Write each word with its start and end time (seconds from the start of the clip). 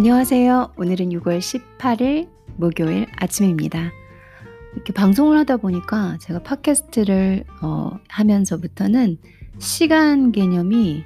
안녕하세요. 0.00 0.74
오늘은 0.76 1.08
6월 1.08 1.38
18일 1.38 2.28
목요일 2.56 3.06
아침입니다. 3.16 3.92
이렇게 4.74 4.92
방송을 4.92 5.38
하다 5.38 5.56
보니까 5.56 6.18
제가 6.20 6.40
팟캐스트를 6.42 7.44
어, 7.62 7.92
하면서부터는 8.10 9.16
시간 9.58 10.32
개념이 10.32 11.02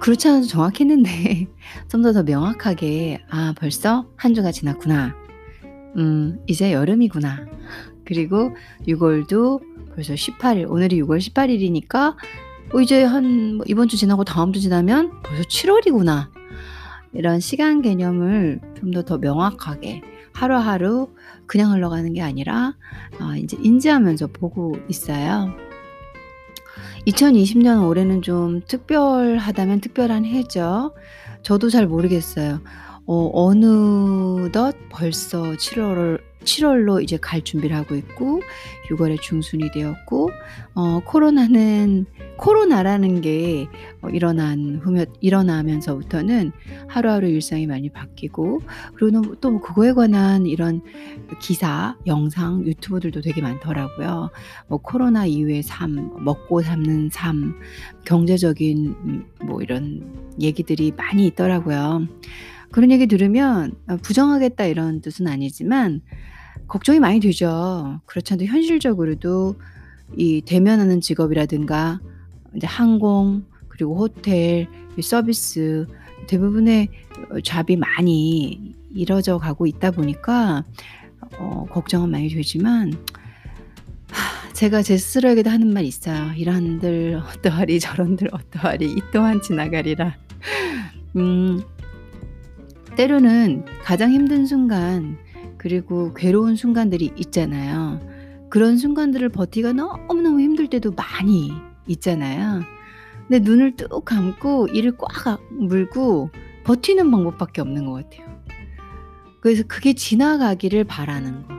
그렇지 0.00 0.28
않아도 0.28 0.46
정확했는데 0.46 1.46
좀 1.92 2.00
더 2.00 2.14
더 2.14 2.22
명확하게 2.22 3.20
아 3.28 3.52
벌써 3.58 4.06
한 4.16 4.32
주가 4.32 4.50
지났구나. 4.50 5.14
음 5.98 6.38
이제 6.46 6.72
여름이구나. 6.72 7.44
그리고 8.06 8.56
6월도 8.88 9.60
벌써 9.94 10.14
18일 10.14 10.70
오늘이 10.70 11.02
6월 11.02 11.18
18일이니까 11.18 12.14
어, 12.72 12.80
이제 12.80 13.04
한뭐 13.04 13.66
이번 13.66 13.88
주 13.88 13.98
지나고 13.98 14.24
다음 14.24 14.54
주 14.54 14.60
지나면 14.60 15.20
벌써 15.22 15.42
7월이구나. 15.42 16.41
이런 17.14 17.40
시간 17.40 17.82
개념을 17.82 18.60
좀 18.78 18.90
더 18.92 19.02
더 19.02 19.18
명확하게 19.18 20.02
하루하루 20.32 21.10
그냥 21.46 21.72
흘러가는 21.72 22.12
게 22.12 22.22
아니라 22.22 22.74
어, 23.20 23.36
이제 23.36 23.56
인지하면서 23.60 24.28
보고 24.28 24.76
있어요. 24.88 25.50
2020년 27.06 27.86
올해는 27.86 28.22
좀 28.22 28.60
특별하다면 28.66 29.80
특별한 29.80 30.24
해죠. 30.24 30.94
저도 31.42 31.68
잘 31.68 31.86
모르겠어요. 31.86 32.60
어, 33.06 33.30
어느덧 33.34 34.76
벌써 34.88 35.42
7월을 35.42 36.20
7월로 36.44 37.02
이제 37.02 37.16
갈 37.18 37.42
준비를 37.42 37.76
하고 37.76 37.94
있고 37.96 38.40
6월에 38.90 39.20
중순이 39.20 39.70
되었고 39.72 40.30
어, 40.74 41.00
코로나는 41.04 42.06
코로나라는 42.36 43.20
게 43.20 43.68
어, 44.00 44.08
일어난 44.08 44.80
후면 44.82 45.06
일어나면서부터는 45.20 46.52
하루하루 46.88 47.28
일상이 47.28 47.66
많이 47.66 47.88
바뀌고 47.90 48.62
그리고 48.94 49.34
또뭐 49.36 49.60
그거에 49.60 49.92
관한 49.92 50.46
이런 50.46 50.82
기사, 51.40 51.96
영상, 52.06 52.64
유튜브들도 52.66 53.20
되게 53.20 53.42
많더라고요. 53.42 54.30
뭐 54.68 54.78
코로나 54.78 55.26
이후의 55.26 55.62
삶, 55.62 56.24
먹고 56.24 56.62
삶는 56.62 57.10
삶, 57.12 57.54
경제적인 58.04 58.94
음, 59.04 59.24
뭐 59.44 59.62
이런 59.62 60.34
얘기들이 60.40 60.92
많이 60.96 61.26
있더라고요. 61.26 62.06
그런 62.70 62.90
얘기 62.90 63.06
들으면 63.06 63.72
어, 63.88 63.96
부정하겠다 63.96 64.64
이런 64.64 65.00
뜻은 65.00 65.28
아니지만 65.28 66.00
걱정이 66.68 67.00
많이 67.00 67.20
되죠. 67.20 68.00
그렇지 68.06 68.32
않아도 68.32 68.46
현실적으로도 68.46 69.56
이 70.16 70.42
대면하는 70.42 71.00
직업이라든가 71.00 72.00
이제 72.54 72.66
항공 72.66 73.44
그리고 73.68 73.96
호텔 73.96 74.68
서비스 75.00 75.86
대부분의 76.26 76.88
어, 77.30 77.40
잡이 77.40 77.76
많이 77.76 78.74
이뤄져 78.94 79.38
가고 79.38 79.66
있다 79.66 79.90
보니까 79.90 80.64
어, 81.38 81.66
걱정은 81.70 82.10
많이 82.10 82.28
되지만 82.28 82.92
하, 84.10 84.52
제가 84.52 84.82
제 84.82 84.96
스스로에게도 84.96 85.50
하는 85.50 85.72
말 85.72 85.84
있어요. 85.84 86.32
이런들 86.36 87.22
어떠하리 87.24 87.80
저런들 87.80 88.28
어떠하리 88.32 88.92
이 88.92 89.00
또한 89.12 89.40
지나가리라. 89.40 90.16
음, 91.16 91.62
때로는 92.96 93.64
가장 93.82 94.12
힘든 94.12 94.46
순간 94.46 95.16
그리고 95.56 96.12
괴로운 96.14 96.56
순간들이 96.56 97.12
있잖아요. 97.16 98.00
그런 98.50 98.76
순간들을 98.76 99.30
버티기가 99.30 99.72
너무너무 99.72 100.40
힘들 100.40 100.68
때도 100.68 100.92
많이 100.92 101.52
있잖아요. 101.86 102.62
근데 103.28 103.38
눈을 103.38 103.76
뚝 103.76 104.04
감고 104.04 104.68
이를 104.68 104.96
꽉 104.96 105.40
물고 105.50 106.30
버티는 106.64 107.10
방법밖에 107.10 107.60
없는 107.60 107.86
것 107.86 107.92
같아요. 107.92 108.42
그래서 109.40 109.64
그게 109.66 109.92
지나가기를 109.92 110.84
바라는 110.84 111.46
거. 111.46 111.54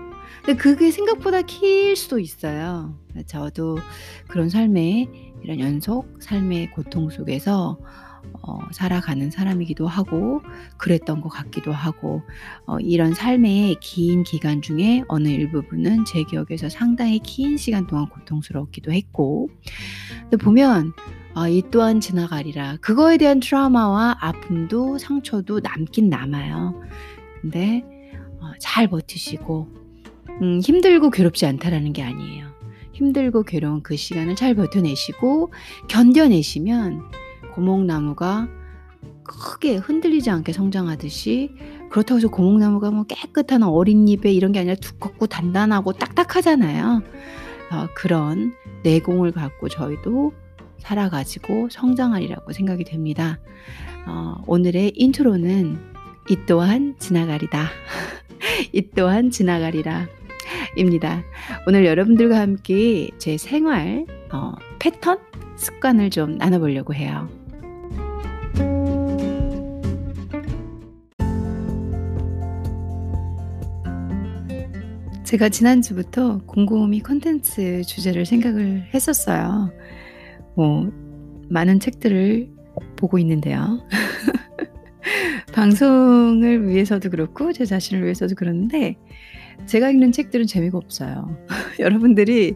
근데 0.46 0.56
그게 0.58 0.92
생각보다 0.92 1.42
길 1.42 1.96
수도 1.96 2.20
있어요. 2.20 2.98
저도 3.28 3.78
그런 4.28 4.50
삶의 4.50 5.10
이런 5.44 5.60
연속 5.60 6.18
삶의 6.22 6.72
고통 6.72 7.10
속에서 7.10 7.78
어, 8.42 8.60
살아가는 8.72 9.32
사람이기도 9.32 9.88
하고 9.88 10.42
그랬던 10.78 11.22
것 11.22 11.30
같기도 11.30 11.72
하고 11.72 12.22
어, 12.66 12.78
이런 12.80 13.14
삶의 13.14 13.78
긴 13.80 14.24
기간 14.24 14.62
중에 14.62 15.04
어느 15.08 15.30
일부분은 15.30 16.06
제 16.06 16.24
기억에서 16.24 16.70
상당히 16.70 17.20
긴 17.20 17.58
시간 17.58 17.88
동안 17.88 18.08
고통스러웠기도 18.08 18.92
했고. 18.92 19.50
근데 20.22 20.38
보면 20.38 20.94
어, 21.36 21.48
이 21.48 21.64
또한 21.72 22.00
지나가리라. 22.00 22.78
그거에 22.82 23.18
대한 23.18 23.40
트라우마와 23.40 24.18
아픔도 24.20 24.98
상처도 24.98 25.62
남긴 25.62 26.10
남아요. 26.10 26.80
근데 27.42 27.84
어, 28.40 28.52
잘 28.60 28.88
버티시고 28.88 29.68
음, 30.42 30.60
힘들고 30.60 31.10
괴롭지 31.12 31.46
않다라는 31.46 31.94
게 31.94 32.04
아니에요. 32.04 32.52
힘들고 32.94 33.44
괴로운 33.44 33.82
그 33.82 33.96
시간을 33.96 34.36
잘 34.36 34.54
버텨내시고 34.54 35.52
견뎌내시면 35.88 37.02
고목나무가 37.54 38.48
크게 39.24 39.78
흔들리지 39.78 40.30
않게 40.30 40.52
성장하듯이 40.52 41.52
그렇다고 41.90 42.18
해서 42.18 42.28
고목나무가 42.28 42.92
뭐 42.92 43.04
깨끗한 43.04 43.64
어린 43.64 44.08
잎에 44.08 44.32
이런 44.32 44.52
게 44.52 44.60
아니라 44.60 44.76
두껍고 44.76 45.28
단단하고 45.28 45.94
딱딱하잖아요. 45.94 47.02
어, 47.72 47.88
그런 47.96 48.54
내공을 48.84 49.32
갖고 49.32 49.70
저희도 49.70 50.34
살아가지고 50.80 51.70
성장하리라고 51.70 52.52
생각이 52.52 52.84
됩니다. 52.84 53.40
어, 54.06 54.36
오늘의 54.48 54.94
인트로는 54.96 55.80
이 56.30 56.38
또한 56.46 56.96
지나가리다. 57.00 57.70
이 58.74 58.90
또한 58.96 59.32
지나가리라. 59.32 60.08
입니다. 60.76 61.24
오늘 61.68 61.86
여러분들과 61.86 62.40
함께 62.40 63.10
제 63.18 63.38
생활 63.38 64.06
어, 64.32 64.54
패턴 64.80 65.20
습관을 65.56 66.10
좀 66.10 66.38
나눠보려고 66.38 66.94
해요. 66.94 67.30
제가 75.34 75.50
지난주부터 75.50 76.42
곰곰이 76.46 77.00
컨텐츠 77.00 77.86
주제를 77.86 78.24
생각을 78.24 78.84
했었어요. 78.94 79.72
뭐, 80.56 80.92
많은 81.50 81.80
책들을 81.80 82.52
보고 82.96 83.18
있는데요. 83.18 83.80
방송을 85.52 86.68
위해서도 86.68 87.10
그렇고, 87.10 87.52
제 87.52 87.66
자신을 87.66 88.04
위해서도 88.04 88.36
그런데, 88.38 88.96
제가 89.66 89.90
읽는 89.90 90.12
책들은 90.12 90.46
재미가 90.46 90.78
없어요. 90.78 91.36
여러분들이 91.80 92.54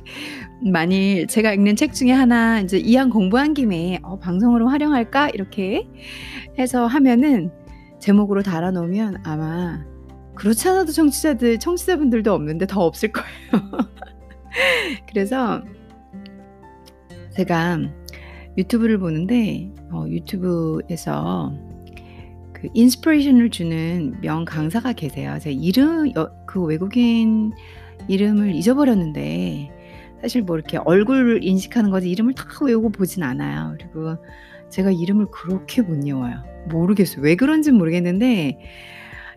만일 0.61 1.25
제가 1.25 1.53
읽는 1.53 1.77
책 1.77 1.95
중에 1.95 2.11
하나 2.11 2.59
이제 2.59 2.77
이왕 2.77 3.09
공부한 3.09 3.55
김에 3.55 3.97
어, 4.03 4.19
방송으로 4.19 4.67
활용할까 4.67 5.29
이렇게 5.29 5.87
해서 6.59 6.85
하면은 6.85 7.49
제목으로 7.99 8.43
달아놓으면 8.43 9.21
아마 9.23 9.83
그렇지 10.37 10.69
않아도 10.69 10.91
청취자들, 10.91 11.59
청취자분들도 11.59 12.31
없는데 12.31 12.67
더 12.67 12.81
없을 12.85 13.11
거예요. 13.11 13.27
그래서 15.09 15.61
제가 17.31 17.79
유튜브를 18.57 18.97
보는데 18.97 19.71
어, 19.91 20.05
유튜브에서 20.07 21.53
그 22.53 22.69
inspiration을 22.73 23.49
주는 23.51 24.19
명 24.21 24.45
강사가 24.45 24.93
계세요. 24.93 25.37
제 25.39 25.51
이름 25.51 26.11
그 26.45 26.63
외국인 26.63 27.51
이름을 28.07 28.55
잊어버렸는데 28.55 29.71
사실 30.21 30.41
뭐 30.41 30.55
이렇게 30.55 30.77
얼굴 30.77 31.43
인식하는 31.43 31.91
거지 31.91 32.09
이름을 32.09 32.33
다 32.33 32.45
외우고 32.61 32.89
보진 32.89 33.21
않아요. 33.23 33.75
그리고 33.77 34.17
제가 34.69 34.91
이름을 34.91 35.27
그렇게 35.31 35.81
못 35.81 36.03
외워요. 36.03 36.43
모르겠어요. 36.69 37.21
왜 37.21 37.35
그런지 37.35 37.71
모르겠는데 37.71 38.57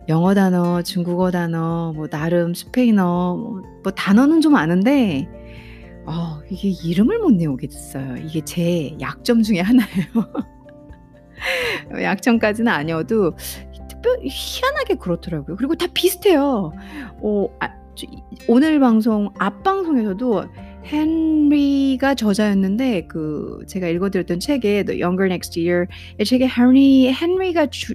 영어 0.09 0.33
단어, 0.33 0.81
중국어 0.81 1.31
단어, 1.31 1.93
뭐 1.95 2.07
나름 2.07 2.53
스페인어, 2.53 3.35
뭐, 3.35 3.61
뭐 3.83 3.91
단어는 3.91 4.41
좀 4.41 4.55
아는데 4.55 5.27
어, 6.05 6.41
이게 6.49 6.69
이름을 6.69 7.19
못 7.19 7.39
외우겠어요. 7.39 8.17
이게 8.17 8.41
제 8.41 8.95
약점 8.99 9.43
중에 9.43 9.59
하나예요. 9.59 10.05
약점까지는 12.01 12.71
아니어도 12.71 13.35
특별 13.89 14.19
희한하게 14.23 14.95
그렇더라고요. 14.95 15.55
그리고 15.57 15.75
다 15.75 15.85
비슷해요. 15.93 16.71
어, 17.21 17.47
아, 17.59 17.69
오늘 18.47 18.79
방송 18.79 19.29
앞 19.37 19.63
방송에서도 19.63 20.45
헨리가 20.83 22.15
저자였는데 22.15 23.05
그 23.07 23.59
제가 23.67 23.87
읽어드렸던 23.87 24.39
책에 24.39 24.83
The 24.83 25.01
Younger 25.01 25.31
Next 25.31 25.59
Year 25.59 25.85
이 26.19 26.25
책에 26.25 26.47
헨리 26.47 27.13
헨리가 27.13 27.67
주, 27.67 27.93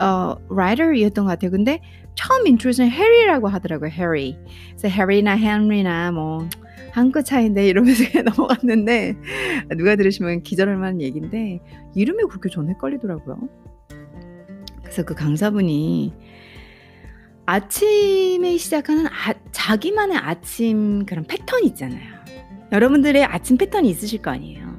어, 0.00 0.36
라이터이었던 0.50 1.24
것 1.24 1.30
같아요. 1.30 1.50
근데 1.50 1.80
처음 2.14 2.46
인트로는 2.46 2.90
해리라고 2.90 3.48
하더라고요. 3.48 3.90
해리. 3.90 4.38
그래서 4.68 4.88
해리나 4.88 5.36
헨리나 5.36 6.12
뭐 6.12 6.48
한끗 6.92 7.24
차인데 7.24 7.66
이러면서 7.68 8.04
넘어갔는데 8.22 9.16
누가 9.76 9.96
들으시면 9.96 10.42
기절할 10.42 10.76
만한 10.76 11.00
얘기인데 11.00 11.60
이름이 11.94 12.24
그렇게 12.28 12.48
전 12.50 12.68
헷갈리더라고요. 12.68 13.48
그래서 14.82 15.02
그 15.04 15.14
강사분이 15.14 16.12
아침에 17.46 18.56
시작하는 18.56 19.06
아 19.06 19.34
자기만의 19.50 20.18
아침 20.18 21.06
그런 21.06 21.24
패턴이 21.24 21.66
있잖아요. 21.68 22.22
여러분들의 22.72 23.24
아침 23.24 23.56
패턴이 23.56 23.88
있으실 23.88 24.22
거 24.22 24.30
아니에요. 24.30 24.76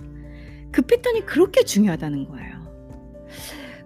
그 0.71 0.81
패턴이 0.81 1.25
그렇게 1.25 1.63
중요하다는 1.63 2.30
거예요. 2.30 2.52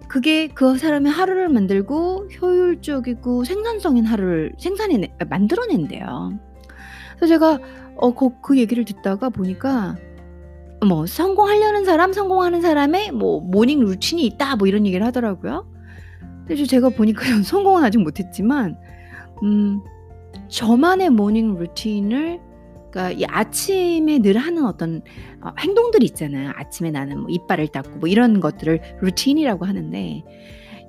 그게 0.08 0.48
그 0.48 0.78
사람의 0.78 1.12
하루를 1.12 1.48
만들고 1.50 2.28
효율적이고 2.40 3.44
생산성 3.44 3.96
있는 3.98 4.10
하루를 4.10 4.52
생산해 4.58 4.98
만들어낸대요. 5.28 6.32
그래서 7.16 7.26
제가 7.34 7.58
어 7.96 8.14
그 8.14 8.30
그 8.40 8.58
얘기를 8.58 8.84
듣다가 8.84 9.28
보니까 9.28 9.96
뭐 10.86 11.06
성공하려는 11.06 11.84
사람, 11.84 12.12
성공하는 12.12 12.60
사람의 12.62 13.10
뭐 13.12 13.40
morning 13.40 13.80
routine이 13.80 14.24
있다 14.26 14.56
뭐 14.56 14.66
이런 14.68 14.86
얘기를 14.86 15.04
하더라고요. 15.06 15.66
그래서 16.46 16.64
제가 16.64 16.88
보니까요. 16.90 17.42
성공은 17.44 17.84
아직 17.84 17.98
못 17.98 18.18
했지만 18.20 18.76
음 19.42 19.80
저만의 20.48 21.10
morning 21.10 21.56
routine을 21.58 22.40
그러니까 22.98 23.10
이 23.12 23.24
아침에 23.28 24.18
늘 24.18 24.36
하는 24.38 24.66
어떤 24.66 25.02
어 25.40 25.52
행동들이 25.60 26.04
있잖아요. 26.06 26.50
아침에 26.56 26.90
나는 26.90 27.20
뭐 27.20 27.30
이빨을 27.30 27.68
닦고 27.68 27.98
뭐 28.00 28.08
이런 28.08 28.40
것들을 28.40 28.80
루틴이라고 29.00 29.66
하는데 29.66 30.24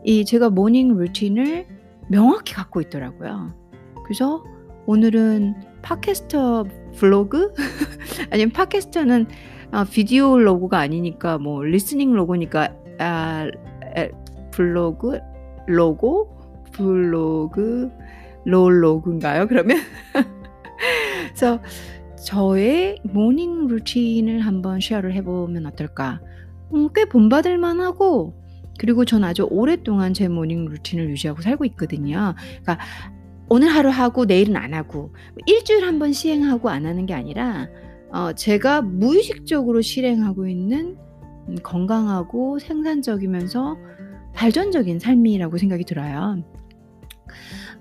이 0.04 0.26
제가 0.26 0.50
morning 0.50 0.98
routine을 0.98 1.68
명확히 2.10 2.56
갖고 2.56 2.82
있더라고요. 2.82 3.54
그래서 4.04 4.44
오늘은 4.88 5.54
팟캐스터 5.84 6.66
블로그 6.96 7.54
아니면 8.32 8.52
팟캐스터는 8.54 9.28
어 9.72 9.84
비디오 9.84 10.40
로고가 10.40 10.80
아니니까 10.80 11.38
뭐 11.38 11.64
리스닝 11.64 12.12
로고니까 12.14 12.70
아 12.98 13.48
에 13.96 14.12
블로그 14.52 15.20
로고 15.68 16.30
블로그 16.72 17.92
롤 18.46 18.84
로그인가요 18.84 19.48
그러면? 19.48 19.78
그래서 21.28 21.60
저의 22.26 23.00
모닝 23.04 23.68
루틴을 23.68 24.42
한번 24.42 24.80
쉐어를 24.80 25.14
해 25.14 25.24
보면 25.24 25.66
어떨까? 25.66 26.22
음 26.74 26.90
꽤 26.94 27.06
본받을 27.06 27.58
만하고 27.58 28.34
그리고 28.80 29.06
전 29.06 29.24
아주 29.24 29.48
오랫동안 29.50 30.14
제 30.14 30.28
morning 30.28 30.66
routine을 30.66 31.10
유지하고 31.10 31.42
살고 31.42 31.66
있거든요. 31.66 32.36
그러니까 32.62 32.80
오늘 33.50 33.70
하루 33.70 33.90
하고 33.90 34.26
내일은 34.26 34.56
안 34.56 34.74
하고 34.74 35.14
일 35.48 35.64
주일에 35.64 35.86
한번 35.86 36.14
시행하고 36.14 36.70
안 36.70 36.86
하는 36.86 37.06
게 37.06 37.14
아니라 37.14 37.68
어 38.12 38.34
제가 38.34 38.82
무의식적으로 38.84 39.82
실행하고 39.82 40.48
있는 40.48 40.98
음 41.50 41.56
건강하고 41.64 42.60
생산적이면서 42.60 43.78
발전적인 44.36 45.00
삶이라고 45.00 45.58
생각이 45.58 45.84
들어요. 45.86 46.44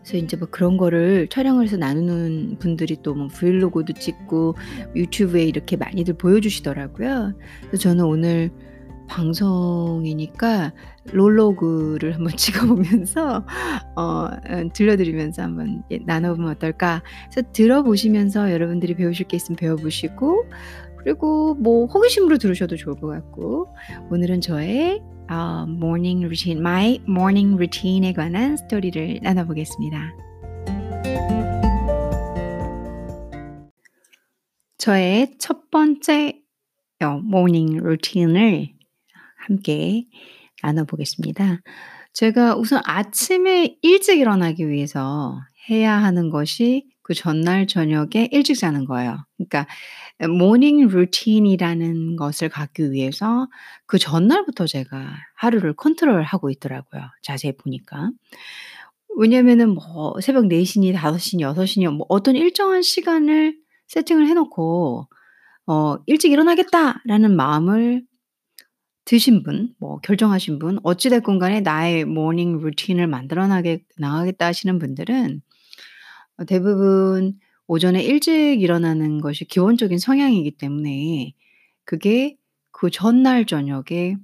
그래서 0.09 0.17
인제 0.17 0.39
뭐 0.39 0.49
그런 0.51 0.79
거를 0.79 1.29
촬영을 1.29 1.65
해서 1.65 1.77
나누는 1.77 2.57
분들이 2.59 2.97
또 3.03 3.19
뭐 3.19 3.27
브이로그도 3.29 3.95
찍고 3.95 4.55
유튜브에 4.95 5.45
이렇게 5.45 5.77
많이들 5.77 6.15
보여주시더라고요. 6.15 7.35
그래서 7.67 7.77
저는 7.77 8.05
오늘 8.05 8.51
방송이니까 9.09 10.73
롤로그를 11.13 12.15
한번 12.15 12.29
찍어 12.37 12.67
보면서 12.67 13.45
어어 13.97 14.31
들려드리면서 14.73 15.43
한번 15.43 15.83
예 15.91 15.99
나눠보면 16.07 16.53
어떨까? 16.53 17.03
그래서 17.31 17.49
들어보시면서 17.53 18.53
여러분들이 18.53 18.95
배우실 18.95 19.27
게 19.27 19.37
있으면 19.37 19.57
배워보시고 19.57 20.45
그리고 20.99 21.55
뭐 21.55 21.87
호기심으로 21.87 22.39
들으셔도 22.39 22.77
좋을 22.77 22.97
것 22.97 23.09
같고 23.09 23.75
오늘은 24.11 24.41
저의 24.41 25.03
어 25.31 25.67
morning 25.67 26.21
routine 26.21 26.59
my 26.59 27.01
morning 27.09 27.55
routine에 27.55 28.13
관한 28.15 28.57
스토리를 28.57 29.21
나눠보겠습니다. 29.23 30.15
저의 34.79 35.37
첫 35.39 35.71
번째 35.71 36.41
어 37.03 37.19
morning 37.19 37.77
routine을 37.77 38.69
함께 39.37 40.07
나눠보겠습니다. 40.63 41.61
제가 42.15 42.57
우선 42.57 42.81
아침에 42.85 43.77
일찍 43.83 44.19
일어나기 44.19 44.67
위해서 44.69 45.39
해야 45.69 45.95
하는 45.95 46.31
것이 46.31 46.87
그 47.09 47.15
전날 47.15 47.67
저녁에 47.67 48.29
일찍 48.33 48.57
자는 48.59 48.85
거예요. 48.87 49.19
그러니까 49.39 49.67
morning 50.29 50.89
routine이라는 50.89 52.17
것을 52.17 52.51
갖기 52.51 52.93
위해서 52.93 53.49
그 53.87 53.99
전날부터 53.99 54.67
제가 54.67 55.09
하루를 55.37 55.75
컨트롤하고 55.77 56.51
있더라고요 56.51 57.03
자세히 57.23 57.53
보니까. 57.57 58.11
왜냐면은 59.17 59.71
뭐 59.71 60.15
새벽 60.21 60.47
4 60.47 60.65
시니 60.65 60.93
5 60.93 61.19
시니 61.19 61.43
6 61.43 61.67
시니 61.67 61.87
뭐 61.89 62.07
어떤 62.09 62.37
일정한 62.37 62.83
시간을 62.83 63.57
세팅을 63.89 64.29
해 64.29 64.35
놓고 64.35 65.09
어 65.67 65.97
'일찍 66.07 66.33
일어나겠다.'라는 66.33 67.37
마음을 67.37 68.05
드신 69.05 69.43
분 69.43 69.75
뭐 69.81 69.99
결정하신 70.01 70.59
분 70.59 70.79
어찌 70.85 71.11
됐건 71.11 71.39
간에 71.39 71.61
'나의 71.61 72.05
morning 72.05 72.59
routine을 72.61 73.07
만들어 73.09 73.47
나가겠다.' 73.49 74.47
하시는 74.47 74.79
분들은 74.79 75.43
어 76.39 76.45
대부분 76.45 77.39
오전에 77.67 78.03
일찍 78.03 78.63
일어나는 78.63 79.21
것이 79.21 79.45
기본적인 79.45 79.99
성향이기 79.99 80.53
때문에 80.53 81.35
그게 81.85 82.37
그 82.71 82.91
전날 82.91 83.45
저녁에 83.47 84.17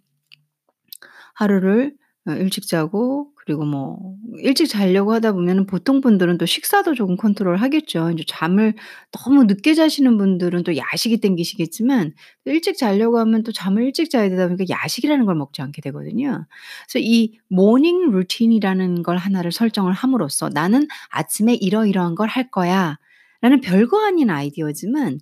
하루를 1.35 1.97
어 2.27 2.33
일찍 2.33 2.67
자고 2.67 3.33
그리고 3.47 3.65
뭐 3.65 4.17
일찍 4.39 4.67
자려고 4.69 5.13
하다 5.13 5.33
보면은 5.33 5.67
보통 5.67 6.01
분들은 6.01 6.39
또 6.39 6.47
식사도 6.47 6.95
조금 6.95 7.17
컨트롤하겠죠. 7.17 8.11
인제 8.11 8.25
잠을 8.27 8.75
너무 9.13 9.45
늦게 9.45 9.75
자시는 9.75 10.17
분들은 10.19 10.63
또 10.65 10.77
야식이 10.77 11.19
땡기시겠지만 11.19 12.13
일찍 12.47 12.77
자려고 12.79 13.19
하면 13.19 13.43
또 13.43 13.53
잠을 13.53 13.85
일찍 13.85 14.11
자야 14.11 14.29
되다 14.31 14.49
보니까 14.49 14.65
야식이라는 14.71 15.27
걸 15.27 15.35
먹지 15.35 15.63
않게 15.63 15.83
되거든요. 15.83 16.47
그래서 16.89 17.05
이 17.05 17.39
morning 17.49 18.11
routine이라는 18.11 19.03
걸 19.03 19.17
하나를 19.19 19.53
설정을 19.53 19.93
함으로써 19.93 20.49
'나는 20.49 20.87
아침에 21.11 21.55
이러이러한 21.55 22.15
걸 22.15 22.29
할 22.29 22.51
거야.'라는 22.51 23.61
별거 23.63 24.05
아닌 24.07 24.31
아이디어지만 24.31 25.21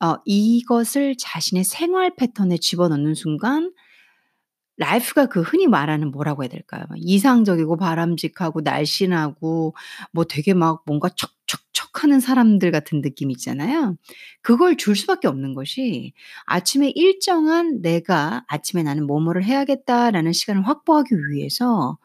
어 0.00 0.16
이것을 0.24 1.16
자신의 1.18 1.64
생활 1.64 2.14
패턴에 2.16 2.58
집어넣는 2.58 3.14
순간 3.14 3.72
life가 4.82 5.26
그 5.26 5.40
흔히 5.42 5.66
말하는 5.66 6.10
뭐라고 6.10 6.42
해야 6.44 6.48
될까요? 6.50 6.84
막 6.88 6.96
이상적이고 7.00 7.76
바람직하고 7.76 8.60
날씬하고 8.62 9.74
뭐 10.12 10.24
되게 10.24 10.54
막 10.54 10.82
뭔가 10.86 11.08
척척척 11.10 12.04
하는 12.04 12.20
사람들 12.20 12.70
같은 12.72 13.02
느낌 13.02 13.30
있잖아요. 13.32 13.96
그걸 14.42 14.76
줄 14.76 14.96
수밖에 14.96 15.28
없는 15.28 15.54
것이 15.54 16.12
아침에 16.46 16.90
일정한 16.94 17.80
'내가 17.82 18.44
아침에 18.48 18.82
나는 18.82 19.06
뭐뭐를 19.06 19.44
해야겠다.'라는 19.44 20.32
시간을 20.32 20.66
확보하기 20.68 21.14
위해서 21.30 21.98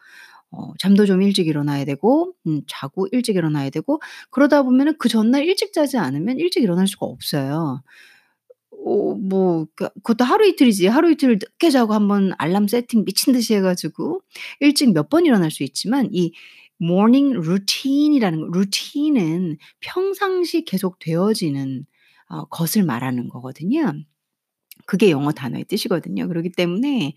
어 0.51 0.74
잠도 0.79 1.05
좀 1.05 1.22
일찍 1.22 1.48
일어나야 1.48 1.86
되고 1.86 2.34
음 2.48 2.62
자고 2.67 3.07
일찍 3.12 3.36
일어나야 3.38 3.69
되고 3.72 4.01
그러다 4.31 4.63
보면은 4.63 4.96
그 5.00 5.10
전날 5.10 5.46
일찍 5.46 5.74
자지 5.74 5.98
않으면 5.98 6.39
일찍 6.39 6.63
일어날 6.63 6.88
수가 6.88 7.05
없어요. 7.07 7.84
어뭐 8.88 9.67
그러니까 9.75 9.89
그것도 10.03 10.24
하루 10.25 10.48
이틀이지 10.48 10.88
하루 10.88 11.12
이틀 11.12 11.34
늦게 11.39 11.70
자고 11.72 11.94
한번 11.94 12.34
알람 12.38 12.67
세팅 12.67 13.06
미친 13.06 13.34
듯이 13.34 13.56
해 13.56 13.62
가지고 13.62 14.22
일찍 14.60 14.94
몇 14.94 15.10
번 15.10 15.25
일어날 15.25 15.51
수 15.51 15.63
있지만 15.63 16.10
이 16.13 16.34
routine이라는 17.34 18.39
거 18.41 18.48
routine은 18.60 19.57
평상시 19.82 20.65
계속 20.65 21.00
되어지는 21.00 21.86
어 22.29 22.46
것을 22.46 22.84
말하는 22.84 23.29
거거든요. 23.29 23.94
그게 24.86 25.10
영어 25.12 25.32
단어의 25.32 25.65
뜻이거든요. 25.65 26.27
그러기 26.27 26.51
때문에 26.51 27.13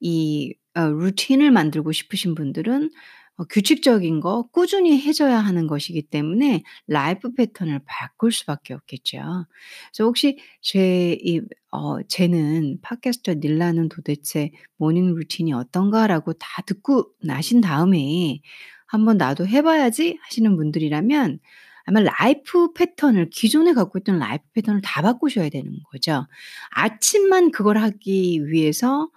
이 0.00 0.54
어 0.76 0.88
routine을 0.90 1.50
만들고 1.52 1.92
싶으신 1.92 2.34
분들은 2.36 2.90
어 3.38 3.44
규칙적인 3.44 4.20
거 4.20 4.48
꾸준히 4.52 4.98
해 5.00 5.12
줘야 5.12 5.38
하는 5.38 5.66
것이기 5.66 6.02
때문에 6.08 6.62
life 6.86 7.34
패턴을 7.34 7.80
바꿀 7.86 8.32
수밖에 8.32 8.72
없겠죠. 8.74 9.46
그래서 9.92 10.04
혹시 10.04 10.38
제 10.62 11.16
이 11.22 11.40
어 11.72 12.00
'쟤는 12.08 12.78
podcaster 12.82 13.34
닐라는 13.34 13.88
도대체 13.90 14.50
morning 14.78 15.14
routine이 15.14 15.52
어떤가?'라고 15.52 16.32
다 16.34 16.62
듣고 16.66 17.10
나신 17.20 17.60
다음에 17.60 18.40
'한번 18.86 19.18
나도 19.18 19.46
해 19.46 19.60
봐야지.' 19.62 20.18
하시는 20.22 20.56
분들이라면 20.56 21.38
아마 21.84 22.00
life 22.00 22.72
패턴을 22.72 23.30
기존에 23.30 23.72
갖고 23.74 23.98
있던 23.98 24.18
life 24.18 24.44
패턴을 24.54 24.80
다 24.82 25.02
바꾸셔야 25.02 25.48
되는 25.50 25.70
거죠. 25.92 26.26
아침만 26.70 27.50
그걸 27.52 27.78
하기 27.78 28.46
위해서 28.48 29.08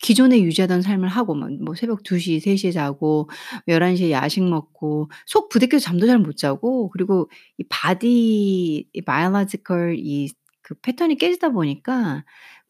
기존에 0.00 0.40
유지하던 0.42 0.82
삶을 0.82 1.08
하고 1.08 1.34
막 1.34 1.50
뭐 1.64 1.74
새벽 1.74 2.02
2 2.04 2.18
시, 2.18 2.40
3 2.40 2.56
시에 2.56 2.70
자고 2.72 3.28
11 3.68 3.96
시에 3.96 4.10
야식 4.12 4.44
먹고 4.44 5.10
속 5.26 5.48
부대껴서 5.48 5.84
잠도 5.84 6.06
잘 6.06 6.18
못 6.18 6.36
자고 6.36 6.90
그리고 6.90 7.30
이 7.58 7.64
body 7.68 8.88
이 8.92 9.02
biological 9.02 9.96
이그 9.98 10.74
패턴이 10.82 11.16
깨지다 11.18 11.50
보니까 11.50 12.24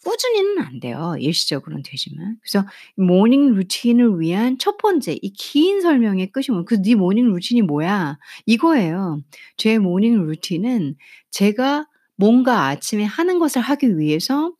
꾸준히는 0.05 0.59
안 0.63 0.79
돼요. 0.81 1.17
일시적으로는 1.19 1.83
되지만. 1.85 2.37
그래서 2.43 2.67
morning 2.97 3.55
routine을 3.55 4.21
위한 4.21 4.59
첫 4.59 4.77
번째 4.79 5.15
이 5.23 5.33
긴 5.35 5.81
설명의 5.81 6.31
끝이 6.33 6.47
뭐 6.51 6.65
"그 6.65 6.81
네 6.83 6.95
morning 6.95 7.27
routine이 7.33 7.63
뭐야?" 7.63 8.19
이거예요. 8.47 9.23
제 9.57 9.79
morning 9.79 10.23
routine은 10.27 10.97
제가 11.31 11.87
뭔가 12.17 12.67
아침에 12.69 13.05
하는 13.05 13.39
것을 13.39 13.63
하기 13.63 13.99
위해서 13.99 14.53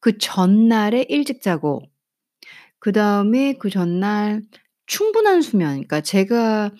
그 0.00 0.18
전날에 0.18 1.06
일찍 1.08 1.42
자고 1.42 1.82
그다음에 2.84 3.54
그 3.54 3.70
전날 3.70 4.42
충분한 4.86 5.40
수면 5.40 5.70
그러니까 5.70 6.02
제가 6.02 6.70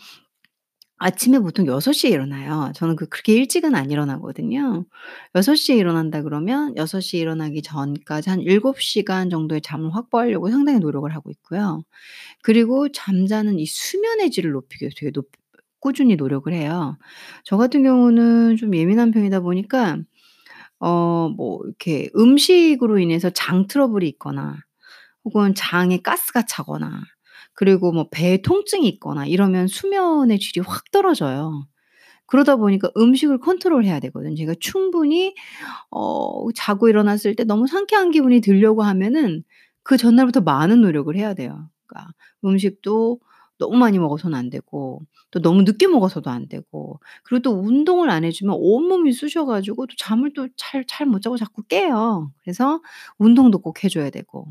아침에 0.98 1.38
보통 1.40 1.66
6 1.66 1.92
시에 1.92 2.10
일어나요. 2.10 2.72
저는 2.74 2.96
그 2.96 3.06
그렇게 3.08 3.34
일찍은 3.34 3.74
안 3.74 3.90
일어나거든요. 3.90 4.84
6 5.34 5.56
시에 5.56 5.76
일어난다 5.76 6.22
그러면 6.22 6.74
6 6.76 7.00
시에 7.00 7.20
일어나기 7.20 7.62
전까지 7.62 8.30
한 8.30 8.40
7 8.46 8.80
시간 8.80 9.30
정도의 9.30 9.60
잠을 9.62 9.94
확보하려고 9.94 10.50
상당히 10.50 10.78
노력을 10.78 11.12
하고 11.14 11.30
있고요. 11.30 11.82
그리고 12.42 12.90
잠자는 12.90 13.58
이 13.58 13.66
수면의 13.66 14.30
질을 14.30 14.52
높이기 14.52 14.84
위해서 14.84 14.96
되게 15.00 15.12
높 15.12 15.30
꾸준히 15.80 16.16
노력을 16.16 16.52
해요. 16.52 16.96
저 17.44 17.56
같은 17.58 17.82
경우는 17.82 18.56
좀 18.56 18.74
예민한 18.76 19.10
편이다 19.12 19.40
보니까 19.40 19.98
어 20.80 21.30
뭐 21.36 21.60
이렇게 21.64 22.10
음식으로 22.16 22.98
인해서 22.98 23.30
장 23.30 23.66
트러블이 23.68 24.08
있거나 24.10 24.58
혹은 25.24 25.54
장에 25.54 25.98
가스가 26.02 26.42
차거나 26.46 27.02
그리고 27.54 27.92
뭐 27.92 28.08
배에 28.10 28.38
통증이 28.42 28.88
있거나 28.88 29.26
이러면 29.26 29.66
수면의 29.68 30.38
질이 30.40 30.64
확 30.66 30.90
떨어져요. 30.90 31.66
그러다 32.26 32.56
보니까 32.56 32.90
음식을 32.96 33.38
컨트롤해야 33.40 34.00
되거든요. 34.00 34.36
제가 34.36 34.54
충분히 34.60 35.34
어 35.90 36.48
자고 36.54 36.88
일어났을 36.88 37.36
때 37.36 37.44
너무 37.44 37.66
상쾌한 37.66 38.10
기분이 38.10 38.40
들려고 38.40 38.82
하면은 38.84 39.44
그 39.82 39.96
전날부터 39.96 40.40
많은 40.42 40.80
노력을 40.82 41.14
해야 41.16 41.34
돼요. 41.34 41.68
그러니까 41.86 42.12
음식도 42.44 43.20
너무 43.58 43.76
많이 43.76 43.98
먹어서는 43.98 44.36
안 44.38 44.50
되고 44.50 45.02
또 45.30 45.40
너무 45.40 45.62
늦게 45.62 45.86
먹어서도 45.88 46.30
안 46.30 46.48
되고 46.48 47.00
그리고 47.24 47.42
또 47.42 47.52
운동을 47.60 48.10
안 48.10 48.24
해 48.24 48.30
주면 48.32 48.56
온몸이 48.58 49.12
쑤셔 49.12 49.44
가지고 49.46 49.86
또 49.86 49.94
잠을 49.98 50.32
또 50.34 50.48
잘 50.56 50.84
잘 50.86 51.06
못 51.08 51.22
자고 51.22 51.36
자꾸 51.36 51.62
깨요. 51.64 52.32
그래서 52.42 52.80
운동도 53.18 53.60
꼭 53.60 53.84
해 53.84 53.88
줘야 53.88 54.10
되고. 54.10 54.48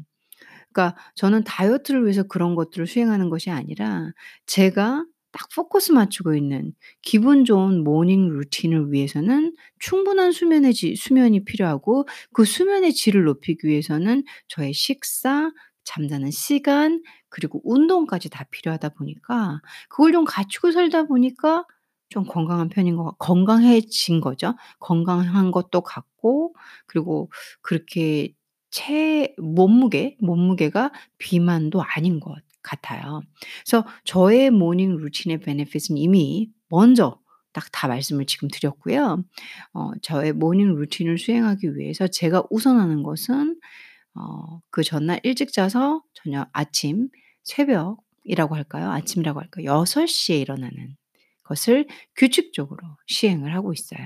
그러니까 0.74 0.96
저는 1.16 1.44
다이어트를 1.44 2.04
위해서 2.04 2.24
그런 2.24 2.56
것들을 2.56 2.88
수행하는 2.88 3.30
것이 3.30 3.50
아니라 3.52 4.12
제가 4.48 5.06
딱 5.32 5.48
포커스 5.56 5.92
맞추고 5.94 6.36
있는 6.36 6.74
기분 7.02 7.44
좋은 7.46 7.84
morning 7.84 8.30
routine을 8.30 8.92
위해서는 8.92 9.56
충분한 9.80 10.32
수면의 10.32 10.74
질 10.74 10.96
수면이 10.96 11.44
필요하고 11.46 12.08
그 12.34 12.46
수면의 12.46 12.94
질을 12.94 13.24
높이기 13.24 13.68
위해서는 13.68 14.24
저의 14.48 14.74
식사, 14.74 15.52
잠자는 15.86 16.32
시간 16.32 17.02
그리고 17.30 17.62
운동까지 17.66 18.30
다 18.30 18.46
필요하다 18.52 18.90
보니까 18.90 19.60
그걸 19.90 20.12
좀 20.14 20.24
갖추고 20.26 20.72
살다 20.72 21.04
보니까 21.04 21.66
좀 22.10 22.26
건강한 22.26 22.70
편인 22.70 22.96
것같 22.96 23.18
건강해진 23.20 24.22
거죠. 24.22 24.56
건강한 24.80 25.52
것도 25.52 25.82
같고 25.82 26.54
그리고 26.86 27.32
그렇게 27.62 28.34
체 28.74 29.34
몸무게 29.38 30.18
몸무게가 30.22 30.92
비만도 31.20 31.82
아닌 31.84 32.20
것 32.20 32.36
같아요. 32.64 33.22
그래서 33.66 33.88
저의 34.06 34.52
morning 34.52 34.98
routine의 34.98 35.40
benefit은 35.42 35.98
이미 35.98 36.50
먼저 36.70 37.20
딱 37.54 37.66
다 37.72 37.88
말씀을 37.88 38.26
지금 38.26 38.48
드렸고요. 38.50 39.24
어 39.74 39.92
저의 40.02 40.34
morning 40.34 40.76
routine을 40.76 41.18
수행하기 41.20 41.78
위해서 41.78 42.08
제가 42.08 42.44
우선하는 42.52 43.04
것은 43.04 43.60
어 44.16 44.60
그 44.72 44.84
전날 44.84 45.20
일찍 45.24 45.54
자서 45.54 46.04
저녁 46.16 46.50
아침 46.54 47.10
새벽이라고 47.44 48.56
할까요? 48.56 48.92
아침이라고 48.92 49.40
할까요? 49.42 49.66
6 49.68 50.08
시에 50.08 50.40
일어나는 50.40 50.96
것을 51.44 51.88
규칙적으로 52.16 52.98
시행을 53.08 53.54
하고 53.56 53.74
있어요. 53.74 54.02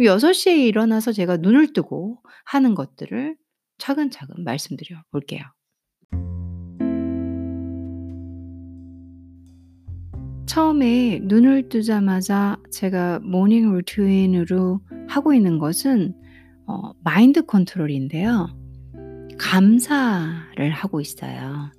6 0.00 0.32
시에 0.34 0.56
일어나서 0.66 1.12
제가 1.12 1.38
눈을 1.38 1.72
뜨고 1.74 2.18
하는 2.44 2.74
것들을 2.74 3.36
차근차근 3.82 4.44
말씀드려 4.44 5.02
볼게요. 5.10 5.42
처음에 10.46 11.20
눈을 11.24 11.68
뜨자마자 11.68 12.58
제가 12.70 13.18
morning 13.20 13.72
routine으로 13.72 14.80
하고 15.08 15.34
있는 15.34 15.58
것은 15.58 16.14
어 16.66 16.92
마인드 17.02 17.44
컨트롤인데요. 17.44 18.56
감사를 19.36 20.70
하고 20.70 21.00
있어요. 21.00 21.72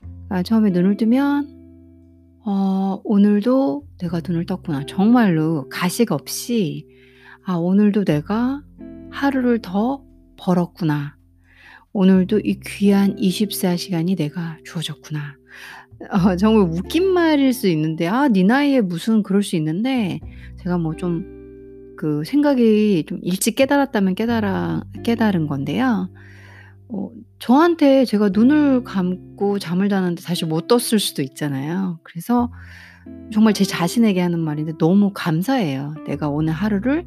그러니까 0.00 0.42
처음에 0.42 0.70
눈을 0.70 0.96
뜨면 0.96 2.40
어 2.44 3.00
'오늘도 3.04 3.86
내가 3.98 4.20
눈을 4.26 4.46
떴구나.' 4.46 4.86
정말로 4.86 5.68
가식 5.68 6.10
없이 6.10 6.88
'아 7.44 7.54
오늘도 7.54 8.04
내가 8.04 8.60
하루를 9.12 9.60
더 9.60 10.04
벌었구나. 10.36 11.13
오늘도 11.94 12.40
이 12.40 12.60
귀한 12.66 13.18
24 13.18 13.76
시간이 13.76 14.16
내가 14.16 14.58
주어졌구나.' 14.64 15.36
어 16.10 16.36
정말 16.36 16.68
웃긴 16.70 17.06
말일 17.12 17.52
수 17.54 17.68
있는데 17.68 18.06
아 18.08 18.28
네 18.28 18.42
나이에 18.44 18.80
무슨 18.82 19.22
그럴 19.22 19.42
수 19.42 19.56
있는데 19.56 20.20
제가 20.62 20.78
뭐 20.78 20.94
좀 20.96 21.32
그 21.96 22.24
생각이 22.24 23.04
좀 23.08 23.20
일찍 23.22 23.56
깨달았다면 23.56 24.16
깨달아 24.16 24.84
깨달은 25.04 25.46
건데요. 25.46 26.10
어 26.88 27.10
저한테 27.40 28.04
제가 28.04 28.30
눈을 28.30 28.84
감고 28.84 29.58
잠을 29.60 29.88
자는데 29.88 30.22
다시 30.22 30.44
못 30.46 30.68
떴을 30.68 31.00
수도 31.00 31.22
있잖아요. 31.22 32.00
그래서 32.04 32.50
정말 33.32 33.54
제 33.54 33.64
자신에게 33.64 34.20
하는 34.20 34.40
말인데 34.40 34.74
너무 34.78 35.12
감사해요. 35.14 35.94
'내가 36.06 36.28
오늘 36.30 36.52
하루를 36.54 37.06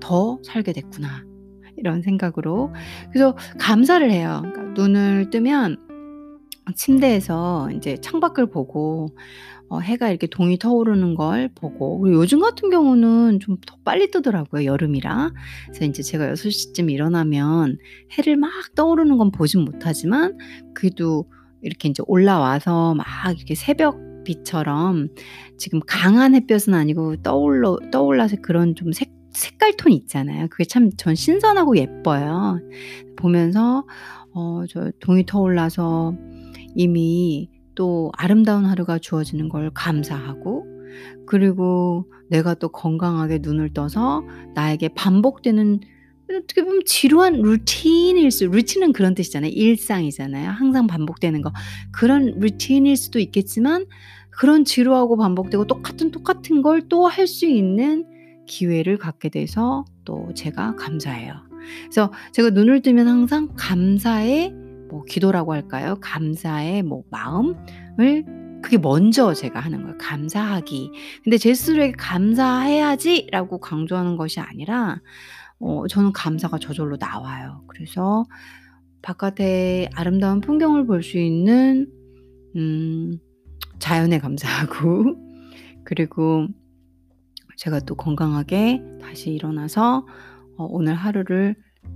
더 0.00 0.38
살게 0.44 0.72
됐구나.' 0.72 1.24
이런 1.82 2.02
생각으로. 2.02 2.72
그래서 3.10 3.36
감사를 3.58 4.10
해요. 4.10 4.42
그러니까 4.44 4.62
눈을 4.82 5.30
뜨면 5.30 5.78
침대에서 6.76 7.70
인제 7.72 7.96
창밖을 7.98 8.46
보고 8.50 9.08
어 9.68 9.80
해가 9.80 10.10
이렇게 10.10 10.26
동이 10.28 10.58
터오르는 10.58 11.14
걸 11.16 11.50
보고 11.54 11.98
그리고 12.00 12.18
요즘 12.20 12.40
같은 12.40 12.70
경우는 12.70 13.40
좀 13.40 13.58
더 13.66 13.76
빨리 13.84 14.10
뜨더라고요, 14.10 14.64
여름이라. 14.66 15.32
그래서 15.66 15.84
인제 15.84 16.02
제가 16.02 16.30
6 16.30 16.50
시쯤 16.50 16.90
일어나면 16.90 17.78
해를 18.18 18.36
막 18.36 18.50
떠오르는 18.76 19.18
건 19.18 19.32
보진 19.32 19.62
못하지만 19.64 20.38
그래도 20.74 21.26
이렇게 21.62 21.88
인제 21.88 22.04
올라와서 22.06 22.94
막 22.94 23.06
이렇게 23.36 23.54
새벽 23.56 23.98
빛처럼 24.24 25.08
지금 25.58 25.80
강한 25.86 26.34
햇볕은 26.34 26.74
아니고 26.74 27.16
떠올러 27.22 27.78
떠올라서 27.90 28.36
그런 28.42 28.74
좀 28.76 28.92
색 28.92 29.10
색깔 29.32 29.76
톤 29.76 29.92
있잖아요. 29.92 30.48
그게 30.50 30.64
참 30.64 30.90
전 30.96 31.14
신선하고 31.14 31.76
예뻐요. 31.78 32.60
보면서 33.16 33.84
어 34.34 34.64
저 34.68 34.90
동이 35.00 35.24
터올라서 35.26 36.14
이미 36.74 37.50
또 37.74 38.10
아름다운 38.16 38.64
하루가 38.66 38.98
주어지는 38.98 39.48
걸 39.48 39.70
감사하고 39.74 40.66
그리고 41.26 42.06
내가 42.30 42.54
또 42.54 42.68
건강하게 42.70 43.40
눈을 43.42 43.72
떠서 43.74 44.24
나에게 44.54 44.90
반복되는 44.94 45.80
어떻게 46.42 46.64
보면 46.64 46.82
지루한 46.86 47.42
루틴일 47.42 48.30
수 48.30 48.46
루틴은 48.46 48.92
그런 48.94 49.14
뜻이잖아요. 49.14 49.50
일상이잖아요. 49.54 50.50
항상 50.50 50.86
반복되는 50.86 51.42
거. 51.42 51.52
그런 51.92 52.38
루틴일 52.38 52.96
수도 52.96 53.18
있겠지만 53.18 53.84
그런 54.30 54.64
지루하고 54.64 55.16
반복되고 55.18 55.66
똑같은, 55.66 56.10
똑같은 56.10 56.62
걸 56.62 56.88
또 56.88 57.06
할 57.08 57.26
수 57.26 57.46
있는 57.46 58.06
기회를 58.46 58.98
갖게 58.98 59.28
돼서 59.28 59.84
또 60.04 60.32
제가 60.34 60.76
감사해요. 60.76 61.34
그래서 61.84 62.12
제가 62.32 62.50
눈을 62.50 62.82
뜨면 62.82 63.08
항상 63.08 63.48
감사의 63.56 64.52
뭐 64.90 65.04
기도라고 65.04 65.52
할까요? 65.54 65.96
감사의 66.00 66.82
뭐 66.82 67.04
마음을 67.10 68.24
그게 68.62 68.78
먼저 68.78 69.34
제가 69.34 69.60
하는 69.60 69.82
거예요. 69.82 69.98
감사하기. 69.98 70.92
근데 71.24 71.38
제 71.38 71.54
스스로에게 71.54 71.94
'감사해야지.'라고 71.98 73.58
강조하는 73.60 74.16
것이 74.16 74.40
아니라 74.40 75.00
어 75.60 75.86
저는 75.88 76.12
감사가 76.12 76.58
저절로 76.58 76.96
나와요. 76.98 77.62
그래서 77.68 78.24
바깥에 79.02 79.88
아름다운 79.94 80.40
풍경을 80.40 80.86
볼 80.86 81.02
수 81.02 81.18
있는 81.18 81.88
음 82.56 83.18
자연에 83.78 84.18
감사하고 84.18 85.16
그리고 85.84 86.48
제가 87.62 87.78
또 87.80 87.94
건강하게 87.94 88.82
다시 89.00 89.30
일어나서 89.30 90.04
어 90.56 90.64
오늘 90.68 90.94
하루를 90.94 91.54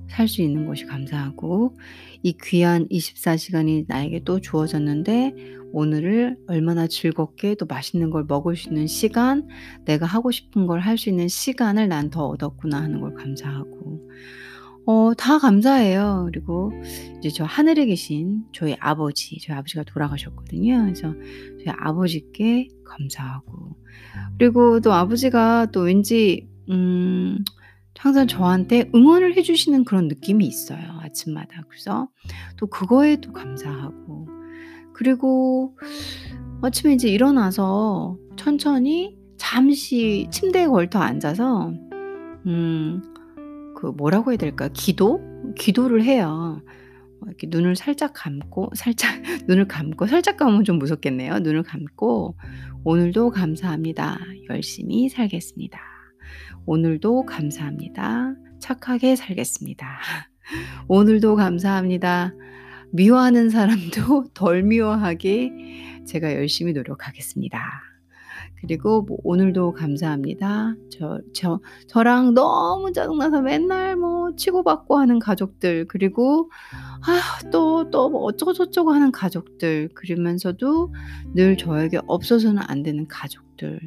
살 0.08 0.28
수 0.28 0.40
있는 0.42 0.66
것이 0.66 0.84
감사하고 0.84 1.76
이 2.22 2.36
귀한 2.44 2.86
24 2.88 3.36
시간이 3.36 3.86
나에게 3.88 4.20
또 4.24 4.40
주어졌는데 4.40 5.34
오늘을 5.72 6.36
얼마나 6.46 6.86
즐겁게 6.86 7.56
또 7.56 7.66
맛있는 7.66 8.10
걸 8.10 8.24
먹을 8.28 8.54
수 8.56 8.68
있는 8.68 8.86
시간, 8.86 9.48
내가 9.84 10.06
하고 10.06 10.30
싶은 10.30 10.66
걸 10.66 10.80
할 10.80 10.98
수 10.98 11.08
있는 11.08 11.26
시간을 11.28 11.88
난 11.88 12.10
더 12.10 12.26
얻었구나 12.28 12.80
하는 12.80 13.00
걸 13.00 13.14
감사하고 13.14 14.08
어 14.86 15.14
다 15.14 15.38
감사해요. 15.38 16.28
그리고 16.32 16.72
이제 17.18 17.28
저 17.30 17.44
하늘에 17.44 17.86
계신 17.86 18.44
저희 18.52 18.76
아버지, 18.78 19.38
저희 19.40 19.56
아버지가 19.56 19.82
돌아가셨거든요. 19.84 20.82
그래서 20.84 21.12
저희 21.58 21.74
아버지께 21.76 22.68
감사하고 22.84 23.76
그리고 24.38 24.80
또 24.80 24.92
아버지가 24.92 25.66
또 25.72 25.80
왠지 25.80 26.48
음 26.70 27.38
항상 27.98 28.26
저한테 28.28 28.90
응원을 28.94 29.36
해 29.36 29.42
주시는 29.42 29.84
그런 29.84 30.06
느낌이 30.08 30.46
있어요, 30.46 30.98
아침마다. 31.02 31.62
그래서 31.68 32.08
또 32.56 32.66
그거에 32.66 33.16
또 33.16 33.32
감사하고 33.32 34.28
그리고 34.92 35.76
아침에 36.62 36.92
이제 36.94 37.08
일어나서 37.08 38.16
천천히 38.36 39.16
잠시 39.36 40.28
침대에 40.30 40.66
걸터 40.66 40.98
앉아서 41.00 41.72
음 42.46 43.02
그 43.76 43.86
뭐라고 43.86 44.32
해야 44.32 44.38
될까? 44.38 44.68
기도? 44.72 45.20
기도를 45.54 46.02
해요. 46.02 46.62
어 47.20 47.26
이렇게 47.26 47.46
눈을 47.48 47.76
살짝 47.76 48.12
감고 48.14 48.70
살짝 48.74 49.22
눈을 49.46 49.68
감고 49.68 50.06
살짝 50.06 50.38
감으면 50.38 50.64
좀 50.64 50.78
무섭겠네요. 50.78 51.40
눈을 51.40 51.62
감고 51.62 52.36
'오늘도 52.84 53.30
감사합니다. 53.30 54.18
열심히 54.48 55.08
살겠습니다. 55.10 55.78
오늘도 56.64 57.26
감사합니다. 57.26 58.34
착하게 58.60 59.14
살겠습니다. 59.14 60.00
오늘도 60.88 61.36
감사합니다. 61.36 62.32
미워하는 62.92 63.50
사람도 63.50 64.28
덜 64.34 64.62
미워하게 64.62 65.52
제가 66.06 66.32
열심히 66.32 66.72
노력하겠습니다. 66.72 67.85
그리고 68.66 69.02
뭐 69.02 69.18
오늘도 69.22 69.72
감사합니다. 69.72 70.74
저 70.90 71.20
저 71.32 71.60
저랑 71.88 72.34
너무 72.34 72.92
짜증 72.92 73.18
나서 73.18 73.40
맨날 73.40 73.96
뭐 73.96 74.34
치고받고 74.36 74.96
하는 74.98 75.18
가족들 75.20 75.86
그리고 75.88 76.50
아 77.06 77.50
또 77.50 77.90
또 77.90 78.08
뭐 78.08 78.22
어쩌고 78.22 78.52
저쩌고 78.52 78.90
하는 78.92 79.12
가족들 79.12 79.90
그러면서도 79.94 80.92
늘 81.34 81.56
저에게 81.56 82.00
없어서는 82.06 82.62
안 82.66 82.82
되는 82.82 83.06
가족들 83.08 83.80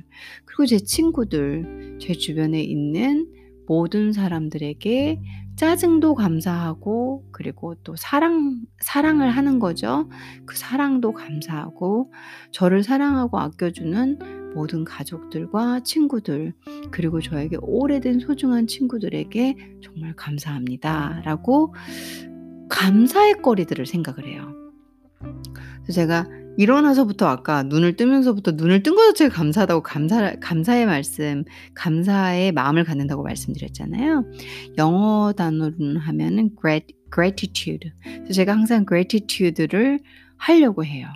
그리고 0.46 0.66
제 0.66 0.78
친구들 0.80 1.98
제 2.02 2.14
주변에 2.14 2.62
있는 2.64 3.28
모든 3.68 4.14
사람들에게 4.14 5.22
짜증도 5.56 6.16
감사하고 6.16 7.26
그리고 7.32 7.76
또 7.84 7.96
사랑 7.96 8.62
사랑을 8.80 9.30
하는 9.30 9.60
거죠. 9.60 10.10
그 10.46 10.58
사랑도 10.58 11.12
감사하고 11.14 12.12
저를 12.52 12.82
사랑하고 12.84 13.38
아껴주는 13.40 14.39
모든 14.56 14.84
가족들과 14.84 15.82
친구들 15.84 16.54
그리고 16.92 17.22
저에게 17.22 17.58
오래된 17.62 18.20
소중한 18.20 18.68
친구들에게 18.68 19.78
정말 19.82 20.14
감사합니다 20.16 21.22
라고 21.26 21.74
감사의 22.70 23.42
거리들을 23.42 23.86
생각을 23.86 24.26
해요. 24.28 24.54
그래서 25.84 25.94
제가 25.94 26.28
일어나서부터 26.58 27.26
아까 27.26 27.64
눈을 27.64 27.96
뜨면서부터 27.96 28.52
눈을 28.52 28.84
뜬거 28.84 29.02
자체가 29.08 29.34
감사하다고 29.34 29.82
감사 29.82 30.36
감사의 30.42 30.86
말씀, 30.86 31.46
감사의 31.74 32.52
마음을 32.52 32.84
갖는다고 32.84 33.24
말씀드렸잖아요. 33.24 34.26
영어 34.78 35.32
단어로는 35.32 35.98
하면은 35.98 36.50
grat 36.60 36.94
gratitude. 37.14 37.92
그래서 38.04 38.34
제가 38.34 38.52
항상 38.52 38.86
gratitude를 38.86 40.00
하려고 40.38 40.84
해요. 40.84 41.08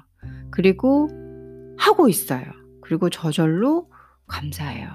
그리고 0.49 1.09
하고 1.77 2.07
있어요. 2.07 2.62
그리고 2.93 3.09
저절로 3.09 3.89
감사해요. 4.27 4.87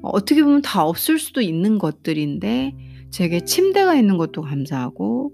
어 0.00 0.08
어떻게 0.08 0.42
보면 0.42 0.62
다 0.62 0.82
없을 0.86 1.18
수도 1.18 1.42
있는 1.42 1.78
것들인데 1.78 2.74
제게 3.10 3.44
침대가 3.44 3.94
있는 3.94 4.16
것도 4.16 4.40
감사하고 4.40 5.32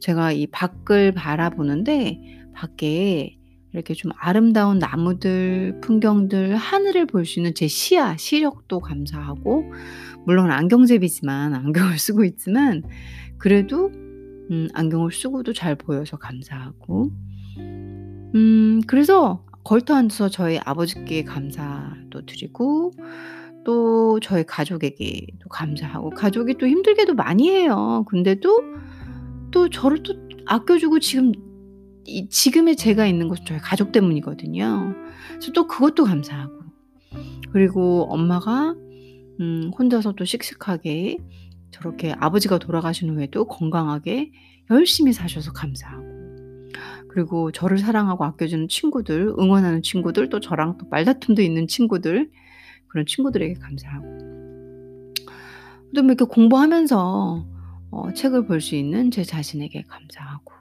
제가 0.00 0.32
이 0.32 0.46
밖을 0.46 1.12
바라보는데 1.12 2.48
밖에 2.54 3.36
이렇게 3.74 3.92
좀 3.92 4.10
아름다운 4.16 4.78
나무들, 4.78 5.80
풍경들, 5.82 6.56
하늘을 6.56 7.04
볼 7.04 7.26
수 7.26 7.40
있는 7.40 7.54
제 7.54 7.68
시야, 7.68 8.16
시력도 8.16 8.80
감사하고 8.80 9.70
물론 10.24 10.50
안경제비지만 10.50 11.52
안경을 11.52 11.98
쓰고 12.00 12.24
있지만 12.24 12.84
그래도 13.36 13.90
음 14.50 14.68
안경을 14.72 15.12
쓰고도 15.12 15.52
잘 15.52 15.76
보여서 15.76 16.16
감사하고 16.16 17.10
음 17.58 18.80
그래서 18.86 19.44
걸터 19.68 19.94
앉아서 19.94 20.30
저희 20.30 20.58
아버지께 20.64 21.24
감사도 21.24 22.24
드리고 22.24 22.90
또 23.66 24.18
저희 24.20 24.42
가족에게도 24.42 25.46
감사하고 25.50 26.08
가족이 26.08 26.54
또 26.54 26.66
힘들게도 26.66 27.12
많이 27.12 27.50
해요. 27.50 28.02
근데도 28.08 28.62
또 29.50 29.68
저를 29.68 30.02
또 30.02 30.14
아껴주고 30.46 31.00
지금 31.00 31.32
이 32.06 32.30
지금의 32.30 32.76
제가 32.76 33.06
있는 33.06 33.28
것은 33.28 33.44
저희 33.44 33.58
가족 33.58 33.92
때문이거든요. 33.92 34.94
그래서 35.32 35.52
또 35.52 35.66
그것도 35.66 36.04
감사하고 36.04 36.62
그리고 37.52 38.06
엄마가 38.08 38.74
음 39.40 39.70
혼자서 39.78 40.12
또 40.12 40.24
씩씩하게 40.24 41.18
저렇게 41.72 42.14
아버지가 42.18 42.56
돌아가신 42.56 43.10
후에도 43.10 43.44
건강하게 43.44 44.32
열심히 44.70 45.12
사셔서 45.12 45.52
감사하고 45.52 46.17
그리고 47.18 47.50
저를 47.50 47.78
사랑하고 47.78 48.22
아껴주는 48.24 48.68
친구들, 48.68 49.34
응원하는 49.40 49.82
친구들, 49.82 50.28
또 50.28 50.38
저랑 50.38 50.78
또 50.78 50.86
말다툼도 50.88 51.42
있는 51.42 51.66
친구들 51.66 52.30
그런 52.86 53.06
친구들에게 53.06 53.54
감사하고 53.54 54.06
또뭐 55.96 56.06
이렇게 56.06 56.24
공부하면서 56.24 57.46
어 57.90 58.12
책을 58.12 58.46
볼 58.46 58.60
수 58.60 58.76
있는 58.76 59.10
제 59.10 59.24
자신에게 59.24 59.82
감사하고 59.88 60.52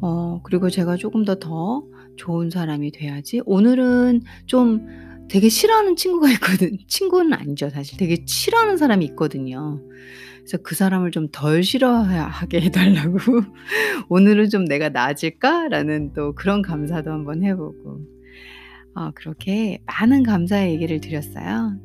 어 0.00 0.40
그리고 0.42 0.68
제가 0.68 0.96
조금 0.96 1.24
더 1.24 1.36
더 1.36 1.84
좋은 2.16 2.50
사람이 2.50 2.90
돼야지 2.90 3.40
오늘은 3.46 4.22
좀 4.46 4.84
되게 5.28 5.48
싫어하는 5.48 5.94
친구가 5.94 6.28
있거든 6.42 6.76
친구는 6.88 7.34
아니죠 7.34 7.70
사실. 7.70 7.98
되게 7.98 8.24
싫어하는 8.26 8.78
사람이 8.78 9.04
있거든요. 9.10 9.80
그래서 10.42 10.58
그 10.62 10.74
사람을 10.74 11.10
좀 11.12 11.28
덜 11.32 11.62
싫어하게 11.62 12.60
해 12.62 12.70
달라고 12.70 13.18
'오늘은 14.08 14.50
좀 14.50 14.64
내가 14.64 14.88
나아질까?'라는 14.88 16.12
또 16.14 16.34
그런 16.34 16.62
감사도 16.62 17.10
한번 17.10 17.42
해 17.42 17.54
보고 17.54 18.00
어 18.94 19.10
그렇게 19.14 19.82
많은 19.86 20.22
감사의 20.22 20.72
얘기를 20.74 21.00
드렸어요. 21.00 21.78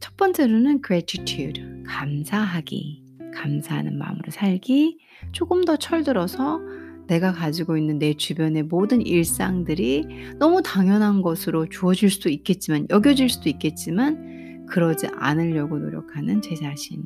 첫 0.00 0.16
번째로는 0.16 0.82
gratitude 0.86 1.62
감사하기, 1.86 3.02
감사하는 3.34 3.98
마음으로 3.98 4.30
살기, 4.30 4.98
조금 5.32 5.64
더 5.64 5.76
철들어서 5.76 6.60
내가 7.08 7.32
가지고 7.32 7.78
있는 7.78 7.98
내 7.98 8.14
주변의 8.14 8.64
모든 8.64 9.00
일상들이 9.04 10.06
너무 10.38 10.62
당연한 10.62 11.22
것으로 11.22 11.68
주어질 11.68 12.10
수도 12.10 12.28
있겠지만 12.28 12.86
여겨질 12.90 13.30
수도 13.30 13.48
있겠지만 13.48 14.37
그러지 14.68 15.08
않으려고 15.14 15.78
노력하는 15.78 16.42
제 16.42 16.54
자신. 16.54 17.04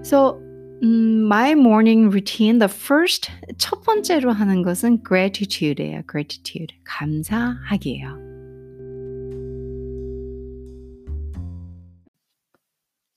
So 0.00 0.40
음 0.82 1.26
my 1.26 1.52
morning 1.52 2.08
routine 2.08 2.58
the 2.58 2.70
first 2.70 3.30
첫 3.58 3.82
번째로 3.82 4.32
하는 4.32 4.62
것은 4.62 5.02
gratitude예요. 5.06 6.02
gratitude 6.08 6.76
감사하기예요. 6.84 8.26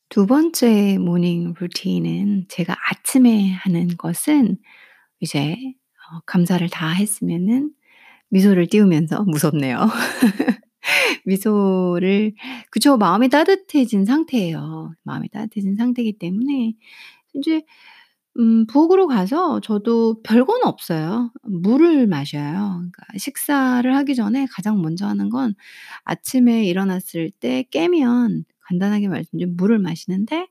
두 0.10 0.25
번째 0.25 0.97
morning 0.98 1.54
routine은 1.60 2.45
제가 2.49 2.75
아침에 2.89 3.52
하는 3.52 3.89
것은 3.95 4.58
이제 5.19 5.56
어 6.12 6.19
감사를 6.25 6.67
다 6.69 6.89
했으면은 6.89 7.71
미소를 8.30 8.67
띄우면서 8.67 9.23
무섭네요. 9.30 9.88
미소를 11.26 12.34
그쵸. 12.72 12.98
마음이 12.98 13.30
따뜻해진 13.30 14.06
상태예요. 14.06 14.93
마음이 15.04 15.30
따뜻해진 15.30 15.76
상태이기 15.76 16.17
때문에 16.19 16.74
인제 17.34 17.63
음 18.39 18.65
부엌으로 18.67 19.08
가서 19.08 19.60
저도 19.62 20.22
별건 20.24 20.63
없어요. 20.63 21.32
물을 21.43 22.08
마셔요. 22.08 22.43
그러니까 22.54 23.04
식사를 23.17 23.95
하기 23.98 24.15
전에 24.15 24.48
가장 24.52 24.82
먼저 24.82 25.08
하는 25.08 25.30
건 25.30 25.56
아침에 26.06 26.63
일어났을 26.65 27.32
때 27.32 27.63
깨면 27.72 28.45
간단하게 28.69 29.08
말씀드리면 29.10 29.56
물을 29.58 29.80
마시는데 29.80 30.48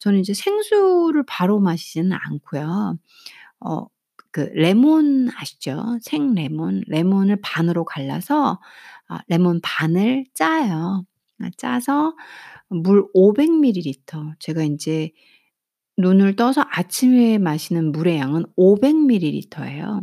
저는 0.00 0.20
이제 0.20 0.34
생수를 0.34 1.24
바로 1.26 1.60
마시지는 1.60 2.12
않고요. 2.30 2.98
어 3.60 3.86
그 4.32 4.42
레몬 4.54 5.28
아시죠? 5.36 5.98
생 6.02 6.34
레몬, 6.34 6.82
레몬을 6.86 7.40
반으로 7.42 7.84
갈라서 7.84 8.52
아 8.54 8.60
레몬 9.28 9.60
반을 9.62 10.26
짜요. 10.34 11.04
아 11.42 11.50
짜서 11.58 12.14
물 12.70 13.06
500 13.14 13.50
밀리리터 13.60 14.34
제가 14.40 14.62
인제 14.64 15.12
눈을 15.98 16.36
떠서 16.36 16.64
아침에 16.70 17.38
마시는 17.38 17.92
물의 17.92 18.18
양은 18.18 18.46
500 18.56 18.96
밀리리터예요. 18.96 20.02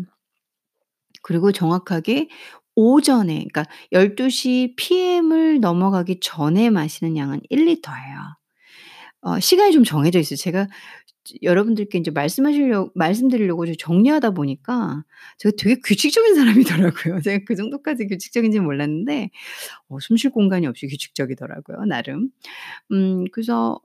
그리고 1.24 1.52
정확하게 1.52 2.30
오전에 2.76 3.34
그러니까 3.52 3.66
12:00 3.92 4.76
PM을 4.78 5.60
넘어가기 5.62 6.20
전에 6.22 6.70
마시는 6.70 7.18
양은 7.18 7.42
1 7.50 7.66
리터예요. 7.66 8.18
어 9.24 9.40
시간이 9.40 9.74
좀 9.74 9.84
정해져 9.86 10.20
있어요. 10.20 10.38
제가 10.38 10.68
여러분들께 11.44 11.98
인제 12.00 12.12
말씀하시려 12.12 12.92
말씀드리려고 12.96 13.66
좀 13.66 13.76
정리하다 13.78 14.32
보니까 14.32 15.04
제가 15.40 15.54
되게 15.58 15.80
규칙적인 15.86 16.36
사람이더라고요. 16.36 17.22
제가 17.26 17.44
그 17.46 17.56
정도까지 17.56 18.08
규칙적인지는 18.08 18.66
몰랐는데 18.66 19.30
어 19.90 20.00
숨쉴 20.02 20.32
공간이 20.32 20.68
없이 20.68 20.88
규칙적이더라고요 20.88 21.86
나름. 21.86 22.30
음 22.94 23.26
그래서 23.34 23.80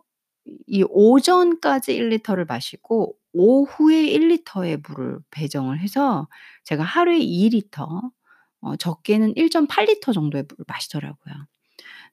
이 0.68 0.84
오전까지 0.90 1.94
1 1.96 2.10
리터를 2.10 2.46
마시고 2.46 3.16
오후에 3.34 4.04
1 4.08 4.28
리터의 4.28 4.78
물을 4.88 5.18
배정을 5.32 5.80
해서 5.80 6.28
제가 6.64 6.84
하루에 6.84 7.18
2 7.20 7.48
리터 7.50 8.02
어 8.62 8.76
적게는 8.76 9.34
1.8 9.36 9.86
리터 9.88 10.12
정도의 10.14 10.44
물을 10.48 10.64
마시더라고요. 10.68 11.34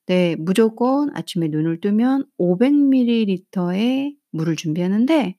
네. 0.10 0.36
무조건 0.40 1.12
아침에 1.16 1.50
눈을 1.50 1.82
뜨면 1.82 2.26
500 2.40 2.74
밀리리터의 2.76 4.16
물을 4.34 4.58
준비하는데 4.58 5.38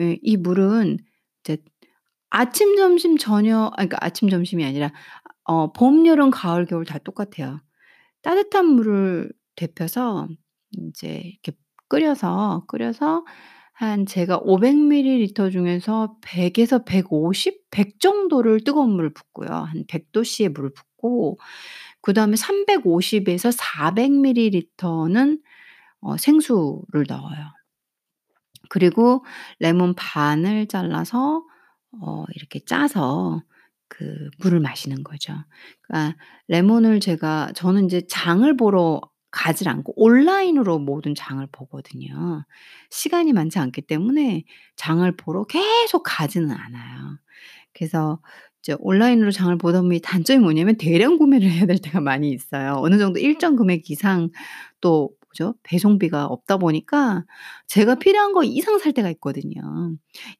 예 0.00 0.18
이 0.22 0.36
물은 0.38 0.98
이제 1.44 1.58
아침, 2.30 2.76
점심, 2.76 3.18
저녁 3.18 3.68
아 3.74 3.76
그러니까 3.78 3.98
아침, 4.02 4.30
점심이 4.30 4.64
아니라 4.64 4.92
어 5.44 5.72
봄, 5.72 6.06
여름, 6.06 6.30
가을, 6.30 6.66
겨울 6.66 6.84
다 6.86 6.98
똑같아요. 7.00 7.62
따뜻한 8.22 8.66
물을 8.66 9.32
데펴서 9.56 10.28
인제 10.72 11.08
이렇게 11.24 11.52
끓여서, 11.88 12.64
끓여서 12.68 13.24
한 13.74 14.06
제가 14.06 14.38
500 14.42 14.76
밀리리터 14.78 15.50
중에서 15.50 16.16
100 16.22 16.58
에서 16.60 16.84
150? 16.84 17.62
100 17.70 18.00
정도를 18.00 18.62
뜨거운 18.64 18.92
물을 18.92 19.12
붓고요. 19.14 19.48
한 19.50 19.84
100 19.88 20.12
도씨의 20.12 20.50
물을 20.50 20.72
붓고 20.74 21.38
그 22.02 22.12
다음에 22.14 22.36
350 22.36 23.28
에서 23.28 23.50
400 23.52 24.12
밀리리터는 24.12 25.40
어 26.02 26.16
생수를 26.18 27.06
넣어요. 27.08 27.52
그리고 28.68 29.24
레몬 29.58 29.94
반을 29.94 30.66
잘라서 30.68 31.44
어 32.00 32.24
이렇게 32.34 32.60
짜서 32.64 33.42
그 33.88 34.30
물을 34.38 34.60
마시는 34.60 35.04
거죠. 35.04 35.34
그러니까 35.82 36.16
레몬을 36.48 37.00
제가 37.00 37.52
저는 37.54 37.84
인제 37.84 38.02
장을 38.08 38.56
보러 38.56 39.00
가질 39.30 39.68
않고 39.68 39.94
온라인으로 39.96 40.78
모든 40.78 41.14
장을 41.14 41.46
보거든요. 41.52 42.44
시간이 42.90 43.32
많지 43.32 43.58
않기 43.58 43.82
때문에 43.82 44.44
장을 44.76 45.10
보러 45.16 45.44
계속 45.44 46.02
가지는 46.04 46.50
않아요. 46.52 47.18
그래서 47.74 48.20
이제 48.62 48.76
온라인으로 48.80 49.30
장을 49.32 49.56
보다 49.58 49.80
보면 49.82 50.00
단점이 50.02 50.40
뭐냐면 50.40 50.76
대량 50.76 51.18
구매를 51.18 51.50
해야 51.50 51.66
될 51.66 51.78
때가 51.78 52.00
많이 52.00 52.30
있어요. 52.30 52.74
어느 52.78 52.98
정도 52.98 53.18
일정 53.20 53.56
금액 53.56 53.90
이상 53.90 54.30
또 54.80 55.10
뭐죠? 55.28 55.54
배송비가 55.64 56.26
없다 56.26 56.58
보니까 56.58 57.24
제가 57.66 57.96
필요한 57.96 58.32
거 58.34 58.44
이상 58.44 58.78
살 58.78 58.92
때가 58.92 59.10
있거든요. 59.12 59.60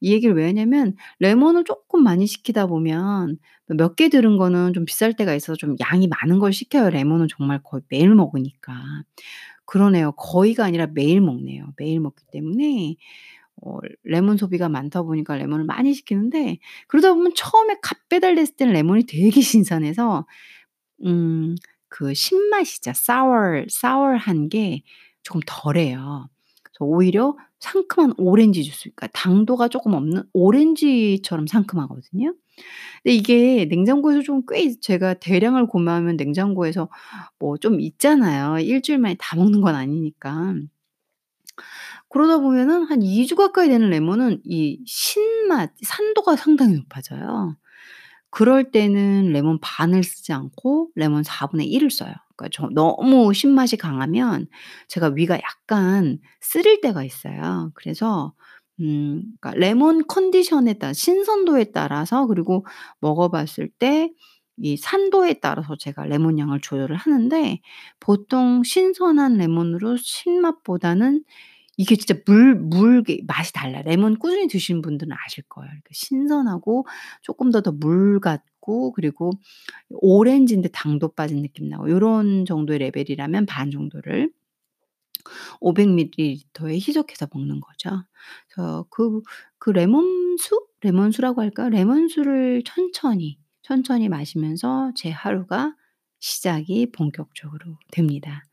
이 0.00 0.12
얘기를 0.12 0.34
왜 0.36 0.46
하냐면 0.46 0.94
레몬을 1.20 1.64
쪼끔 1.64 2.02
많이 2.04 2.26
시키다 2.26 2.66
보면 2.66 3.38
몇 3.68 3.96
개 3.96 4.08
들은 4.10 4.36
거는 4.36 4.74
좀 4.74 4.84
비쌀 4.84 5.14
때가 5.14 5.34
있어서 5.34 5.56
좀 5.56 5.76
양이 5.80 6.06
많은 6.08 6.38
걸 6.38 6.52
시켜요. 6.52 6.90
레몬은 6.90 7.28
정말 7.30 7.60
거의 7.64 7.82
매일 7.88 8.14
먹으니까. 8.14 8.74
그러네요. 9.66 10.12
거의가 10.12 10.64
아니라 10.64 10.86
매일 10.88 11.20
먹네요. 11.20 11.66
매일 11.76 12.00
먹기 12.00 12.24
때문에 12.32 12.96
어 13.64 13.78
레몬 14.04 14.36
소비가 14.38 14.68
많다 14.68 15.02
보니까 15.02 15.36
레몬을 15.36 15.64
많이 15.66 15.94
시키는데 15.94 16.58
그러다 16.88 17.14
보면 17.14 17.32
처음에 17.36 17.76
갓 17.82 17.98
배달됐을 18.08 18.56
때는 18.56 18.72
레몬이 18.74 19.04
되게 19.06 19.40
신선해서 19.42 20.26
음 21.04 21.54
그 21.94 22.14
신맛이죠. 22.14 22.90
sour 22.92 23.66
sour한 23.68 24.48
게 24.48 24.82
조금 25.22 25.40
덜해요. 25.46 26.28
그래서 26.62 26.84
오히려 26.86 27.36
상큼한 27.60 28.14
오렌지 28.18 28.64
주스 28.64 28.84
그러니까 28.94 29.08
당도가 29.08 29.68
쪼끔 29.68 29.92
없는 29.94 30.22
오렌지처럼 30.32 31.46
상큼하거든요. 31.48 32.34
근데 33.04 33.14
이게 33.16 33.66
냉장고에서 33.66 34.22
좀 34.22 34.42
꽤 34.48 34.74
제가 34.80 35.14
대량을 35.14 35.66
구매하면 35.68 36.16
냉장고에서 36.16 36.88
뭐 37.40 37.56
좀 37.58 37.80
있잖아요. 37.80 38.58
1 38.60 38.82
주일 38.82 38.98
만에 38.98 39.16
다 39.20 39.36
먹는 39.36 39.60
건 39.62 39.74
아니니까. 39.76 40.54
그러다 42.12 42.38
보면은 42.38 42.84
한 42.86 43.00
2주 43.02 43.36
가까이 43.36 43.68
되는 43.68 43.90
레몬은 43.90 44.40
이 44.44 44.80
신맛 44.86 45.72
산도가 45.82 46.36
상당히 46.36 46.74
높아져요. 46.74 47.56
그럴 48.30 48.70
때는 48.70 49.32
레몬 49.32 49.58
반을 49.60 50.02
쓰지 50.04 50.32
않고 50.32 50.90
레몬 50.94 51.22
4분의 51.22 51.66
1을 51.66 51.90
써요. 51.90 52.12
그러니까 52.36 52.48
저 52.52 52.68
너무 52.72 53.32
신맛이 53.34 53.76
강하면 53.76 54.46
제가 54.88 55.08
위가 55.14 55.36
약간 55.38 56.18
쓰릴 56.40 56.80
때가 56.80 57.04
있어요. 57.04 57.70
그래서 57.74 58.34
음 58.80 59.22
그러니까 59.40 59.52
레몬 59.60 60.06
컨디션에 60.06 60.74
따라 60.74 60.92
신선도에 60.94 61.72
따라서 61.72 62.26
그리고 62.26 62.66
먹어 63.00 63.28
봤을 63.30 63.68
때 63.68 64.10
이 64.58 64.76
산도에 64.76 65.34
따라서 65.40 65.76
제가 65.76 66.04
레몬 66.04 66.38
양을 66.38 66.60
조절을 66.60 66.94
하는데 66.96 67.60
보통 68.00 68.62
신선한 68.62 69.36
레몬으로 69.38 69.96
신맛보다는 69.96 71.24
이게 71.76 71.96
진짜 71.96 72.14
물물게 72.26 73.22
맛이 73.26 73.52
달라요. 73.52 73.82
레몬 73.86 74.18
꾸준히 74.18 74.46
드시는 74.48 74.82
분들은 74.82 75.12
아실 75.26 75.44
거예요. 75.48 75.70
신선하고 75.90 76.86
쪼끔 77.22 77.50
더더 77.50 77.72
물 77.72 78.20
같고 78.20 78.92
그리고 78.92 79.30
오렌지인데 79.90 80.68
당도 80.70 81.08
빠진 81.14 81.42
느낌 81.42 81.68
나고 81.68 81.90
요런 81.90 82.44
정도의 82.46 82.78
레벨이라면 82.80 83.46
반 83.46 83.70
정도를 83.70 84.32
500 85.60 85.90
밀리리터에 85.90 86.74
희석해서 86.74 87.28
먹는 87.32 87.60
거죠. 87.60 87.90
그그 88.90 89.70
레몬수? 89.70 90.66
레몬수라고 90.82 91.40
할까요? 91.42 91.68
레몬수를 91.70 92.62
천천히, 92.64 93.38
천천히 93.62 94.08
마시면서 94.08 94.92
제 94.96 95.10
하루가 95.10 95.74
시작이 96.22 96.92
본격적으로 96.92 97.78
됩니다. 97.92 98.44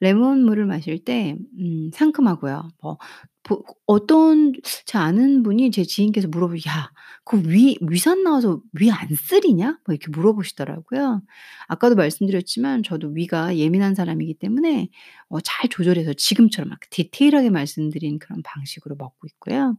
레몬 0.00 0.44
물을 0.44 0.66
마실 0.66 1.04
때 1.04 1.36
음 1.60 1.90
상큼하고요. 1.94 2.70
뭐 2.82 2.98
보 3.44 3.64
어떤 3.86 4.52
제 4.86 4.98
아는 4.98 5.42
분이 5.42 5.72
제 5.72 5.82
지인께서 5.84 6.28
물어보 6.28 6.54
"야 6.68 6.92
그 7.24 7.38
위 7.44 7.76
위산 7.82 8.22
나와서 8.22 8.62
위 8.74 8.90
안 8.90 9.08
쓰리냐?" 9.16 9.78
뭐 9.86 9.94
이렇게 9.94 10.10
물어보시더라고요. 10.12 11.22
아까도 11.68 11.96
말씀드렸지만 11.96 12.84
저도 12.84 13.08
위가 13.08 13.56
예민한 13.58 13.96
사람이기 13.96 14.34
때문에 14.34 14.88
어 15.28 15.40
잘 15.44 15.68
조절해서 15.70 16.12
지금처럼 16.14 16.70
막 16.70 16.78
디테일하게 16.90 17.50
말씀드린 17.50 18.18
그런 18.20 18.42
방식으로 18.44 18.94
먹고 18.96 19.26
있고요. 19.28 19.76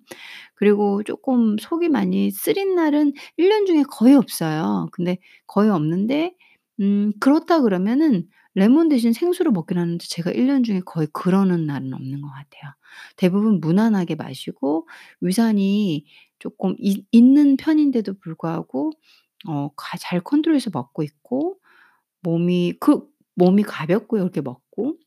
그리고 0.56 1.03
쪼끔 1.03 1.58
속이 1.60 1.89
많이 1.89 2.32
쓰린 2.32 2.75
날은 2.75 3.13
1년 3.38 3.65
중에 3.65 3.84
거의 3.89 4.15
없어요. 4.15 4.88
근데 4.93 5.17
거의 5.47 5.69
없는데 5.69 6.34
음 6.81 7.12
그렇다 7.19 7.62
그러면은 7.62 8.27
레몬 8.55 8.89
대신 8.89 9.13
생수를 9.13 9.51
먹긴 9.51 9.77
하는데 9.77 10.03
제가 10.07 10.31
1 10.31 10.47
년 10.47 10.63
중에 10.63 10.81
거의 10.86 11.07
그러는 11.13 11.65
날은 11.65 11.93
없는 11.93 12.21
것 12.21 12.27
같아요. 12.29 12.73
대부분 13.17 13.59
무난하게 13.62 14.15
마시고 14.15 14.88
위산이 15.21 16.05
쪼끔 16.39 16.75
있 16.79 17.05
있는 17.12 17.57
편인데도 17.57 18.15
불구하고 18.19 18.91
어 19.47 19.69
가 19.75 19.97
잘 19.99 20.21
컨트롤해서 20.21 20.71
먹고 20.73 21.03
있고 21.03 21.57
몸이 22.23 22.75
그 22.81 23.03
몸이 23.36 23.63
가볍고요 23.63 24.23
이렇게 24.23 24.41
먹고 24.41 24.97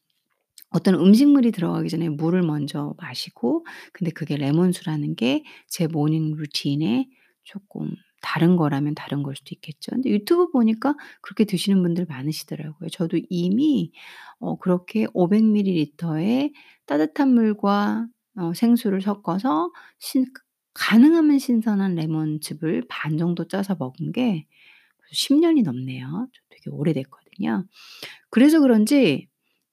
어떤 0.70 0.94
음식물이 0.96 1.52
들어가기 1.52 1.88
전에 1.90 2.09
물을 2.11 2.42
먼저 2.42 2.94
마시고 2.98 3.66
근데 3.92 4.11
그게 4.12 4.37
레몬수라는 4.37 5.16
게 5.16 5.44
제 5.68 5.87
morning 5.88 6.35
routine에 6.37 7.09
쪼끔 7.44 7.90
다른 8.26 8.56
거라면 8.56 8.96
다른 8.96 9.22
걸 9.22 9.36
수도 9.36 9.50
있겠죠. 9.52 9.92
근데 9.92 10.10
유튜브 10.10 10.50
보니까 10.50 10.96
그렇게 11.22 11.44
드시는 11.44 11.80
분들 11.80 12.06
많으시더라고요. 12.06 12.88
저도 12.90 13.20
이미 13.30 13.92
어 14.40 14.56
그렇게 14.58 15.06
500 15.14 15.44
밀리리터의 15.44 16.52
따뜻한 16.86 17.32
물과 17.32 18.08
어 18.36 18.52
생수를 18.52 19.00
섞어서 19.00 19.70
신 20.00 20.26
가능하면 20.74 21.38
신선한 21.38 21.94
레몬즙을 21.94 22.86
반 22.88 23.16
정도 23.16 23.46
짜서 23.46 23.76
먹은 23.78 24.10
게 24.10 24.46
벌써 24.98 25.12
10 25.12 25.34
년이 25.38 25.62
넘네요. 25.62 26.28
저 26.32 26.42
되게 26.50 26.68
오래됐거든요. 26.70 27.64
그래서 28.30 28.58
그런지 28.60 29.28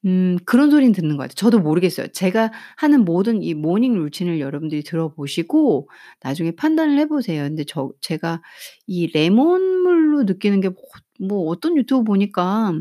음 0.05 0.37
그런 0.45 0.69
소리는 0.69 0.91
듣는 0.93 1.11
것 1.17 1.23
같아요. 1.23 1.35
저도 1.35 1.59
모르겠어요. 1.59 2.07
제가 2.09 2.51
하는 2.77 3.05
모든 3.05 3.41
이 3.41 3.53
morning 3.53 3.93
routine을 3.95 4.39
여러분들이 4.41 4.83
들어보시고 4.83 5.89
나중에 6.21 6.51
판단을 6.51 6.97
해 6.99 7.07
보세요. 7.07 7.43
근데 7.43 7.63
저 7.65 7.91
제가 8.01 8.41
이 8.87 9.07
레몬물로 9.07 10.23
느끼는 10.23 10.61
게 10.61 10.69
뭐 10.69 10.75
뭐 11.19 11.47
어떤 11.49 11.77
유튜브 11.77 12.03
보니까 12.03 12.73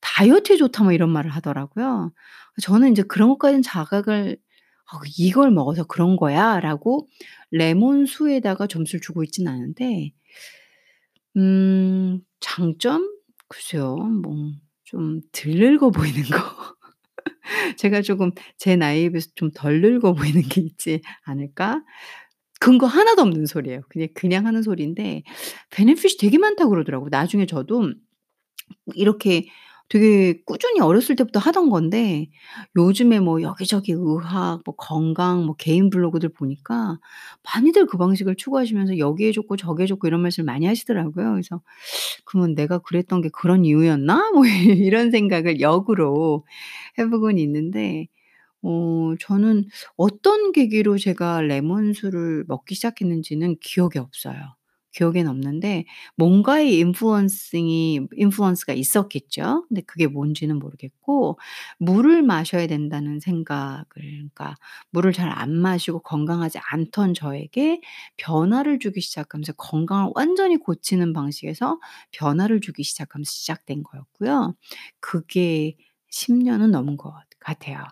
"다이어트에 0.00 0.56
좋다." 0.56 0.84
뭐 0.84 0.92
이런 0.92 1.10
말을 1.10 1.30
하더라고요. 1.32 2.12
저는 2.62 2.88
인제 2.88 3.02
그런 3.04 3.28
것까지는 3.30 3.62
자각을 3.62 4.36
'어 4.92 4.98
이걸 5.18 5.50
먹어서 5.50 5.84
그런 5.84 6.16
거야.'라고 6.16 7.08
레몬수에다가 7.50 8.66
점수를 8.68 9.00
주고 9.02 9.24
있지는 9.24 9.52
않은데 9.52 10.12
음 11.36 12.20
장점? 12.40 13.08
글쎄요. 13.48 13.96
뭐 13.96 14.52
좀 14.84 15.20
덜 15.32 15.52
늙어 15.54 15.90
보이는 15.90 16.22
거. 16.24 16.38
제가 17.78 18.02
조금 18.02 18.32
제 18.58 18.76
나이에 18.76 19.10
비해서 19.10 19.30
좀 19.34 19.50
덜 19.54 19.80
늙어 19.80 20.14
보이는 20.14 20.42
게 20.42 20.60
있지 20.62 21.00
않을까? 21.24 21.82
근거 22.60 22.86
하나도 22.86 23.22
없는 23.22 23.46
소리예요. 23.46 23.82
그냥 23.88 24.08
그냥 24.14 24.46
하는 24.46 24.62
소리인데 24.62 25.22
베네핏이 25.70 26.16
되게 26.18 26.38
많다고 26.38 26.70
그러더라고요. 26.70 27.08
나중에 27.10 27.46
저도 27.46 27.92
이렇게 28.94 29.46
되게 29.88 30.42
꾸준히 30.46 30.80
어렸을 30.80 31.14
때부터 31.16 31.38
하던 31.40 31.70
건데 31.70 32.28
요즘에 32.76 33.20
뭐 33.20 33.42
여기저기 33.42 33.92
의학 33.92 34.62
뭐 34.64 34.74
건강 34.76 35.44
뭐 35.46 35.54
개인 35.56 35.90
블로그들 35.90 36.30
보니까 36.30 36.98
많이들 37.44 37.86
그 37.86 37.98
방식을 37.98 38.34
추구하시면서 38.36 38.98
여기에 38.98 39.32
좋고 39.32 39.56
저기에 39.56 39.86
좋고 39.86 40.06
이런 40.08 40.22
말씀을 40.22 40.46
많이 40.46 40.66
하시더라고요. 40.66 41.32
그래서 41.32 41.60
'그러면 42.24 42.54
내가 42.54 42.78
그랬던 42.78 43.20
게 43.22 43.28
그런 43.32 43.64
이유였나?' 43.64 44.32
뭐 44.32 44.42
이런 44.88 45.10
생각을 45.10 45.60
역으로 45.60 46.44
해 46.98 47.06
보곤 47.08 47.38
있는데 47.38 48.08
어 48.62 49.14
저는 49.20 49.66
어떤 49.96 50.52
계기로 50.52 50.98
제가 50.98 51.42
레몬수를 51.42 52.44
먹기 52.48 52.74
시작했는지는 52.76 53.56
기억이 53.60 53.98
없어요. 54.00 54.56
기억에는 54.94 55.28
없는데 55.30 55.84
뭔가의 56.16 56.78
인플루언싱이 56.78 58.08
인플루언스가 58.16 58.72
있었겠죠. 58.72 59.66
근데 59.68 59.82
그게 59.82 60.06
뭔지는 60.06 60.58
모르겠고 60.58 61.38
물을 61.78 62.22
마셔야 62.22 62.66
된다는 62.66 63.20
생각을 63.20 63.84
그러니까 63.88 64.54
물을 64.90 65.12
잘 65.12 65.24
안 65.34 65.52
마시고 65.52 66.00
건강하지 66.00 66.58
않던 66.70 67.14
저에게 67.14 67.80
변화를 68.16 68.78
주기 68.78 69.00
시작하면서 69.00 69.54
건강을 69.54 70.12
완전히 70.14 70.56
고치는 70.58 71.12
방식에서 71.12 71.80
변화를 72.12 72.60
주기 72.60 72.82
시작하면서 72.84 73.28
시작된 73.30 73.82
거였고요. 73.82 74.54
그게 75.00 75.76
10 76.10 76.32
년은 76.34 76.70
넘은 76.70 76.96
것 76.96 77.12
같아요. 77.40 77.84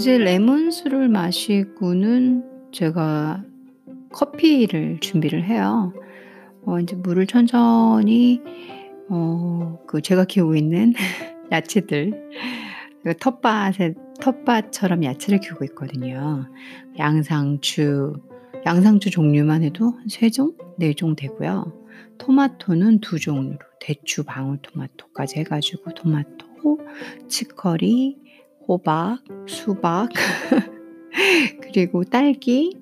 이제 0.00 0.16
레몬수를 0.16 1.10
마시고는 1.10 2.42
제가 2.72 3.44
커피를 4.10 4.98
준비를 4.98 5.44
해요. 5.44 5.92
어 6.64 6.80
인제 6.80 6.96
물을 6.96 7.26
천천히 7.26 8.40
어 9.10 9.76
그 9.86 10.00
제가 10.00 10.24
키우고 10.24 10.54
있는 10.54 10.94
야채들 11.52 12.30
그 13.04 13.14
텃밭에 13.18 13.92
텃밭처럼 14.22 15.04
야채를 15.04 15.40
키우고 15.40 15.66
있거든요. 15.66 16.46
양상추, 16.98 18.14
양상추 18.64 19.10
종류만 19.10 19.62
해도 19.64 19.92
한3 20.06 20.32
종, 20.32 20.54
4종 20.78 21.14
되고요. 21.14 21.74
토마토는 22.16 23.00
2 23.02 23.18
종류로 23.18 23.58
대추, 23.80 24.24
방울토마토까지 24.24 25.40
해 25.40 25.44
가지고 25.44 25.92
토마토, 25.92 26.78
치커리, 27.28 28.16
호박, 28.66 29.18
수박 29.46 30.08
그리고 31.60 32.04
딸기 32.04 32.76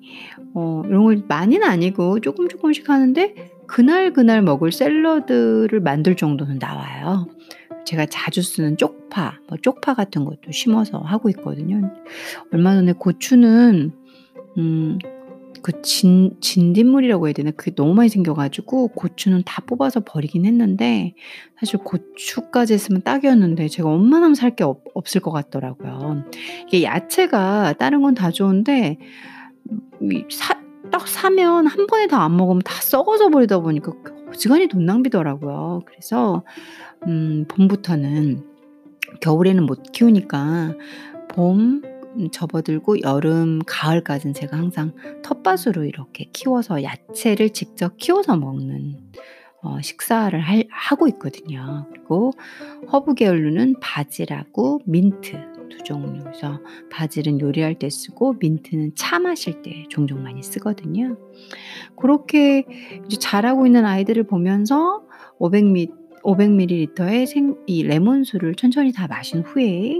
어 0.53 0.83
이런 0.85 1.03
걸 1.03 1.23
많이는 1.27 1.67
아니고 1.67 2.19
쪼끔 2.19 2.47
쪼끔씩 2.47 2.89
하는데 2.89 3.33
그날 3.67 4.13
그날 4.13 4.41
먹을 4.41 4.71
샐러드를 4.71 5.79
만들 5.79 6.15
정도는 6.15 6.57
나와요. 6.59 7.27
제가 7.85 8.05
자주 8.07 8.41
쓰는 8.41 8.77
쪽파, 8.77 9.39
뭐 9.47 9.57
쪽파 9.61 9.93
같은 9.93 10.25
것도 10.25 10.51
심어서 10.51 10.99
하고 10.99 11.29
있거든요. 11.29 11.91
얼마 12.51 12.73
전에 12.73 12.93
고추는 12.93 13.91
음 14.57 14.97
그 15.61 15.81
진 15.81 16.31
진딧물이라고 16.41 17.27
해야 17.27 17.33
되나? 17.33 17.51
그게 17.51 17.73
너무 17.75 17.93
많이 17.93 18.09
생겨 18.09 18.33
가지고 18.33 18.89
고추는 18.89 19.43
다 19.45 19.61
뽑아서 19.65 20.01
버리긴 20.01 20.45
했는데 20.45 21.13
사실 21.59 21.79
고추까지 21.79 22.73
했으면 22.73 23.01
딱이었는데 23.01 23.67
제가 23.69 23.89
웬만하면 23.89 24.35
살 24.35 24.55
게없 24.55 24.83
없을 24.93 25.21
것 25.21 25.31
같더라고요. 25.31 26.23
이게 26.67 26.83
야채가 26.83 27.73
다른 27.79 28.01
건 28.01 28.13
다 28.15 28.31
좋은데 28.31 28.97
사 30.31 30.59
딱 30.91 31.07
사면 31.07 31.67
한 31.67 31.85
번에 31.87 32.07
다 32.07 32.23
안 32.23 32.35
먹으면 32.35 32.61
다 32.63 32.73
썩어져 32.81 33.29
버리다 33.29 33.59
보니까 33.59 33.91
그 34.03 34.25
어지간히 34.29 34.67
돈 34.67 34.85
낭비더라고요. 34.85 35.81
그래서 35.85 36.43
음 37.05 37.45
봄부터는 37.47 38.43
겨울에는 39.21 39.65
못 39.65 39.83
키우니까 39.91 40.73
봄음 41.29 41.81
접어들고 42.31 43.01
여름, 43.01 43.59
가을까지는 43.65 44.33
제가 44.33 44.57
항상 44.57 44.93
텃밭으로 45.23 45.85
이렇게 45.85 46.25
키워서 46.33 46.83
야채를 46.83 47.51
직접 47.51 47.97
키워서 47.97 48.37
먹는 48.37 48.97
어 49.61 49.81
식사를 49.81 50.39
할 50.39 50.65
하고 50.71 51.07
있거든요. 51.09 51.87
그리고 51.91 52.31
허브 52.91 53.13
계열로는 53.13 53.75
바질하고 53.81 54.81
민트 54.85 55.35
2 55.71 55.83
종류. 55.83 56.19
그래서 56.23 56.61
바질은 56.91 57.39
요리할 57.41 57.77
때 57.77 57.89
쓰고 57.89 58.35
민트는 58.39 58.95
차 58.95 59.19
마실 59.19 59.61
때 59.61 59.83
종종 59.89 60.23
많이 60.23 60.41
쓰거든요. 60.43 61.17
이제 63.07 63.17
자라고 63.19 63.65
있는 63.65 63.85
아이들을 63.85 64.23
보면서 64.23 65.03
500미500 65.39 66.51
밀리리터의 66.51 67.27
생 67.27 67.55
이 67.67 67.83
레몬수를 67.83 68.55
천천히 68.55 68.91
다 68.93 69.07
마신 69.07 69.41
후에 69.41 69.99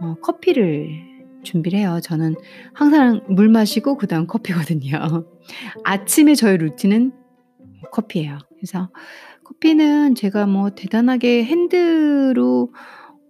어 0.00 0.14
커피를 0.22 1.13
준비를 1.44 1.78
해요. 1.78 2.00
저는 2.02 2.34
항상 2.72 3.20
물 3.28 3.48
마시고 3.48 3.96
그다음 3.96 4.26
커피거든요. 4.26 5.24
아침에 5.84 6.34
저의 6.34 6.58
routine은 6.58 7.12
커피예요. 7.92 8.38
그래서 8.56 8.90
커피는 9.44 10.14
제가 10.14 10.46
뭐 10.46 10.70
대단하게 10.70 11.44
핸드로 11.44 12.72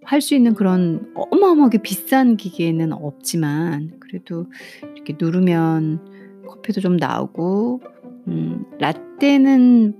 할 0.04 0.20
수 0.20 0.34
있는 0.34 0.54
그런 0.54 1.10
어마어마하게 1.14 1.78
비싼 1.78 2.36
기계는 2.36 2.92
없지만 2.92 3.92
그래도 4.00 4.46
이렇게 4.94 5.16
누르면 5.18 6.44
커피도 6.46 6.80
좀 6.82 6.96
나오고 6.96 7.80
음 8.28 8.64
라떼는 8.78 9.94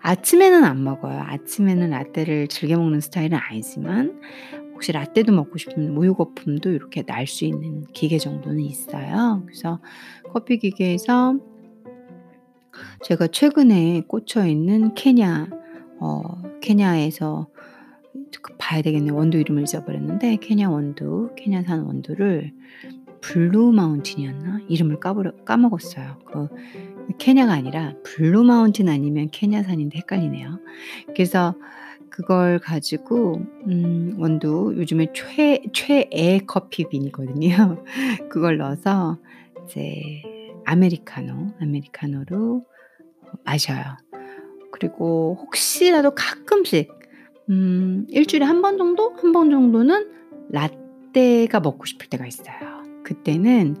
아침에는 0.00 0.64
안 0.64 0.82
먹어요. 0.84 1.20
아침에는 1.20 1.90
라떼를 1.90 2.48
즐겨 2.48 2.76
먹는 2.76 3.00
스타일은 3.00 3.38
아니지만 3.38 4.20
혹시 4.80 4.92
라떼도 4.92 5.32
먹고 5.32 5.58
싶으면 5.58 5.94
우유 5.94 6.14
거품도 6.14 6.70
이렇게 6.70 7.02
날 7.02 7.26
수 7.26 7.44
있는 7.44 7.84
기계 7.92 8.16
정도는 8.16 8.60
있어요. 8.60 9.42
그래서 9.44 9.78
커피 10.32 10.56
기계에서 10.58 11.34
제가 13.04 13.26
최근에 13.26 14.04
꽂혀 14.08 14.46
있는 14.46 14.94
케냐 14.94 15.50
어 16.00 16.22
케냐에서 16.62 17.48
그 18.40 18.54
봐야 18.56 18.80
되겠네요. 18.80 19.14
원두 19.14 19.36
이름을 19.36 19.64
잊어버렸는데 19.64 20.36
케냐 20.36 20.70
원두, 20.70 21.30
케냐산 21.36 21.82
원두를 21.82 22.54
블루 23.20 23.72
마운틴이었나? 23.72 24.60
이름을 24.66 24.98
까버려 24.98 25.32
까먹었어요. 25.44 26.20
그 26.24 26.48
케냐가 27.18 27.52
아니라 27.52 27.92
블루 28.02 28.44
마운틴 28.44 28.88
아니면 28.88 29.28
케냐산인데 29.30 29.98
헷갈리네요. 29.98 30.58
그래서 31.08 31.54
그걸 32.20 32.58
가지고 32.58 33.40
음 33.66 34.14
원두 34.18 34.74
요즘에 34.76 35.06
최 35.14 35.62
최애 35.72 36.40
coffee 36.46 36.85
bean이거든요. 36.85 37.82
그걸 38.28 38.58
넣어서 38.58 39.16
이제 39.64 40.22
아메리카노, 40.66 41.54
아메리카노로 41.62 42.66
마셔요. 43.44 43.96
그리고 44.70 45.38
혹시라도 45.40 46.14
가끔씩 46.14 46.92
음1 47.48 48.28
주일에 48.28 48.44
1번 48.44 48.76
정도, 48.76 49.14
1번 49.14 49.50
정도는 49.50 50.10
라떼가 50.50 51.60
먹고 51.60 51.86
싶을 51.86 52.08
때가 52.08 52.26
있어요. 52.26 52.82
그때는 53.02 53.76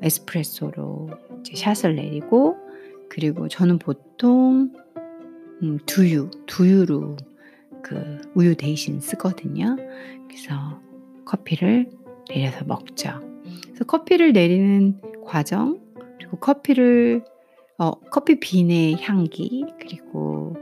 에스프레소로 0.00 1.10
이제 1.40 1.54
샷을 1.54 1.96
내리고 1.96 2.56
그리고 3.10 3.46
저는 3.46 3.78
보통 3.78 4.72
음 5.62 5.78
두유, 5.84 6.30
두유로 6.46 7.16
그 7.82 8.20
우유 8.34 8.54
대신 8.56 9.00
쓰거든요. 9.00 9.76
그래서 10.28 10.80
커피를 11.24 11.90
내려서 12.28 12.64
먹죠. 12.64 13.20
그래서 13.64 13.84
커피를 13.84 14.32
내리는 14.32 15.00
과정 15.24 15.80
그리고 16.18 16.38
커피를 16.38 17.24
어 17.78 17.92
coffee 18.10 18.40
bean의 18.40 19.02
향기 19.02 19.64
그리고 19.78 20.56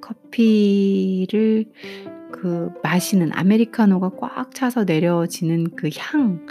커피를 0.00 1.66
그 2.32 2.70
마시는 2.82 3.30
아메리카노가 3.32 4.10
꽉 4.18 4.54
차서 4.54 4.84
내려지는 4.84 5.70
그 5.76 5.90
향, 5.96 6.46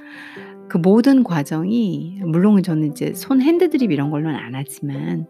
그 0.67 0.77
모든 0.77 1.23
과정이 1.23 2.19
물론 2.23 2.61
저는 2.63 2.91
이제 2.91 3.13
손 3.13 3.41
hand 3.41 3.69
drip 3.69 3.91
이런 3.91 4.09
걸로는 4.09 4.37
안 4.37 4.55
하지만 4.55 5.27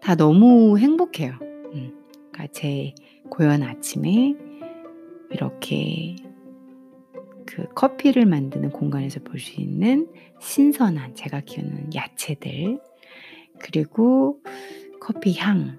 다 0.00 0.14
너무 0.14 0.78
행복해요. 0.78 1.32
음. 1.42 1.92
그러니까 2.32 2.52
제 2.52 2.94
고요한 3.30 3.62
아침에 3.62 4.34
이렇게 5.30 6.16
그 7.46 7.66
커피를 7.74 8.26
만드는 8.26 8.70
공간에서 8.70 9.20
볼 9.20 9.38
수 9.40 9.60
있는 9.60 10.08
신선한 10.40 11.14
제가 11.14 11.40
키우는 11.40 11.94
야채들 11.94 12.80
그리고 13.58 14.40
커피 15.00 15.36
향 15.38 15.78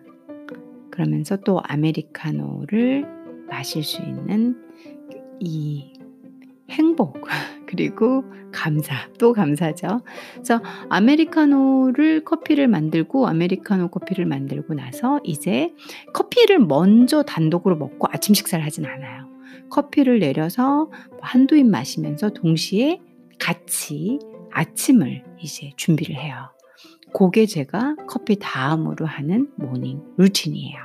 그러면서 0.92 1.38
또 1.38 1.60
아메리카노를 1.64 3.06
마실 3.48 3.84
수 3.84 4.02
있는 4.02 4.56
이 5.40 5.94
행복 6.70 7.22
그리고 7.72 8.26
감사 8.52 9.08
또 9.18 9.32
감사죠. 9.32 10.02
그래서 10.34 10.62
아메리카노를 10.90 12.26
커피를 12.26 12.68
만들고 12.68 13.28
아메리카노 13.30 13.88
커피를 13.88 14.26
만들고 14.26 14.74
나서 14.74 15.22
이제 15.24 15.74
커피를 16.14 16.60
먼저 16.60 17.24
단독으로 17.24 17.78
먹고 17.78 18.10
아침 18.12 18.36
식사를 18.36 18.64
하진 18.64 18.86
않아요. 18.86 19.30
커피를 19.70 20.20
내려서 20.20 20.92
한두 21.22 21.56
입 21.56 21.66
마시면서 21.66 22.32
동시에 22.32 23.00
같이 23.40 24.20
아침을 24.52 25.24
이제 25.40 25.72
준비를 25.78 26.16
해요. 26.16 26.52
그게 27.14 27.46
제가 27.46 27.96
커피 28.06 28.38
다음으로 28.38 29.06
하는 29.06 29.50
morning 29.56 30.02
routine이에요. 30.18 30.78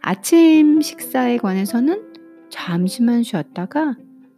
아침 0.00 0.80
식사에 0.80 1.38
관해서는 1.38 2.12
잠시만 2.50 3.24
쉬었다가 3.24 3.96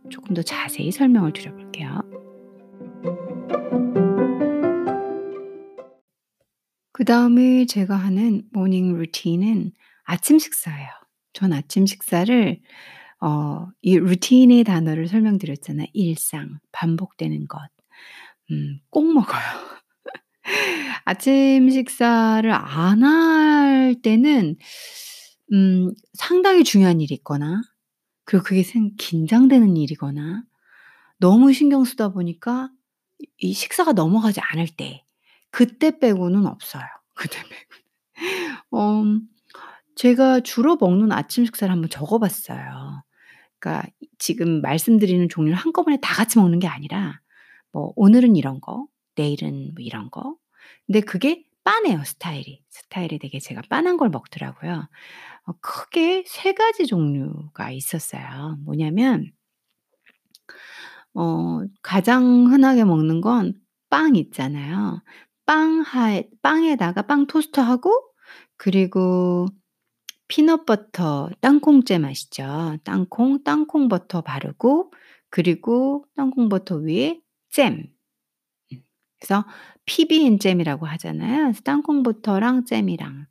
조금 0.08 0.34
더 0.34 0.42
자세히 0.42 0.90
설명을 0.90 1.32
드려볼게요. 1.32 1.65
그 6.92 7.04
다음에 7.04 7.66
제가 7.66 7.96
하는 7.96 8.42
morning 8.52 8.94
routine은 8.96 9.72
아침 10.04 10.38
식사예요. 10.38 10.88
전 11.32 11.52
아침 11.52 11.86
식사를 11.86 12.60
어, 13.20 13.66
이 13.82 13.98
routine의 13.98 14.64
단어를 14.64 15.08
설명드렸잖아요. 15.08 15.88
일상, 15.92 16.58
반복되는 16.72 17.48
것. 17.48 17.60
음, 18.50 18.80
꼭 18.90 19.12
먹어요. 19.12 19.42
아침 21.04 21.70
식사를 21.70 22.50
안 22.52 23.02
할 23.02 23.96
때는 24.02 24.56
음, 25.52 25.92
상당히 26.14 26.64
중요한 26.64 27.00
일이 27.00 27.14
있거나 27.16 27.62
그리고 28.24 28.44
그게 28.44 28.62
생 28.62 28.92
긴장되는 28.98 29.76
일이거나 29.76 30.42
너무 31.18 31.52
신경 31.52 31.84
쓰다 31.84 32.10
보니까 32.10 32.70
이 33.38 33.52
식사가 33.52 33.92
넘어가지 33.92 34.40
않을 34.40 34.68
때 34.76 35.04
그때 35.50 35.98
빼고는 35.98 36.46
없어요. 36.46 36.84
그때 37.14 37.38
빼고는. 37.42 38.66
어 38.72 39.20
제가 39.94 40.40
주로 40.40 40.76
먹는 40.76 41.12
아침 41.12 41.44
식사를 41.46 41.72
한번 41.72 41.88
적어 41.90 42.18
봤어요. 42.18 43.02
그러니까 43.58 43.88
지금 44.18 44.60
말씀드리는 44.60 45.28
종류를 45.28 45.56
한꺼번에 45.56 45.98
다 46.00 46.14
같이 46.14 46.38
먹는 46.38 46.58
게 46.58 46.66
아니라 46.68 47.20
뭐 47.72 47.92
오늘은 47.96 48.36
이런 48.36 48.60
거, 48.60 48.86
내일은 49.16 49.72
뭐 49.74 49.82
이런 49.84 50.10
거. 50.10 50.36
근데 50.86 51.00
그게 51.00 51.44
빠네요, 51.64 52.04
스타일이. 52.04 52.62
스타일이 52.70 53.18
되게 53.18 53.40
제가 53.40 53.62
빤한 53.68 53.96
걸 53.96 54.10
먹더라고요. 54.10 54.88
어 55.46 55.52
크게 55.60 56.24
세 56.26 56.52
가지 56.54 56.86
종류가 56.86 57.70
있었어요. 57.72 58.58
뭐냐면 58.64 59.32
어 61.16 61.62
가장 61.82 62.46
흔하게 62.52 62.84
먹는 62.84 63.20
건 63.20 63.54
빵 63.90 64.16
있잖아요. 64.16 65.02
빵 65.46 65.80
하에 65.80 66.28
빵에다가 66.42 67.02
빵 67.02 67.26
토스트하고 67.28 67.92
그리고 68.56 69.46
peanut 70.28 70.79
butter 70.79 71.30
땅콩잼 71.40 72.04
아시죠? 72.04 72.78
땅콩, 72.84 73.42
땅콩 73.44 73.88
버터 73.88 74.22
바르고 74.22 74.92
그리고 75.30 76.04
땅콩 76.16 76.48
버터 76.48 76.76
위에 76.76 77.20
잼. 77.50 77.86
음. 78.72 78.82
그래서 79.20 79.44
PB&Jam이라고 79.86 80.86
하잖아요. 80.86 81.44
그래서 81.44 81.60
땅콩 81.62 82.02
버터랑 82.02 82.64
잼이랑. 82.64 83.26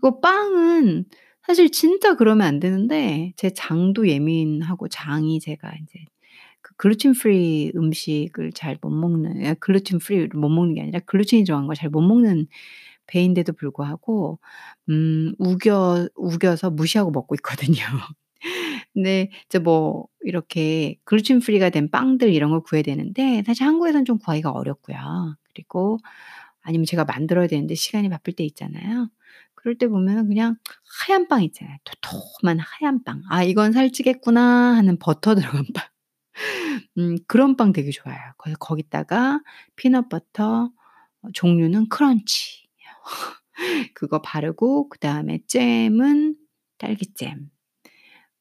그리고 0.00 0.20
빵은 0.20 1.06
사실 1.46 1.70
진짜 1.70 2.14
그러면 2.16 2.46
안 2.46 2.60
되는데 2.60 3.32
제 3.36 3.50
장도 3.50 4.08
예민하고 4.08 4.88
장이 4.88 5.40
제가 5.40 5.72
인제 5.78 6.04
그 6.62 6.74
gluten 6.76 7.12
free 7.14 7.72
음식을 7.76 8.52
잘 8.52 8.78
못 8.82 8.90
먹는 8.90 9.42
예 9.44 9.54
gluten 9.60 9.98
free를 10.00 10.28
못 10.34 10.48
먹는 10.50 10.74
게 10.74 10.82
아니라 10.82 11.00
글루텐이 11.00 11.44
들어간 11.44 11.66
걸 11.66 11.74
잘 11.76 11.90
못 11.90 12.00
먹는 12.02 12.46
배인데도 13.06 13.52
불구하고 13.54 14.40
음 14.90 15.34
우겨 15.38 16.08
우겨서 16.16 16.70
무시하고 16.70 17.10
먹고 17.12 17.34
있거든요. 17.36 17.76
근데 18.94 19.30
이제 19.46 19.58
뭐 19.58 20.06
이렇게 20.22 20.96
gluten 21.04 21.40
free가 21.40 21.70
된 21.70 21.90
빵들 21.90 22.32
이런 22.32 22.50
걸 22.50 22.62
구해야 22.62 22.82
되는데 22.82 23.42
사실 23.46 23.64
한국에서는 23.66 24.04
좀 24.04 24.18
구하기가 24.18 24.50
어렵고요. 24.52 25.36
그리고 25.54 25.98
아니면 26.62 26.84
제가 26.86 27.04
만들어야 27.04 27.46
되는데 27.48 27.74
시간이 27.74 28.08
바쁠 28.10 28.34
때 28.34 28.44
있잖아요. 28.44 29.08
그럴 29.54 29.76
때 29.78 29.88
보면은 29.88 30.28
그냥 30.28 30.56
하얀 31.08 31.28
빵 31.28 31.42
있잖아요. 31.44 31.76
도톰한 31.84 32.58
하얀 32.60 33.04
빵. 33.04 33.22
'아 33.30 33.42
이건 33.44 33.72
살찌겠구나.' 33.72 34.76
하는 34.76 34.98
버터 34.98 35.34
들어간 35.62 35.64
빵. 35.74 35.84
음 36.98 37.16
그런 37.26 37.56
빵 37.56 37.72
되게 37.72 37.90
좋아해요. 37.90 38.32
그래서 38.38 38.58
거기다가 38.58 39.40
peanut 39.76 40.23
butter 40.23 40.70
어 41.22 41.28
종류는 41.34 41.88
crunch 41.88 42.68
그거 43.94 44.20
바르고 44.22 44.88
그 44.88 44.98
다음에 44.98 45.40
잼은 45.46 46.36
딸기잼 46.78 47.50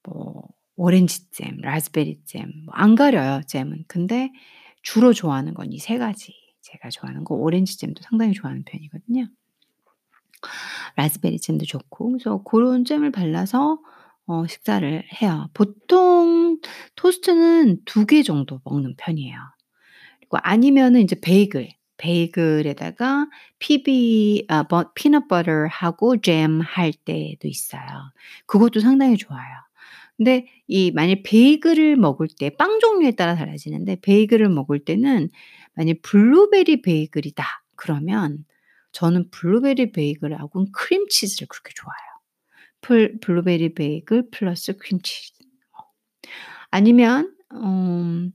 뭐 0.03 0.47
오렌지잼, 0.77 1.57
라즈베리잼 1.61 2.51
뭐 2.65 2.73
안 2.75 2.95
가려요, 2.95 3.41
잼은. 3.47 3.85
근데 3.87 4.31
주로 4.83 5.13
좋아하는 5.13 5.53
건 5.53 5.69
이 5.73 5.79
세 5.79 5.97
가지. 5.97 6.33
제가 6.61 6.89
좋아하는 6.89 7.23
거 7.25 7.35
오렌지잼도 7.35 8.01
상당히 8.03 8.33
좋아하는 8.33 8.63
편이거든요. 8.65 9.27
라즈베리 10.95 11.39
잼도 11.39 11.65
좋고 11.65 12.11
그래서 12.11 12.37
고런 12.43 12.85
잼을 12.85 13.11
발라서 13.11 13.79
어 14.29 14.47
식사를 14.47 15.03
해요. 15.21 15.49
보통 15.55 16.59
토스트는 16.95 17.79
2 17.85 18.05
개 18.05 18.23
정도 18.23 18.61
먹는 18.65 18.95
편이에요. 18.97 19.35
그리고 20.19 20.37
아니면은 20.43 21.01
인제 21.01 21.17
베이글, 21.21 21.69
베이글에다가 21.97 23.27
PB 23.59 24.45
아 24.49 24.63
버 24.67 24.91
peanut 24.95 25.27
butter하고 25.27 26.21
잼 26.21 26.61
할 26.61 26.93
때도 26.93 27.47
있어요. 27.47 27.81
그것도 28.47 28.79
상당히 28.81 29.17
좋아요. 29.17 29.43
근데 30.17 30.47
이 30.67 30.91
만약 30.91 31.19
베이글을 31.25 31.95
먹을 31.97 32.27
때 32.39 32.49
빵 32.51 32.79
종류에 32.79 33.11
따라 33.11 33.35
달라지는데 33.35 33.97
베이글을 34.01 34.49
먹을 34.49 34.79
때는 34.85 35.29
만약 35.75 35.97
블루베리 36.03 36.81
베이글이다 36.83 37.45
그러면 37.75 38.45
저는 38.93 39.29
블루베리 39.31 39.91
베이글하고는 39.93 40.71
크림치즈를 40.73 41.47
그렇게 41.49 41.71
좋아해요. 41.75 42.08
풀 42.81 43.19
블루베리 43.21 43.73
베이글 43.75 44.29
플러스. 44.31 44.71
어. 44.71 44.75
아니면 46.71 47.35
음 47.53 48.33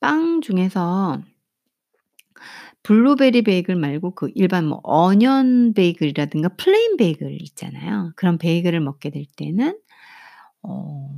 빵 0.00 0.42
중에서 0.42 1.22
블루베리 2.82 3.42
베이글 3.42 3.76
말고 3.76 4.14
그 4.14 4.30
일반 4.34 4.66
뭐 4.66 4.80
onion 4.84 5.74
베이글이라든가 5.74 6.50
plain 6.56 6.96
베이글 6.96 7.40
있잖아요. 7.42 8.12
그런 8.16 8.38
베이글을 8.38 8.80
먹게 8.80 9.10
될 9.10 9.24
때는 9.36 9.78
어 10.62 11.08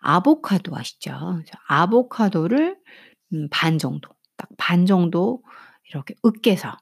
아보카도 0.00 0.76
아시죠? 0.76 1.12
아보카도를 1.68 2.78
음 3.34 3.48
반 3.50 3.78
정도, 3.78 4.10
딱 4.36 4.48
반 4.58 4.86
정도 4.86 5.42
이렇게 5.90 6.14
으깨서 6.26 6.76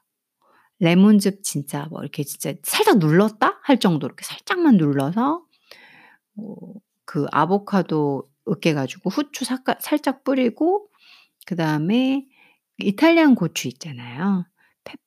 레몬즙 0.79 1.43
진짜 1.43 1.87
뭐 1.89 2.01
이렇게 2.01 2.23
진짜 2.23 2.53
살짝 2.63 2.99
눌렀다 2.99 3.59
할 3.63 3.79
정도로 3.79 4.09
이렇게 4.09 4.25
살짝만 4.25 4.77
눌러서 4.77 5.43
어그 6.37 7.27
아보카도 7.31 8.29
으깨 8.49 8.73
가지고 8.73 9.09
후추 9.09 9.45
사까 9.45 9.75
살짝 9.81 10.23
뿌리고 10.23 10.89
그 11.45 11.55
다음에 11.55 12.25
이탈리안 12.79 13.35
고추 13.35 13.67
있잖아요. 13.67 14.45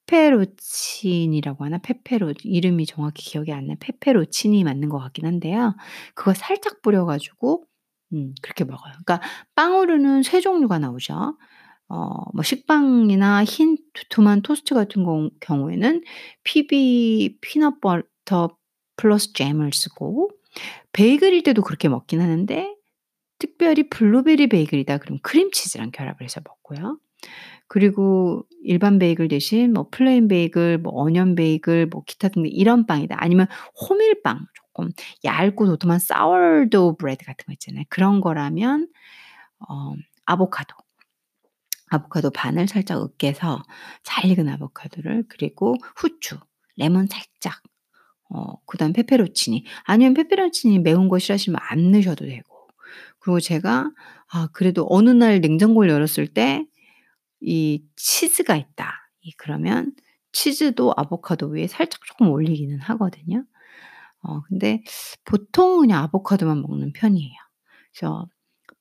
페페로치니라고 0.07 1.65
하나? 1.65 1.79
페페로 1.79 2.35
이름이 2.45 2.87
정확히 2.87 3.25
기억이 3.31 3.53
안 3.53 3.67
나요. 3.67 3.77
페페로치니 3.81 4.65
맞는 4.65 4.89
것 4.89 4.99
같긴 4.99 5.27
한데요. 5.27 5.75
그거 6.15 6.35
살짝 6.35 6.83
뿌려 6.83 7.05
가지고 7.07 7.65
음 8.13 8.35
그렇게 8.43 8.65
먹어요. 8.65 8.93
그러니까 9.05 9.21
빵으로는 9.55 10.23
세 10.23 10.41
종류가 10.41 10.79
나오죠. 10.79 11.37
어 11.93 12.23
뭐 12.35 12.43
식빵이나 12.43 13.45
흰 13.45 13.77
두툼한 13.95 14.43
토스트 14.43 14.75
같은 14.75 15.05
공 15.05 15.31
경우에는 15.41 16.03
PB 16.45 17.39
peanut 17.43 17.81
butter 17.81 18.57
플러스 18.97 19.33
잼을 19.35 19.73
쓰고 19.73 20.31
베이글일 20.93 21.43
때도 21.43 21.63
그렇게 21.63 21.89
먹긴 21.89 22.21
하는데 22.21 22.75
특별히 23.39 23.89
블루베리 23.91 24.49
베이글이다 24.49 24.99
그러면 24.99 25.21
크림치즈랑 25.23 25.91
결합을 25.93 26.25
해서 26.25 26.41
먹고요. 26.45 26.99
그리고 27.69 28.45
일반 28.65 28.99
베이글 28.99 29.29
대신 29.29 29.73
뭐 29.73 29.89
plain 29.91 30.29
베이글, 30.29 30.79
뭐 30.79 30.93
onion 30.95 31.35
베이글, 31.35 31.87
뭐 31.87 32.03
기타 32.07 32.29
등등 32.29 32.51
이런 32.53 32.87
빵이다. 32.87 33.17
아니면 33.19 33.47
호밀빵 33.89 34.47
조금 34.55 34.91
얇고 35.25 35.67
도톰한 35.67 35.99
sourdough 35.99 36.97
bread 36.97 37.25
같은 37.25 37.47
거 37.47 37.53
있잖아요. 37.55 37.85
그런 37.89 38.21
거라면 38.21 38.89
어 39.69 39.95
아보카도. 40.27 40.75
아보카도 41.95 42.31
반을 42.31 42.69
살짝 42.69 43.03
으깨서 43.03 43.63
잘 44.05 44.31
익은 44.31 44.49
아보카도를 44.49 45.25
그리고 45.29 45.77
후추, 45.97 46.39
레몬 46.77 47.07
살짝 47.09 47.63
어 48.31 48.55
그다음 48.67 48.93
페페론치니 48.95 49.65
아니면 49.85 50.15
페페론치니 50.15 50.81
매운 50.81 51.09
거 51.09 51.19
싫어하시면 51.19 51.59
안 51.63 51.91
넣으셔도 51.93 52.27
되고. 52.27 52.69
그리고 53.21 53.41
제가 53.41 53.91
아 54.33 54.49
그래도 54.53 54.87
어느 54.91 55.11
날 55.11 55.41
냉장고를 55.41 55.91
열었을 55.91 56.29
때 56.35 56.67
이 57.41 57.83
치즈가 57.97 58.57
있다. 58.57 58.93
이 59.23 59.33
그러면 59.37 59.93
치즈도 60.33 60.95
아보카도 60.97 61.49
위에 61.49 61.67
살짝 61.67 62.01
쪼끔 62.07 62.31
올리기는 62.31 62.79
하거든요. 62.81 63.45
어 64.23 64.43
근데 64.43 64.83
보통은 65.25 65.83
그냥 65.89 66.05
아보카도만 66.05 66.63
먹는 66.63 66.93
편이에요. 66.93 67.35
그래서 67.93 68.29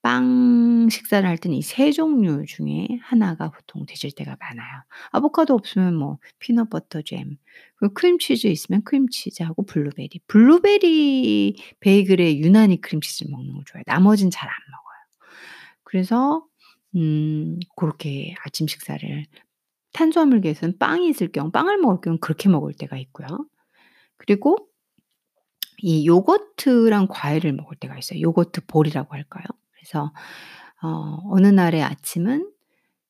빵 0.02 0.90
식사를 0.90 1.28
할 1.28 1.38
때는 1.38 1.58
이3 1.60 1.94
종류 1.94 2.46
중에 2.46 2.88
하나가 3.02 3.52
보통 3.52 3.86
되실 3.86 4.12
때가 4.12 4.36
많아요. 4.40 4.84
아보카도 5.12 5.54
없으면 5.54 5.96
뭐 5.96 6.18
peanut 6.40 6.70
butter 6.70 7.02
잼 7.04 7.38
그리고 7.76 7.94
크림치즈 7.94 8.48
있으면 8.48 8.84
크림치즈하고 8.84 9.66
블루베리. 9.66 10.22
블루베리 10.28 11.56
베이글에 11.80 12.38
유난히 12.40 12.82
크림치즈를 12.82 13.32
먹는 13.32 13.54
걸 13.54 13.64
좋아해요. 13.66 13.84
나머지는 13.88 14.32
잘안 14.32 14.54
먹어요. 14.72 15.32
그래서 15.84 16.46
음 16.96 17.60
고렇게 17.76 18.36
아침 18.46 18.68
식사를 18.68 19.26
탄수화물 19.94 20.42
계에서는 20.42 20.78
빵이 20.80 21.10
있을 21.10 21.32
경우 21.32 21.52
빵을 21.52 21.78
먹을 21.78 22.02
경우는 22.02 22.20
그렇게 22.22 22.50
먹을 22.50 22.74
때가 22.74 22.98
있고요. 22.98 23.28
그리고 24.18 24.58
이 25.80 26.06
요거트랑 26.08 27.08
과일을 27.10 27.54
먹을 27.54 27.76
때가 27.78 27.98
있어요. 27.98 28.22
요거트 28.22 28.66
볼이라고 28.68 29.14
할까요? 29.14 29.46
그래서 29.92 30.14
어 30.84 31.20
어느 31.32 31.48
날의 31.48 31.84
아침은 31.84 32.50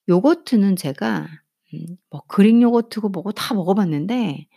요거트는 0.09 0.75
제가 0.77 1.27
음 1.75 1.97
뭐 2.11 2.21
그릭 2.27 2.61
요거트고 2.61 3.09
뭐고 3.09 3.31
다 3.33 3.53
먹어 3.55 3.73
봤는데 3.75 4.47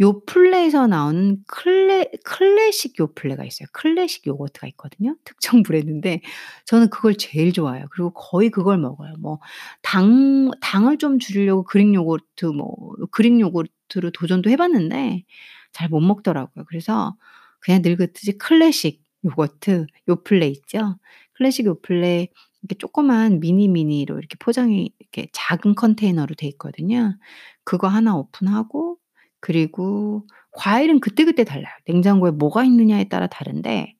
요플레에서 0.00 0.86
나오는 0.88 1.38
클래 1.48 2.06
클래식 2.24 2.98
요플레가 3.00 3.44
있어요. 3.44 3.68
클래식 3.72 4.26
요거트가 4.28 4.66
있거든요. 4.68 5.16
특정 5.24 5.62
브랜드인데 5.64 6.22
저는 6.66 6.90
그걸 6.90 7.16
제일 7.16 7.52
좋아해요. 7.52 7.86
그리고 7.92 8.12
거의 8.14 8.50
그걸 8.50 8.78
먹어요. 8.78 9.14
뭐 9.20 9.40
당 9.82 10.50
당을 10.62 10.98
좀 10.98 11.18
줄이려고 11.20 11.64
그릭 11.64 11.94
요거트 11.94 12.46
뭐 12.46 12.74
그릭 13.12 13.40
요거트로 13.40 14.10
도전도 14.12 14.50
해 14.50 14.56
봤는데 14.56 15.24
잘 15.72 15.88
못 15.90 16.00
먹더라고요. 16.00 16.64
그래서 16.68 17.16
그냥 17.60 17.82
늘 17.82 17.96
그렇듯이 17.96 18.38
클래식 18.38 19.02
요거트 19.24 19.86
요플레 20.08 20.48
있죠? 20.48 20.96
클래식 21.42 21.66
요플레 21.66 22.28
이렇게 22.62 22.78
조그만 22.78 23.40
미니 23.40 23.66
미니로 23.66 24.16
이렇게 24.16 24.36
포장이 24.38 24.92
이렇게 25.00 25.26
작은 25.32 25.74
컨테이너로 25.74 26.36
돼 26.36 26.46
있거든요. 26.48 27.18
그거 27.64 27.88
하나 27.88 28.16
오픈하고 28.16 28.98
그리고 29.40 30.24
과일은 30.52 31.00
그때그때 31.00 31.42
달라요. 31.42 31.74
냉장고에 31.86 32.30
뭐가 32.30 32.62
있느냐에 32.62 33.08
따라 33.08 33.26
다른데 33.26 33.96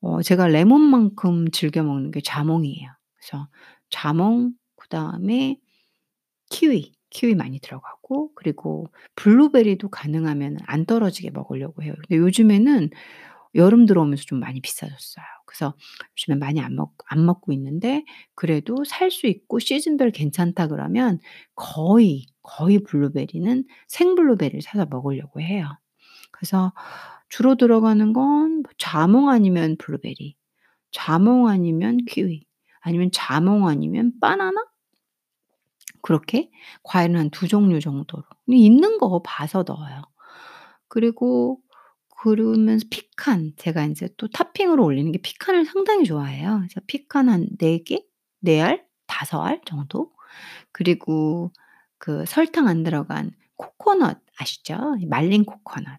어 0.00 0.22
제가 0.22 0.48
레몬만큼 0.48 1.50
즐겨 1.50 1.82
먹는 1.82 2.10
게 2.10 2.22
자몽이에요. 2.22 2.88
그래서 3.16 3.48
자몽 3.90 4.52
그다음에 4.76 5.58
키위, 6.48 6.94
키위 7.10 7.34
많이 7.34 7.60
들어가고 7.60 8.32
그리고 8.34 8.86
블루베리도 9.16 9.90
가능하면 9.90 10.56
안 10.64 10.86
떨어지게 10.86 11.30
먹으려고 11.32 11.82
해요. 11.82 11.92
근데 12.08 12.16
요즘에는 12.16 12.88
여름 13.54 13.86
들어오면서 13.86 14.24
좀 14.24 14.40
많이 14.40 14.60
비싸졌어요. 14.60 15.24
그래서 15.46 15.74
요즘에 16.18 16.36
많이 16.38 16.60
안 16.60 16.74
먹 16.76 16.92
안 17.08 17.26
먹고 17.26 17.52
있는데 17.52 18.04
그래도 18.34 18.84
살 18.84 19.10
수 19.10 19.26
있고 19.26 19.58
시즌별 19.58 20.10
괜찮다 20.12 20.68
그러면 20.68 21.18
거의, 21.54 22.26
거의 22.42 22.78
블루베리는 22.80 23.64
생블루베리를 23.88 24.62
사서 24.62 24.86
먹으려고 24.86 25.40
해요. 25.40 25.66
그래서 26.32 26.72
주로 27.28 27.56
들어가는 27.56 28.12
건뭐 28.14 28.62
자몽 28.78 29.28
아니면 29.30 29.76
블루베리, 29.78 30.36
자몽 30.92 31.48
아니면 31.48 31.98
키위, 32.08 32.44
아니면 32.82 33.10
자몽 33.12 33.68
아니면 33.68 34.12
바나나? 34.20 34.64
그렇게 36.02 36.50
과일은 36.82 37.16
한2 37.30 37.48
종류 37.48 37.80
정도로 37.80 38.22
있는 38.48 38.98
거 38.98 39.22
봐서 39.22 39.64
넣어요. 39.66 40.02
그리고 40.88 41.60
그러면서 42.22 42.84
피칸 42.90 43.52
제가 43.56 43.84
인제 43.84 44.10
또 44.16 44.28
토핑으로 44.28 44.84
올리는 44.84 45.10
게 45.12 45.18
피칸을 45.18 45.64
상당히 45.66 46.04
좋아해요. 46.04 46.58
그래서 46.60 46.80
피칸 46.86 47.28
한 47.28 47.48
4 47.58 47.78
개? 47.84 48.04
4 48.42 48.60
알? 48.62 48.84
5 49.06 49.42
알 49.44 49.60
정도? 49.66 50.12
그리고 50.72 51.52
그 51.98 52.24
설탕 52.26 52.68
안 52.68 52.82
들어간 52.82 53.32
코코넛 53.56 54.18
아시죠? 54.38 54.96
말린 55.08 55.44
코코넛. 55.44 55.98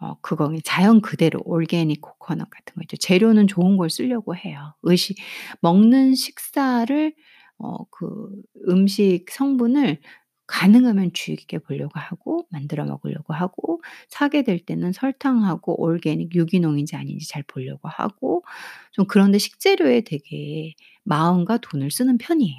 어 0.00 0.16
그거 0.22 0.52
자연 0.64 1.00
그대로 1.02 1.40
올게닉 1.44 2.00
코코넛 2.02 2.50
같은 2.50 2.74
거 2.76 2.82
있죠. 2.84 2.96
재료는 2.98 3.46
좋은 3.48 3.76
걸 3.76 3.90
쓰려고 3.90 4.36
해요. 4.36 4.74
의식 4.82 5.16
먹는 5.60 6.14
식사를 6.14 7.14
어 7.58 7.84
그 7.90 8.30
음식 8.68 9.26
성분을 9.30 10.00
가능하면 10.46 11.12
주의 11.14 11.36
깊게 11.36 11.58
보려고 11.60 11.98
하고 11.98 12.46
만들어 12.50 12.84
먹으려고 12.84 13.34
하고 13.34 13.82
사게 14.08 14.42
될 14.44 14.58
때는 14.60 14.92
설탕하고 14.92 15.80
올게닉 15.82 16.34
유기농인지 16.34 16.96
아닌지 16.96 17.28
잘 17.28 17.42
보려고 17.44 17.88
하고 17.88 18.44
좀 18.92 19.06
그런 19.06 19.32
데 19.32 19.38
식재료에 19.38 20.02
되게 20.02 20.74
마음과 21.04 21.58
돈을 21.58 21.90
쓰는 21.90 22.18
편이에요. 22.18 22.56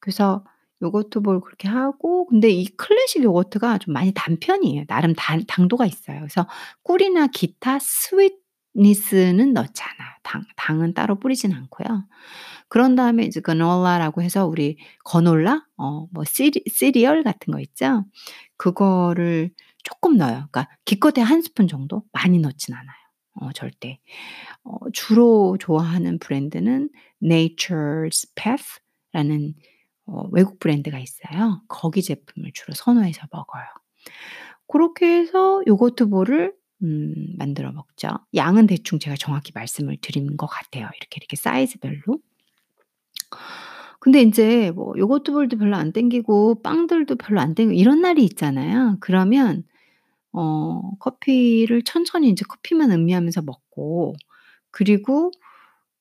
그래서 0.00 0.44
요거트 0.82 1.20
볼 1.20 1.40
그렇게 1.40 1.68
하고 1.68 2.26
근데 2.26 2.48
이 2.50 2.66
클래식 2.76 3.22
요거트가 3.24 3.78
좀 3.78 3.94
많이 3.94 4.12
단 4.14 4.38
편이에요. 4.40 4.84
나름 4.86 5.12
단 5.16 5.44
당도가 5.46 5.86
있어요. 5.86 6.20
그래서 6.20 6.46
꿀이나 6.84 7.26
기타 7.28 7.78
sweetness는 7.80 9.52
넣지 9.54 9.82
않아요. 9.82 10.10
당 10.22 10.44
당은 10.56 10.94
따로 10.94 11.18
뿌리진 11.18 11.52
않고요. 11.52 12.04
그런 12.68 12.96
다음에 12.96 13.24
이제 13.24 13.40
그래놀라라고 13.40 14.22
해서 14.22 14.46
우리 14.46 14.76
granola 15.04 15.64
어 15.78 16.08
뭐 16.12 16.24
시리 16.24 16.62
시리얼 16.68 17.22
같은 17.24 17.52
거 17.52 17.60
있죠? 17.60 18.04
그거를 18.56 19.50
쪼끔 19.84 20.16
넣어요. 20.18 20.48
그러니까 20.52 20.68
기껏해야 20.84 21.24
1 21.26 21.42
스푼 21.42 21.68
정도 21.68 22.02
많이 22.12 22.38
넣진 22.40 22.74
않아요. 22.74 22.96
어 23.40 23.52
절대. 23.52 23.98
어 24.64 24.76
주로 24.92 25.56
좋아하는 25.60 26.18
브랜드는 26.20 26.90
Nature's 27.22 28.28
Path라는 28.36 29.54
어 30.06 30.28
외국 30.32 30.58
브랜드가 30.60 30.98
있어요. 31.00 31.62
거기 31.68 32.02
제품을 32.02 32.52
주로 32.54 32.74
선호해서 32.74 33.28
먹어요. 33.32 33.64
고렇게 34.66 35.06
해서 35.20 35.62
요거트 35.66 36.08
볼을 36.08 36.54
음 36.82 37.14
만들어 37.38 37.72
먹죠. 37.72 38.10
양은 38.34 38.66
대충 38.68 38.98
제가 38.98 39.16
정확히 39.18 39.52
말씀을 39.54 39.98
드린 40.02 40.36
것 40.36 40.46
같아요. 40.46 40.84
이렇게, 40.96 41.16
이렇게 41.18 41.36
사이즈별로. 41.36 42.18
근데 44.00 44.20
인제 44.22 44.72
뭐 44.74 44.94
요거트 44.96 45.32
볼도 45.32 45.58
별로 45.58 45.76
안 45.76 45.92
땡기고 45.92 46.62
빵들도 46.62 47.16
별로 47.16 47.40
안 47.40 47.54
땡기고 47.54 47.78
이런 47.78 48.00
날이 48.00 48.24
있잖아요. 48.24 48.96
그러면 49.00 49.64
어 50.32 50.82
커피를 51.00 51.82
천천히 51.84 52.28
인제 52.30 52.44
커피만 52.48 52.92
음미하면서 52.92 53.42
먹고 53.42 54.14
그리고 54.72 55.32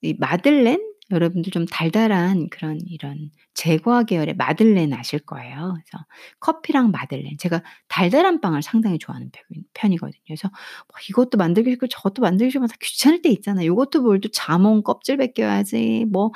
이 0.01 0.15
마들렌 0.19 0.86
여러분들 1.11 1.51
좀 1.51 1.65
달달한 1.65 2.49
그런 2.49 2.79
이런 2.85 3.31
제과 3.53 4.03
계열의 4.03 4.35
마들렌 4.35 4.93
아실 4.93 5.19
거예요. 5.19 5.73
그래서 5.75 6.05
커피랑 6.39 6.91
마들렌 6.91 7.37
제가 7.39 7.63
달달한 7.87 8.41
빵을 8.41 8.61
상당히 8.61 8.99
좋아하는 8.99 9.31
편이 9.31 9.63
편이거든요. 9.73 10.21
그래서 10.27 10.49
뭐 10.49 10.97
이것도 11.09 11.37
만들기 11.37 11.71
싫고 11.71 11.87
저것도 11.87 12.21
만들기 12.21 12.51
싫고 12.51 12.63
막다 12.63 12.75
귀찮을 12.81 13.21
때 13.21 13.29
있잖아요. 13.29 13.67
요거트 13.67 14.01
볼도 14.01 14.29
자몽 14.31 14.83
껍질 14.83 15.17
벗겨야지 15.17 16.05
뭐 16.11 16.31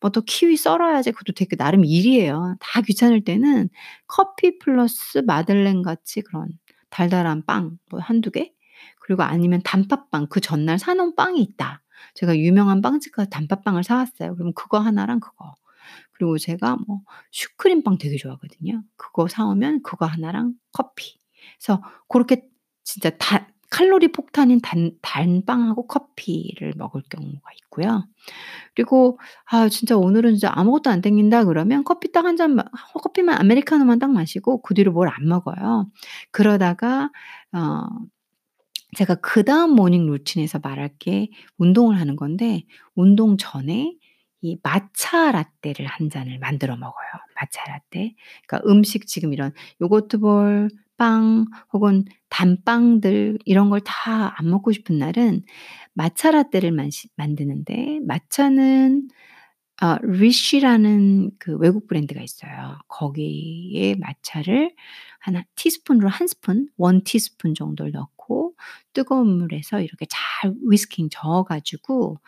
뭐 0.00 0.10
또 0.10 0.22
키위 0.22 0.56
썰어야지 0.56 1.12
그것도 1.12 1.32
되게 1.34 1.56
나름 1.56 1.84
일이에요. 1.84 2.56
다 2.60 2.80
귀찮을 2.82 3.24
때는 3.24 3.68
커피 4.06 4.58
플러스 4.58 5.18
마들렌 5.18 5.82
같이 5.82 6.20
그런 6.22 6.48
달달한 6.90 7.42
빵뭐1-2개 7.46 8.52
그리고 9.00 9.22
아니면 9.22 9.60
단팥빵 9.64 10.28
그 10.30 10.40
전날 10.40 10.78
사 10.78 10.94
놓은 10.94 11.14
빵이 11.16 11.40
있다. 11.42 11.82
제가 12.14 12.36
유명한 12.38 12.82
빵집 12.82 13.12
가서 13.14 13.28
단팥빵을 13.30 13.84
사 13.84 13.96
왔어요. 13.96 14.34
그러면 14.34 14.52
그거 14.54 14.78
하나랑 14.78 15.20
그거 15.20 15.54
그리고 16.12 16.38
제가 16.38 16.76
뭐 16.86 17.00
슈크림빵 17.32 17.98
되게 17.98 18.16
좋아하거든요. 18.16 18.82
그거 18.96 19.28
사 19.28 19.44
오면 19.46 19.82
그거 19.82 20.06
하나랑 20.06 20.54
커피. 20.72 21.18
그래서 21.58 21.82
고렇게 22.08 22.44
진짜 22.84 23.10
단 23.18 23.46
칼로리 23.70 24.12
폭탄인 24.12 24.60
단 24.62 24.92
단빵하고 25.02 25.86
커피를 25.88 26.74
먹을 26.76 27.02
경우가 27.10 27.50
있고요. 27.64 28.06
그리고 28.74 29.18
'아 29.46 29.68
진짜 29.68 29.96
오늘은 29.96 30.34
진짜 30.34 30.52
아무것도 30.54 30.90
안 30.90 31.00
땡긴다.' 31.02 31.44
그러면 31.44 31.84
커피 31.84 32.12
딱1잔마 32.12 32.64
커피만 33.02 33.38
아메리카노만 33.40 33.98
딱 33.98 34.10
마시고 34.12 34.62
그 34.62 34.74
뒤로 34.74 34.92
뭘 34.92 35.08
안 35.08 35.26
먹어요. 35.28 35.88
그러다가 36.32 37.10
어 37.52 37.86
제가 38.96 39.16
그 39.16 39.44
다음 39.44 39.70
모닝 39.74 40.06
루틴에서 40.06 40.60
말할 40.62 40.90
게 40.98 41.28
운동을 41.58 41.98
하는 42.00 42.16
건데 42.16 42.64
운동 42.94 43.36
전에 43.36 43.96
이 44.42 44.58
마차 44.62 45.32
라떼를 45.32 45.86
1 45.86 46.10
잔을 46.10 46.38
만들어 46.38 46.76
먹어요, 46.76 47.08
마차 47.40 47.62
라떼. 47.70 48.14
그러니까 48.46 48.70
음식 48.70 49.06
지금 49.06 49.32
이런 49.32 49.52
요거트 49.80 50.18
볼, 50.18 50.68
단빵 50.98 51.46
혹은 51.72 52.04
단빵들 52.30 53.38
이런 53.44 53.70
걸 53.70 53.80
다 53.80 54.34
안 54.38 54.48
먹고 54.50 54.70
싶은 54.72 54.98
날은 54.98 55.42
마차 55.94 56.30
라떼를 56.30 56.72
마시 56.72 57.08
만드는데 57.16 58.00
마차는 58.06 59.08
아 59.80 59.98
리쉬라는 60.02 61.32
그 61.38 61.56
외국 61.58 61.86
브랜드가 61.88 62.22
있어요. 62.22 62.78
거기에 62.88 63.96
마차를 63.96 64.72
한 65.20 65.42
티스푼으로 65.56 66.08
1 66.10 66.28
스푼, 66.28 66.68
1 66.78 67.02
티스푼 67.04 67.54
정도를 67.54 67.92
넣고 67.92 68.13
넣고 68.24 68.54
뜨거운 68.92 69.28
물에서 69.38 69.80
이렇게 69.80 70.06
잘 70.08 70.54
위스킹 70.68 71.08
저어가지고 71.10 72.18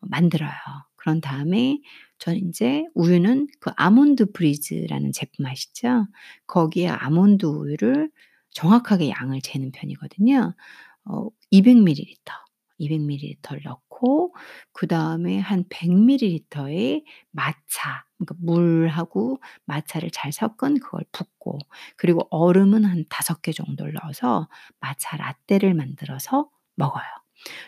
만들어요. 0.00 0.50
그런 0.96 1.20
다음에 1.20 1.80
저는 2.18 2.48
이제 2.48 2.84
우유는 2.94 3.48
그 3.60 3.70
아몬드 3.76 4.32
브리즈라는 4.32 5.12
제품 5.12 5.46
아시죠? 5.46 6.06
거기에 6.46 6.88
아몬드 6.88 7.46
우유를 7.46 8.10
정확하게 8.52 9.10
양을 9.10 9.40
재는 9.42 9.72
편이거든요. 9.72 10.54
어, 11.06 11.28
200ml. 11.50 12.43
200ml 12.88 13.62
넣고 13.64 14.34
그 14.72 14.86
다음에 14.86 15.38
한 15.38 15.64
100ml의 15.64 17.04
마차 17.30 18.04
그러니까 18.18 18.34
물하고 18.38 19.38
마차를 19.64 20.10
잘 20.10 20.32
섞은 20.32 20.80
그걸 20.80 21.04
붓고 21.12 21.58
그리고 21.96 22.26
얼음은 22.30 22.84
한 22.84 23.04
다섯 23.08 23.42
개 23.42 23.52
정도를 23.52 23.94
넣어서 24.02 24.48
마차 24.80 25.16
라떼를 25.16 25.74
만들어서 25.74 26.48
먹어요. 26.76 27.04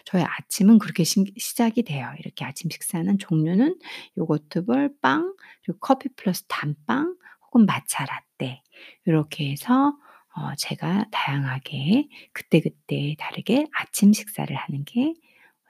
저의 0.04 0.22
아침은 0.22 0.78
그렇게 0.78 1.04
시, 1.04 1.24
작이 1.56 1.82
돼요. 1.82 2.10
이렇게 2.18 2.44
아침 2.44 2.70
식사는 2.70 3.18
종류는 3.18 3.78
요거트볼, 4.16 4.96
빵, 5.00 5.34
그리고 5.64 5.78
커피 5.80 6.08
플러스 6.14 6.44
단빵 6.48 7.16
혹은 7.46 7.66
마차 7.66 8.04
라떼 8.04 8.62
이렇게 9.04 9.50
해서 9.50 9.94
어 10.39 10.55
제가 10.59 11.07
다양하게 11.11 12.09
그때그때 12.32 13.16
다르게 13.18 13.66
아침 13.72 14.12
식사를 14.12 14.55
하는 14.55 14.84
게 14.84 15.14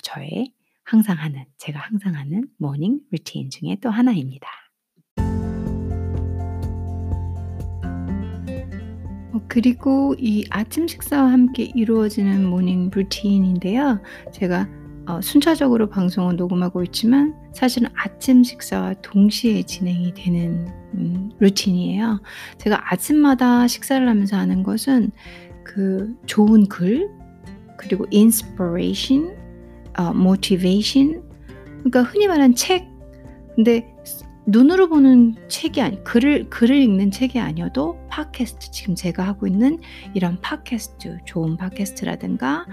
저의 0.03 0.53
항상 0.83 1.19
하는 1.19 1.45
제가 1.57 1.79
항상 1.79 2.17
하는 2.17 2.49
모닝 2.59 3.01
루틴 3.13 3.49
중에 3.49 3.77
또 3.81 3.91
하나입니다. 3.91 4.49
어 9.33 9.41
그리고 9.47 10.17
이 10.19 10.45
아침 10.51 10.89
식사와 10.89 11.31
함께 11.31 11.71
이루어지는 11.75 12.45
모닝 12.45 12.91
루틴인데요. 12.93 14.03
제가 14.33 14.69
어 15.07 15.21
순차적으로 15.21 15.89
방송을 15.89 16.37
녹음하고 16.37 16.83
있지만 16.85 17.35
사실은 17.53 17.89
아침 17.95 18.43
식사와 18.43 18.95
동시에 19.03 19.63
진행이 19.63 20.15
되는 20.15 20.67
음 20.95 21.31
루틴이에요. 21.39 22.21
제가 22.59 22.93
아침마다 22.93 23.69
식사를 23.69 24.07
하면서 24.09 24.37
하는 24.37 24.63
것은 24.63 25.13
그 25.63 26.15
좋은 26.27 26.67
글 26.69 27.09
그리고 27.77 28.07
inspiration 28.13 29.37
어 29.99 30.11
motivation 30.15 31.23
그러니까 31.79 32.03
흔히 32.03 32.27
말하는 32.27 32.55
책 32.55 32.89
근데 33.55 33.95
눈으로 34.47 34.89
보는 34.89 35.35
책이 35.49 35.81
아니 35.81 36.03
글을 36.05 36.51
글을 36.51 36.77
읽는 36.77 37.11
책이 37.11 37.39
아니어도 37.39 37.99
팟캐스트 38.09 38.71
지금 38.71 38.95
제가 38.95 39.25
하고 39.27 39.47
있는 39.47 39.79
이런 40.15 40.41
팟캐스트 40.41 41.19
좋은 41.25 41.57
팟캐스트라든가 41.57 42.67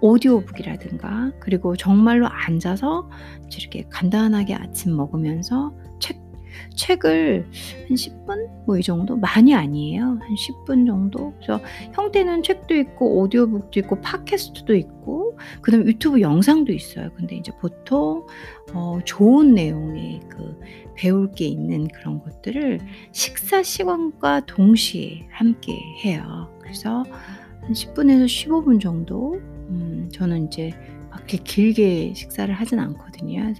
오디오북이라든가 0.00 1.32
그리고 1.40 1.76
정말로 1.76 2.26
앉아서 2.26 3.08
이렇게 3.58 3.84
간단하게 3.90 4.54
아침 4.54 4.96
먹으면서 4.96 5.74
책 5.98 6.20
책을 6.74 7.46
한 7.88 7.94
10분 7.94 8.48
뭐 8.66 8.78
이 8.78 8.82
정도 8.82 9.16
많이 9.16 9.54
아니에요. 9.54 10.02
한 10.02 10.20
10분 10.20 10.86
정도. 10.86 11.32
그래서 11.34 11.60
형태는 11.92 12.42
책도 12.42 12.74
있고 12.76 13.20
오디오북도 13.20 13.80
있고 13.80 14.00
팟캐스트도 14.00 14.74
있고 14.74 15.38
그다음에 15.62 15.86
유튜브 15.86 16.20
영상도 16.20 16.72
있어요. 16.72 17.10
근데 17.16 17.36
이제 17.36 17.52
보통 17.60 18.26
어 18.72 18.98
좋은 19.04 19.54
내용의 19.54 20.20
그 20.28 20.60
배울 20.94 21.30
게 21.32 21.46
있는 21.46 21.88
그런 21.88 22.20
것들을 22.20 22.80
식사 23.12 23.62
시간과 23.62 24.46
동시에 24.46 25.26
함께 25.30 25.74
해요. 26.04 26.48
그래서 26.60 27.04
한 27.62 27.74
10 27.74 27.94
분에서 27.94 28.24
15분 28.24 28.80
정도 28.80 29.40
음 29.70 30.08
저는 30.12 30.38
인제 30.44 30.72
막 31.10 31.18
이렇게 31.20 31.38
길게 31.38 32.14
식사를 32.14 32.52
하진 32.54 32.78
않거든요. 32.78 33.52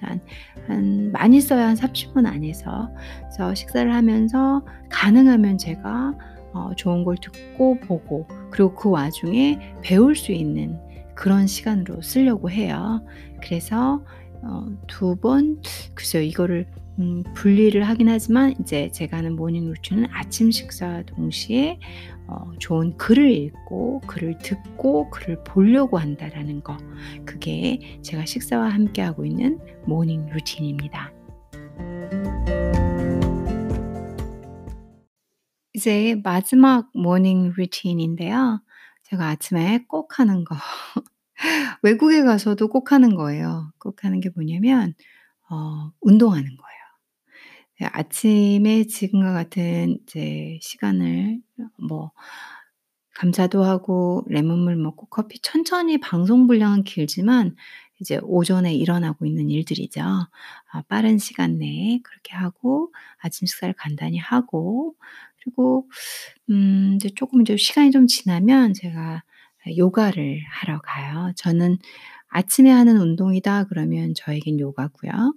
한한 0.67 1.13
많이 1.13 1.41
써야 1.41 1.69
한 1.69 1.77
30분 1.77 2.27
안에서 2.27 2.91
그래서 3.21 3.55
식사를 3.55 3.93
하면서 3.93 4.65
가능하면 4.91 5.59
제가 5.59 6.15
어 6.53 6.71
좋은 6.77 7.05
걸 7.05 7.17
듣고 7.17 7.79
보고 7.81 8.27
그리고 8.51 8.75
그 8.75 8.91
와중에 8.91 9.75
배울 9.83 10.17
수 10.17 10.33
있는 10.33 10.79
그런 11.15 11.47
시간으로 11.47 12.03
쓰려고 12.03 12.51
해요. 12.51 13.05
그래서 13.43 14.03
어 14.43 14.67
2번 14.87 15.61
글쎄요 15.95 16.23
이거를 16.23 16.67
음 17.01 17.23
분리를 17.35 17.83
하긴 17.83 18.11
하지만 18.11 18.55
이제 18.61 18.91
제가 18.93 19.17
하는 19.17 19.35
모닝 19.35 19.67
루틴은 19.71 20.09
아침 20.13 20.51
식사와 20.51 21.05
동시에 21.05 21.81
어 22.27 22.53
좋은 22.59 22.97
글을 22.99 23.31
읽고 23.31 24.03
글을 24.07 24.39
듣고 24.39 25.09
글을 25.09 25.43
보려고 25.45 25.99
한다라는 25.99 26.63
거. 26.63 26.77
그게 27.25 27.99
제가 28.03 28.27
식사와 28.27 28.69
함께 28.69 29.01
하고 29.01 29.25
있는 29.25 29.59
모닝 29.87 30.27
루틴입니다. 30.27 31.11
이제 35.73 36.21
마지막 36.23 36.91
모닝 36.93 37.55
루틴인데요. 37.57 38.61
제가 39.05 39.29
아침에 39.29 39.87
꼭 39.89 40.19
하는 40.19 40.45
거. 40.45 40.55
외국에 41.83 42.23
가서도 42.23 42.69
꼭 42.69 42.93
하는 42.93 43.15
거예요. 43.15 43.73
꼭 43.79 44.05
하는 44.05 44.21
게 44.21 44.29
뭐냐면 44.35 44.95
어 45.49 45.91
운동하는 46.03 46.45
거예요. 46.45 46.70
네 47.81 47.87
아침에 47.93 48.85
지금과 48.85 49.33
같은 49.33 49.99
이제 50.03 50.59
시간을 50.61 51.41
뭐 51.79 52.13
감사도 53.15 53.65
하고 53.65 54.23
레몬물 54.29 54.77
먹고 54.77 55.07
커피 55.07 55.41
천천히 55.41 55.99
방송 55.99 56.47
분량은 56.47 56.85
길지만 56.85 57.57
이제 58.01 58.19
오전에 58.23 58.75
일어나고 58.75 59.27
있는 59.27 59.51
일들이죠. 59.51 60.01
아 60.03 60.83
빠른 60.89 61.19
시간 61.19 61.59
내에 61.59 62.01
그렇게 62.03 62.35
하고 62.37 62.93
아침 63.19 63.47
식사를 63.47 63.75
간단히 63.77 64.19
하고 64.19 64.95
그리고 65.43 65.89
음 66.51 66.93
이제 66.97 67.09
쪼끔 67.11 67.43
이제 67.43 67.57
시간이 67.57 67.91
좀 67.93 68.07
지나면 68.07 68.75
제가 68.75 69.23
요가를 69.79 70.41
하러 70.51 70.81
가요. 70.83 71.33
저는 71.37 71.79
아침에 72.29 72.71
하는 72.71 72.99
운동이다 72.99 73.65
그러면 73.65 74.15
저에겐 74.15 74.61
요가고요. 74.61 75.35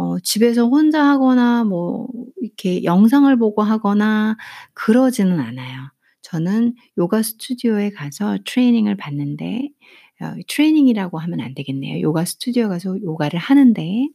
어 0.00 0.18
집에서 0.20 0.66
혼자 0.68 1.04
하거나 1.04 1.64
뭐 1.64 2.08
이렇게 2.40 2.84
영상을 2.84 3.34
보고 3.38 3.62
하거나 3.62 4.36
그러지는 4.74 5.40
않아요. 5.40 5.90
저는 6.22 6.74
요가 6.98 7.22
스튜디오에 7.22 7.90
가서 7.90 8.38
트레이닝을 8.46 8.96
받는데 8.96 9.68
어 10.22 10.34
트레이닝이라고 10.48 11.18
하면 11.18 11.40
안 11.40 11.54
되겠네요. 11.54 12.00
요가 12.02 12.24
스튜디오에 12.24 12.68
가서 12.68 12.96
요가를 13.02 13.38
하는데 13.40 14.08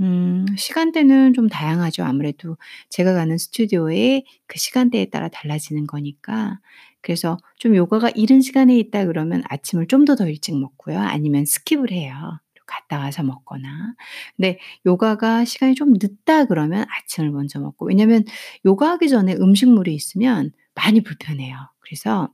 음 0.00 0.44
시간대는 0.56 1.34
좀 1.34 1.48
다양하죠. 1.48 2.02
아무래도 2.04 2.56
제가 2.90 3.14
가는 3.14 3.38
스튜디오의 3.38 4.24
그 4.46 4.58
시간대에 4.58 5.06
따라 5.06 5.28
달라지는 5.28 5.86
거니까. 5.86 6.58
그래서 7.02 7.36
좀 7.58 7.76
요가가 7.76 8.10
이른 8.14 8.40
시간에 8.40 8.76
있다 8.78 9.06
그러면 9.06 9.42
아침을 9.48 9.86
좀 9.88 10.04
더더 10.04 10.28
일찍 10.28 10.58
먹고요. 10.58 10.98
아니면 10.98 11.44
skip을 11.44 11.92
해요. 11.92 12.40
갔다 12.66 12.98
와서 12.98 13.22
먹거나. 13.22 13.94
근데 14.36 14.58
요가가 14.86 15.44
시간이 15.44 15.74
좀 15.74 15.92
늦다 15.94 16.46
그러면 16.46 16.84
아침을 16.88 17.30
먼저 17.30 17.60
먹고 17.60 17.86
왜냐면 17.86 18.24
요가하기 18.64 19.08
전에 19.08 19.34
음식물이 19.34 19.94
있으면 19.94 20.52
많이 20.74 21.02
불편해요. 21.02 21.56
그래서 21.80 22.28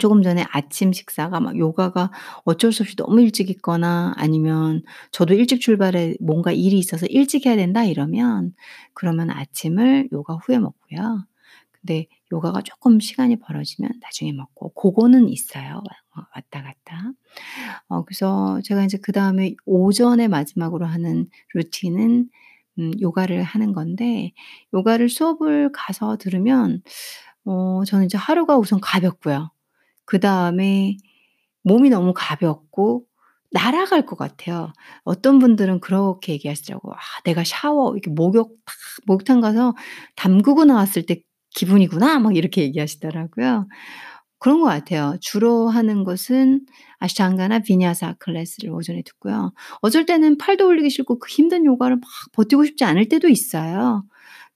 조금 0.00 0.22
전에 0.22 0.44
아침 0.50 0.92
식사가 0.92 1.38
막 1.40 1.56
요가가 1.56 2.10
어쩔 2.44 2.72
수 2.72 2.82
없이 2.82 2.96
너무 2.96 3.20
일찍 3.22 3.50
있거나 3.50 4.12
아니면 4.16 4.82
저도 5.12 5.34
일찍 5.34 5.60
출발해 5.60 6.14
뭔가 6.20 6.50
일이 6.52 6.78
있어서 6.78 7.06
일찍 7.06 7.46
해야 7.46 7.56
된다 7.56 7.84
이러면 7.84 8.52
그러면 8.94 9.30
아침을 9.30 10.08
요가 10.12 10.34
후에 10.34 10.58
먹고요. 10.58 11.24
근데 11.86 12.06
요가가 12.32 12.62
쪼끔 12.62 12.98
시간이 12.98 13.36
벌어지면 13.36 13.92
나중에 14.02 14.32
먹고 14.32 14.70
고거는 14.74 15.28
있어요. 15.28 15.82
와어 16.16 16.26
왔다 16.34 16.62
갔다. 16.62 17.12
어 17.88 18.04
그래서 18.04 18.60
제가 18.64 18.82
인제 18.82 18.98
그 19.02 19.12
다음에 19.12 19.54
오전에 19.66 20.28
마지막으로 20.28 20.86
하는 20.86 21.28
루틴은 21.54 22.28
음 22.80 22.92
요가를 23.00 23.42
하는 23.44 23.72
건데 23.74 24.32
요가를 24.74 25.08
수업을 25.10 25.70
가서 25.72 26.16
들으면 26.18 26.82
어 27.46 27.84
저는 27.86 28.06
이제 28.06 28.18
하루가 28.18 28.58
우선 28.58 28.80
가볍고요. 28.80 29.50
그 30.06 30.20
다음에 30.20 30.96
몸이 31.64 31.90
너무 31.90 32.12
가볍고 32.16 33.04
날아갈 33.52 34.06
것 34.06 34.16
같아요. 34.18 34.72
어떤 35.04 35.38
분들은 35.40 35.80
그렇게 35.80 36.32
얘기하시더라고요. 36.34 36.94
"아 36.94 37.00
내가 37.24 37.44
샤워 37.44 37.92
이렇게 37.94 38.10
목욕 38.10 38.50
탁 38.66 38.74
목욕탕 39.06 39.40
가서 39.42 39.74
담그고 40.16 40.64
나왔을 40.66 41.06
때 41.06 41.22
기분이구나." 41.56 42.20
막 42.20 42.36
이렇게 42.36 42.62
얘기하시더라고요. 42.64 43.68
그런 44.40 44.60
것 44.60 44.66
같아요. 44.66 45.16
주로 45.22 45.68
하는 45.70 46.04
것은 46.04 46.62
아쉬탕가나 47.00 47.60
비냐사 47.60 48.14
클래스를 48.20 48.70
오전에 48.72 49.02
듣고요. 49.04 49.52
어쩔 49.82 50.06
때는 50.06 50.38
팔도 50.38 50.66
올리기 50.68 50.90
싫고 50.90 51.18
그 51.20 51.28
힘든 51.30 51.66
요가를 51.66 51.96
막 51.98 52.04
버티고 52.34 52.64
싶지 52.66 52.84
않을 52.84 53.08
때도 53.08 53.28
있어요. 53.28 54.04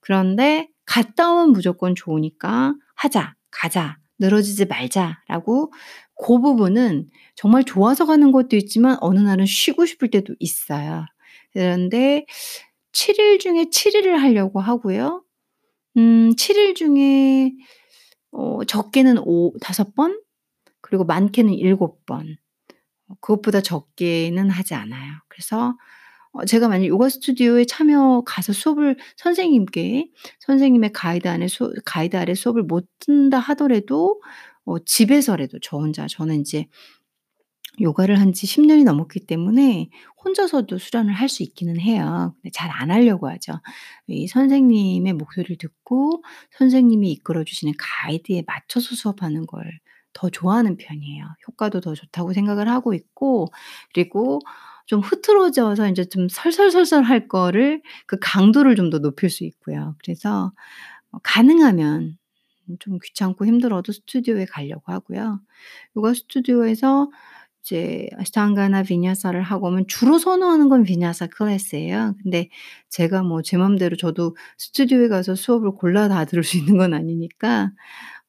그런데 0.00 0.68
갔다 0.86 1.32
오면 1.32 1.52
무조건 1.52 1.94
좋으니까 1.96 2.74
"하자. 2.96 3.34
가자. 3.52 3.98
늘어지지 4.20 4.66
말자."라고 4.66 5.72
고 6.16 6.40
부분은 6.42 7.08
정말 7.36 7.64
좋아서 7.64 8.06
가는 8.06 8.32
것도 8.32 8.56
있지만 8.56 8.98
어느 9.00 9.20
날은 9.20 9.46
쉬고 9.46 9.86
싶을 9.86 10.10
때도 10.10 10.34
있어요. 10.40 11.06
그런데 11.54 12.26
7일 12.92 13.38
중에 13.40 13.70
7 13.70 13.94
일을 13.96 14.22
하려고 14.22 14.60
하고요. 14.60 15.24
음 15.96 16.30
7일 16.36 16.74
중에 16.74 17.52
어 18.32 18.64
적게는 18.64 19.18
오 19.20 19.52
5 19.58 19.94
번 19.94 20.20
그리고 20.82 21.04
많게는 21.04 21.54
7번어 21.54 22.36
그것보다 23.20 23.60
적게는 23.62 24.50
하지 24.50 24.74
않아요. 24.74 25.14
그래서 25.28 25.76
어 26.32 26.44
제가 26.46 26.68
만약 26.68 26.86
요가 26.88 27.08
스튜디오에 27.08 27.64
참여 27.66 28.22
가서 28.26 28.52
수업을 28.52 28.96
선생님께 29.16 30.10
선생님의 30.40 30.92
가이드 30.92 31.28
안에 31.28 31.48
수 31.48 31.72
가이드 31.84 32.16
아래 32.16 32.34
수업을 32.34 32.62
못 32.64 32.86
듣는다 33.00 33.38
하더라도 33.40 34.22
어 34.66 34.78
집에서라도 34.80 35.58
저 35.62 35.78
혼자 35.78 36.06
저는 36.08 36.36
인제 36.36 36.66
요가를 37.80 38.18
한 38.20 38.32
지 38.32 38.46
10 38.46 38.60
년이 38.66 38.84
넘었기 38.84 39.20
때문에 39.26 39.88
혼자서도 40.24 40.78
수련을 40.78 41.12
할 41.14 41.28
수 41.28 41.42
있기는 41.42 41.80
해요. 41.80 42.34
근데 42.42 42.50
잘 42.52 42.70
안 42.70 42.90
하려고 42.90 43.28
하죠. 43.30 43.54
이 44.06 44.26
선생님의 44.28 45.12
목소리를 45.14 45.56
듣고 45.58 46.22
선생님이 46.58 47.10
이끌어 47.12 47.44
주시는 47.44 47.74
가이드에 47.78 48.44
맞춰서 48.46 48.94
수업하는 48.94 49.46
걸 49.46 49.62
더 50.12 50.28
좋아하는 50.28 50.76
편이에요. 50.76 51.24
효과도 51.46 51.80
더 51.80 51.94
좋다고 51.94 52.32
생각을 52.32 52.68
하고 52.68 52.94
있고 52.94 53.46
그리고 53.94 54.40
좀 54.86 54.98
흐트러져서 55.00 55.86
인제 55.86 56.06
좀 56.06 56.28
설설설설 56.28 57.04
할 57.04 57.28
거를 57.28 57.80
그 58.06 58.16
강도를 58.20 58.74
좀 58.74 58.90
더 58.90 58.98
높일 58.98 59.30
수 59.30 59.44
있고요. 59.44 59.94
그래서 60.02 60.52
어 61.12 61.18
가능하면 61.22 62.18
음좀 62.68 62.98
귀찮고 63.04 63.46
힘들어도 63.46 63.92
스튜디오에 63.92 64.46
가려고 64.46 64.92
하고요. 64.92 65.40
요가 65.96 66.14
스튜디오에서 66.14 67.10
이제 67.70 68.08
아시탄가나 68.18 68.82
비냐사를 68.82 69.40
하고 69.42 69.68
오면 69.68 69.86
주로 69.88 70.18
선호하는 70.18 70.68
건 70.68 70.82
비냐사 70.84 71.26
클래스예요. 71.28 72.14
근데 72.22 72.48
제가 72.90 73.22
뭐 73.22 73.42
제 73.42 73.56
맘대로 73.56 73.96
저도 73.96 74.36
스튜디오에 74.58 75.08
가서 75.08 75.34
수업을 75.36 75.72
골라 75.72 76.08
다 76.08 76.24
들을 76.24 76.42
수 76.44 76.56
있는 76.58 76.76
건 76.78 76.94
아니니까 76.94 77.72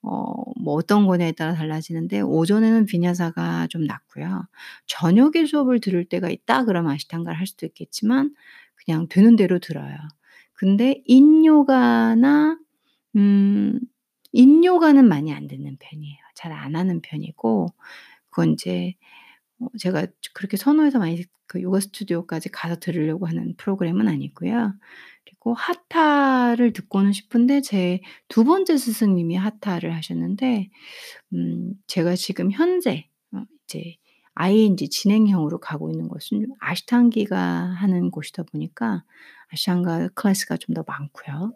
어 0.04 0.34
뭐 0.64 0.76
어떤 0.76 1.08
거냐에 1.08 1.32
따라 1.34 1.54
달라지는데 1.56 2.22
오전에는 2.22 2.86
비냐사가 2.86 3.68
좀 3.68 3.86
낫고요. 3.86 4.44
저녁에 4.88 5.46
수업을 5.48 5.80
들을 5.82 6.06
때가 6.06 6.30
있다 6.30 6.66
그러면 6.66 6.92
아시탄가를 6.94 7.40
할 7.40 7.48
수도 7.48 7.66
있겠지만 7.68 8.34
그냥 8.86 9.08
되는 9.10 9.36
대로 9.36 9.60
들어요. 9.60 9.96
근데 10.54 11.02
인요가나 11.06 12.58
음 13.16 13.80
인요가는 14.34 15.08
많이 15.08 15.34
안 15.34 15.48
듣는 15.48 15.78
편이에요. 15.80 16.18
잘 16.36 16.52
안 16.54 16.76
하는 16.76 17.02
편이고 17.02 17.68
그건 18.30 18.56
어 18.58 18.96
제가 19.80 20.08
그렇게 20.34 20.58
선호해서 20.58 21.00
많이 21.00 21.24
그 21.48 21.62
요가 21.62 21.80
스튜디오까지 21.80 22.50
가서 22.50 22.78
들으려고 22.80 23.28
하는 23.28 23.56
프로그램은 23.58 24.08
아니고요. 24.08 24.74
그리고 25.26 25.54
하타를 25.54 26.74
듣고는 26.74 27.12
싶은데 27.14 27.62
제 27.62 28.02
두 28.30 28.44
번째 28.46 28.78
스승님이 28.78 29.36
하타를 29.36 29.94
하셨는데 29.96 30.70
음 31.34 31.74
제가 31.88 32.16
지금 32.16 32.52
현재 32.52 33.08
어 33.34 33.44
이제 33.66 33.96
ING 34.36 34.90
진행형으로 34.90 35.60
가고 35.60 35.92
있는 35.92 36.08
곳은 36.08 36.48
아시탄기가 36.60 37.38
하는 37.38 38.12
곳이다 38.12 38.44
보니까 38.44 39.04
아시탄가 39.50 40.10
클래스가 40.16 40.58
좀 40.58 40.74
더 40.76 40.84
많고요. 40.88 41.54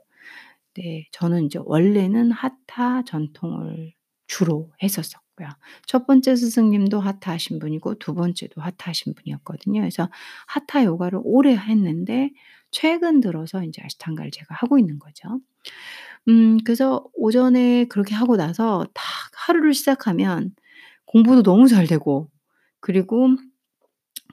네. 0.76 1.08
저는 1.12 1.43
인제 1.43 1.60
원래는 1.66 2.32
하타 2.32 3.03
전통을 3.06 3.93
주로 4.28 4.72
했었 4.84 5.03
었고요. 5.36 5.49
첫 5.86 6.07
번째 6.07 6.36
스승님도 6.36 6.99
하타 6.99 7.31
하신 7.33 7.59
분이고 7.59 7.95
두 7.95 8.13
번째도 8.13 8.61
하타 8.61 8.89
하신 8.91 9.13
분이었거든요. 9.15 9.81
그래서 9.81 10.09
하타 10.47 10.86
요가를 10.86 11.19
오래 11.23 11.55
했는데 11.55 12.31
최근 12.71 13.21
들어서 13.21 13.63
인제 13.63 13.81
아시탄가를 13.83 14.31
제가 14.31 14.55
하고 14.55 14.77
있는 14.79 14.99
거죠. 14.99 15.39
음 16.27 16.57
그래서 16.65 17.05
오전에 17.15 17.86
그렇게 17.86 18.15
하고 18.15 18.38
나서 18.38 18.86
딱 18.93 19.03
하루를 19.36 19.73
시작하면 19.73 20.55
공부도 21.05 21.43
너무 21.43 21.67
잘 21.67 21.88
되고 21.88 22.29
그리고 22.81 23.29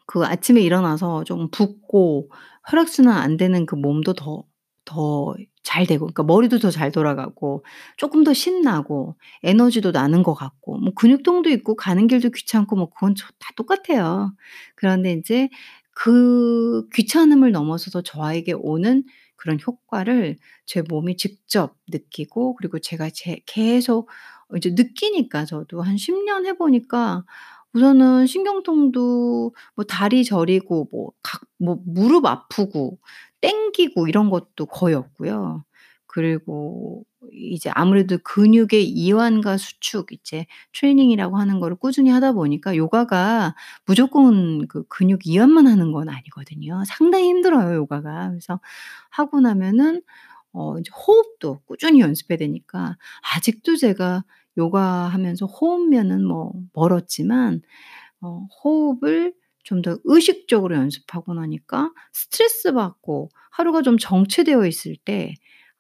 그 0.07 0.25
아침에 0.25 0.61
일어나서 0.61 1.25
좀 1.25 1.51
붓고 1.51 2.31
혈액순환 2.71 3.17
안 3.17 3.37
되는 3.37 3.67
그 3.67 3.75
몸도 3.77 4.15
더 4.15 4.45
더 4.85 5.35
잘 5.63 5.87
되고 5.87 6.07
그러니까 6.07 6.23
머리도 6.25 6.59
더 6.59 6.71
잘 6.71 6.91
돌아가고 6.93 7.65
쪼끔 7.97 8.25
더 8.25 8.33
신나고 8.35 9.17
에너지도 9.45 9.93
나는 9.93 10.23
것 10.23 10.35
같고 10.35 10.79
뭐 10.79 10.93
근육통도 10.95 11.51
있고 11.51 11.77
가는 11.77 12.07
길도 12.09 12.31
귀찮고 12.31 12.77
뭐 12.77 12.91
그건 12.91 13.15
저다 13.15 13.51
똑같아요. 13.57 14.33
그런데 14.77 15.13
인제 15.13 15.49
그 15.95 16.89
귀찮음을 16.95 17.53
넘어서서 17.53 18.03
저에게 18.03 18.53
오는 18.55 19.05
그런 19.37 19.59
효과를 19.65 20.37
제 20.67 20.83
몸이 20.83 21.17
직접 21.17 21.77
느끼고 21.91 22.55
그리고 22.57 22.79
제가 22.79 23.11
제 23.13 23.41
계속 23.47 24.09
어 24.49 24.57
이제 24.57 24.71
느끼니까 24.71 25.45
저도 25.45 25.83
한 25.83 25.97
10년 25.97 26.47
해 26.47 26.55
보니까 26.55 27.25
우선은 27.75 28.27
신경통도 28.27 29.55
뭐 29.77 29.85
다리 29.85 30.25
저리고 30.25 30.89
뭐 30.93 31.13
각 31.23 31.41
뭐 31.59 31.79
무릎 31.87 32.27
아프고 32.27 32.99
땡기고 33.43 34.09
이런 34.09 34.31
것도 34.31 34.67
거의 34.67 34.95
없고요. 34.97 35.65
그리고 36.09 37.05
이제 37.33 37.71
아무래도 37.75 38.19
근육의 38.25 38.85
이완과 38.89 39.57
수축 39.59 40.13
이제 40.13 40.47
트레이닝이라고 40.75 41.37
하는 41.39 41.61
거를 41.61 41.77
꾸준히 41.79 42.11
하다 42.11 42.33
보니까 42.35 42.77
요가가 42.77 43.55
무조건 43.87 44.67
그 44.69 44.85
근육 44.89 45.27
이완만 45.27 45.67
하는 45.69 45.93
건 45.93 46.09
아니거든요. 46.11 46.85
상당히 46.87 47.29
힘들어요 47.29 47.75
요가가. 47.77 48.31
그래서 48.31 48.61
하고 49.11 49.41
나면은 49.41 50.03
어 50.53 50.79
이제 50.79 50.91
호흡도 50.95 51.61
꾸준히 51.67 52.01
연습해야 52.01 52.37
되니까 52.39 52.97
아직도 53.37 53.77
제가 53.77 54.25
요가 54.59 54.83
하면서 55.09 55.47
호흡면은 55.47 56.25
뭐 56.27 56.53
멀었지만 56.75 57.63
어 58.23 58.47
호흡을 58.65 59.35
좀 59.65 59.83
더 59.83 59.99
의식적으로 60.05 60.77
연습하고 60.77 61.35
나니까 61.35 61.93
스트레스 62.13 62.73
받고 62.73 63.31
하루가 63.53 63.83
좀 63.83 63.99
정체되어 63.99 64.67
있을 64.67 64.97
때 65.05 65.35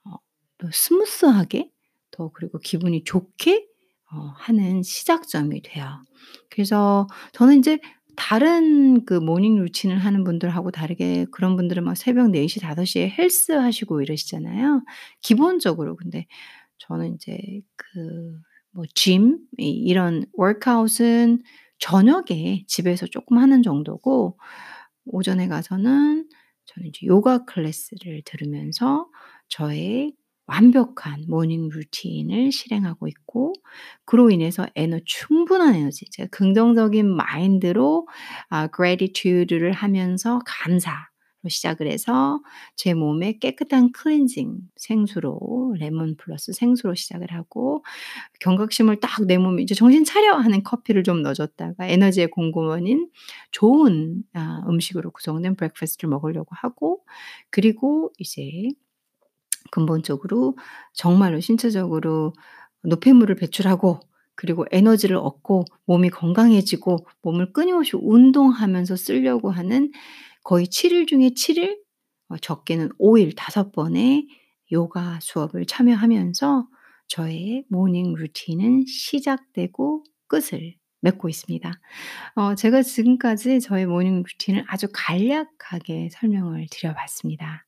어 0.04 0.18
더 0.58 0.68
smooth하게 0.72 1.70
더 2.12 2.30
그리고 2.32 2.58
기분이 2.60 3.04
좋게 3.04 3.66
어 4.12 4.16
하는 4.36 4.82
시작점이 4.82 5.62
돼요. 5.62 6.02
그래서 6.50 7.06
저는 7.32 7.56
인제 7.56 7.78
다른 8.16 9.04
그 9.06 9.14
모닝 9.14 9.56
루틴을 9.56 9.98
하는 9.98 10.22
분들하고 10.24 10.70
다르게 10.70 11.26
그런 11.32 11.56
분들은 11.56 11.82
막 11.84 11.96
새벽 11.96 12.30
4 12.30 12.46
시, 12.46 12.60
5 12.60 12.84
시에 12.84 13.08
헬스 13.10 13.52
하시고 13.52 14.02
이러시잖아요. 14.02 14.82
기본적으로 15.22 15.96
근데 15.96 16.26
저는 16.78 17.06
인제 17.08 17.62
그 17.76 18.38
뭐 18.72 19.05
gym이 19.05 19.38
이런 19.58 20.26
워크아웃은 20.34 21.42
저녁에 21.82 22.64
집에서 22.68 23.06
쪼끔 23.08 23.38
하는 23.38 23.62
정도고 23.64 24.38
오전에 25.06 25.48
가서는 25.48 26.28
저는 26.66 26.88
이제 26.88 27.06
요가 27.06 27.44
클래스를 27.44 28.22
들으면서 28.24 29.08
저의 29.48 30.14
완벽한 30.46 31.24
모닝 31.28 31.70
루틴을 31.70 32.52
실행하고 32.52 33.08
있고 33.08 33.52
그로 34.04 34.30
인해서 34.30 34.66
에너 34.76 35.00
충분한 35.04 35.74
에너지 35.74 36.06
제가 36.10 36.28
긍정적인 36.30 37.06
마인드로 37.08 38.06
아 38.50 38.68
gratitude를 38.74 39.72
하면서 39.72 40.40
감사로 40.46 41.11
시작을 41.48 41.86
해서 41.88 42.40
제 42.76 42.94
몸에 42.94 43.38
깨끗한 43.38 43.92
클렌징 43.92 44.58
생수로 44.76 45.74
레몬 45.78 46.16
플러스 46.16 46.52
생수로 46.52 46.94
시작을 46.94 47.32
하고 47.32 47.84
경각심을 48.40 49.00
딱 49.00 49.22
내 49.26 49.38
몸이 49.38 49.62
이제 49.64 49.74
'정신 49.74 50.04
차려.' 50.04 50.36
하는 50.38 50.62
커피를 50.64 51.04
좀 51.04 51.22
넣어 51.22 51.34
줬다가 51.34 51.86
에너지의 51.86 52.28
공급원인 52.30 53.08
좋은 53.52 54.22
아 54.34 54.62
음식으로 54.68 55.10
구성된 55.12 55.56
breakfast를 55.56 56.10
먹으려고 56.10 56.48
하고 56.56 57.04
그리고 57.50 58.12
이제 58.18 58.70
근본적으로 59.70 60.56
정말로 60.92 61.40
신체적으로 61.40 62.32
노폐물을 62.84 63.34
배출하고 63.36 64.00
그리고 64.34 64.66
에너지를 64.72 65.16
얻고 65.16 65.64
몸이 65.86 66.10
건강해지고 66.10 67.06
몸을 67.22 67.52
끊임없이 67.52 67.92
운동하면서 67.96 68.96
쓰려고 68.96 69.50
하는 69.50 69.92
거의 70.42 70.66
7일 70.66 71.06
중에 71.06 71.30
7일 71.30 71.78
어 72.28 72.36
적게는 72.38 72.90
5일 73.00 73.34
5 73.34 73.72
번의 73.72 74.26
요가 74.72 75.18
수업을 75.20 75.66
참여하면서 75.66 76.66
저의 77.08 77.64
morning 77.68 78.14
routine은 78.14 78.86
시작되고 78.86 80.04
끝을 80.28 80.74
맺고 81.00 81.28
있습니다. 81.28 81.72
어 82.36 82.54
제가 82.54 82.82
지금까지 82.82 83.60
저의 83.60 83.86
morning 83.86 84.22
routine을 84.22 84.64
아주 84.68 84.86
간략하게 84.92 86.08
설명을 86.12 86.66
드려 86.70 86.94
봤습니다. 86.94 87.66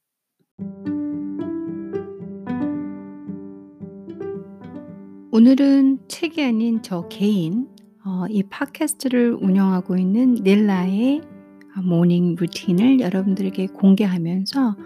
오늘은 5.32 6.08
책이 6.08 6.42
아닌 6.42 6.80
저 6.82 7.08
개인 7.08 7.68
어 8.04 8.26
이 8.30 8.42
팟캐스트를 8.44 9.32
운영하고 9.40 9.96
있는 9.96 10.34
닐라의 10.34 11.20
아 11.22 11.33
morning 11.82 12.36
routine을 12.38 13.00
여러분들에게 13.00 13.66
공개하면서 13.68 14.76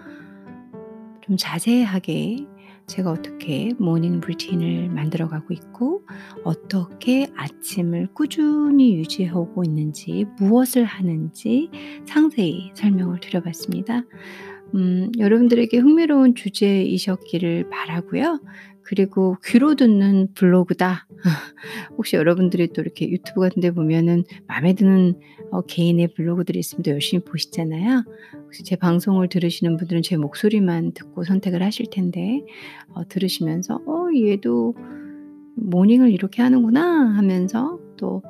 좀 1.21 1.37
자세하게 1.37 2.47
제가 2.87 3.11
어떻게 3.11 3.71
morning 3.77 4.19
routine을 4.19 4.89
만들어 4.89 5.27
가고 5.27 5.53
있고 5.53 6.03
어떻게 6.43 7.27
아침을 7.35 8.07
꾸준히 8.13 8.95
유지하고 8.95 9.63
있는지 9.63 10.25
무엇을 10.39 10.85
하는지 10.85 11.69
상세히 12.05 12.71
설명을 12.73 13.19
드려 13.19 13.41
봤습니다. 13.41 14.03
음 14.73 15.11
여러분들에게 15.17 15.77
흥미로운 15.77 16.35
주제이셨기를 16.35 17.69
바라고요. 17.69 18.39
그리고 18.89 19.37
'귀로 19.45 19.75
듣는 19.75 20.33
블로그다.' 20.33 21.05
혹시 21.95 22.15
여러분들이 22.15 22.73
또 22.73 22.81
이렇게 22.81 23.07
유튜브 23.07 23.39
같은 23.39 23.61
데 23.61 23.69
보면은 23.69 24.23
마음에 24.47 24.73
드는 24.73 25.13
어 25.51 25.61
개인의 25.61 26.15
블로그들이 26.15 26.57
있으면 26.57 26.81
또 26.81 26.89
열심히 26.89 27.23
보시잖아요. 27.23 28.03
혹시 28.45 28.63
제 28.63 28.75
방송을 28.75 29.29
들으시는 29.29 29.77
분들은 29.77 30.01
제 30.01 30.17
목소리만 30.17 30.93
듣고 30.93 31.23
선택을 31.23 31.61
하실 31.61 31.85
텐데 31.91 32.41
어 32.95 33.07
들으시면서 33.07 33.75
'어 33.85 34.07
얘도 34.15 34.73
모닝을 35.55 36.09
이렇게 36.09 36.41
하는구나.' 36.41 37.15
하면서 37.15 37.79
또 37.95 38.23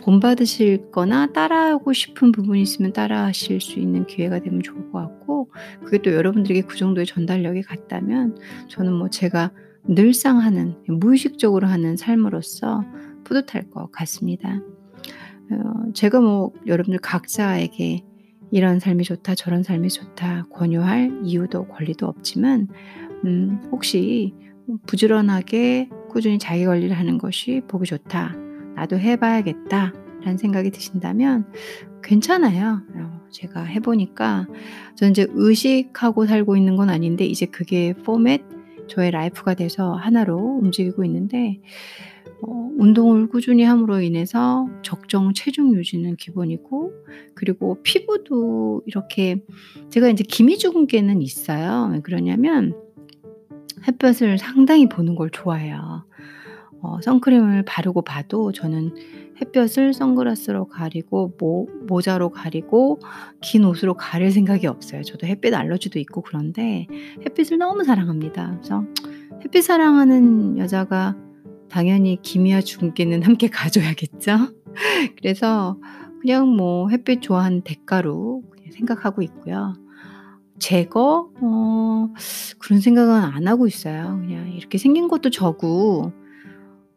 본받으실 0.00 0.90
거나 0.90 1.32
따라하고 1.32 1.92
싶은 1.92 2.32
부분이 2.32 2.62
있으면 2.62 2.92
따라하실 2.92 3.60
수 3.60 3.78
있는 3.78 4.06
기회가 4.06 4.40
되면 4.40 4.60
좋을 4.60 4.90
것 4.90 4.98
같고 4.98 5.50
그게 5.84 5.98
또 6.02 6.12
여러분들에게 6.12 6.62
그 6.62 6.76
정도의 6.76 7.06
전달력이 7.06 7.62
갔다면 7.62 8.38
저는 8.68 8.92
뭐 8.92 9.08
제가 9.08 9.52
늘상 9.86 10.38
하는 10.38 10.76
무의식적으로 10.86 11.66
하는 11.66 11.96
삶으로서 11.96 12.84
뿌듯할 13.24 13.70
것 13.70 13.90
같습니다. 13.92 14.60
어 15.50 15.92
제가 15.94 16.20
뭐 16.20 16.52
여러분들 16.66 17.00
각자에게 17.00 18.04
이런 18.50 18.80
삶이 18.80 19.04
좋다 19.04 19.34
저런 19.34 19.62
삶이 19.62 19.88
좋다 19.88 20.46
권유할 20.52 21.20
이유도 21.24 21.66
권리도 21.68 22.06
없지만 22.06 22.68
음 23.24 23.60
혹시 23.70 24.34
부지런하게 24.86 25.88
꾸준히 26.10 26.38
자기 26.38 26.64
관리를 26.64 26.96
하는 26.96 27.18
것이 27.18 27.62
보기 27.68 27.86
좋다. 27.86 28.34
'나도 28.74 28.98
해 28.98 29.16
봐야겠다.'라는 29.16 30.38
생각이 30.38 30.70
드신다면 30.70 31.46
괜찮아요. 32.02 32.82
어 32.94 33.20
제가 33.30 33.62
해 33.62 33.80
보니까 33.80 34.46
저는 34.96 35.12
이제 35.12 35.26
의식하고 35.30 36.26
살고 36.26 36.56
있는 36.56 36.76
건 36.76 36.90
아닌데 36.90 37.24
이제 37.24 37.46
그게 37.46 37.92
포맷 37.92 38.57
저의 38.88 39.10
life가 39.10 39.54
돼서 39.54 39.92
하나로 39.92 40.60
움직이고 40.62 41.04
있는데 41.04 41.60
어 42.42 42.70
운동을 42.78 43.28
꾸준히 43.28 43.64
함으로 43.64 44.00
인해서 44.00 44.68
적정 44.82 45.34
체중 45.34 45.74
유지는 45.74 46.16
기본이고 46.16 46.92
그리고 47.34 47.82
피부도 47.82 48.82
이렇게 48.86 49.44
제가 49.90 50.08
인제 50.08 50.24
기미 50.28 50.58
주근깨는 50.58 51.22
있어요. 51.22 51.90
왜 51.92 52.00
그러냐면 52.00 52.74
햇볕을 53.86 54.38
상당히 54.38 54.88
보는 54.88 55.14
걸 55.14 55.30
좋아해요. 55.30 56.04
어 56.80 57.00
선크림을 57.02 57.64
바르고 57.64 58.02
봐도 58.02 58.52
저는 58.52 58.94
햇볕을 59.40 59.94
선글라스로 59.94 60.66
가리고 60.66 61.34
모 61.38 61.68
모자로 61.86 62.30
가리고 62.30 62.98
긴 63.40 63.64
옷으로 63.64 63.94
가릴 63.94 64.30
생각이 64.32 64.66
없어요. 64.66 65.02
저도 65.02 65.26
햇빛 65.26 65.54
알러지도 65.54 65.98
있고 66.00 66.22
그런데 66.22 66.86
햇빛을 67.24 67.58
너무 67.58 67.84
사랑합니다. 67.84 68.52
그래서 68.56 68.84
햇빛 69.44 69.62
사랑하는 69.62 70.58
여자가 70.58 71.16
당연히 71.68 72.18
기미와 72.22 72.62
주근깨는 72.62 73.22
함께 73.22 73.48
가져야겠죠. 73.50 74.38
그래서 75.16 75.78
그냥 76.20 76.48
뭐 76.48 76.88
햇빛 76.88 77.22
좋아하는 77.22 77.62
대가로 77.62 78.42
생각하고 78.72 79.22
있고요. 79.22 79.74
제거? 80.58 81.30
어 81.40 82.08
그런 82.58 82.80
생각은 82.80 83.14
안 83.14 83.46
하고 83.46 83.66
있어요. 83.66 84.18
그냥 84.20 84.52
이렇게 84.52 84.78
생긴 84.78 85.08
것도 85.08 85.30
저고 85.30 86.12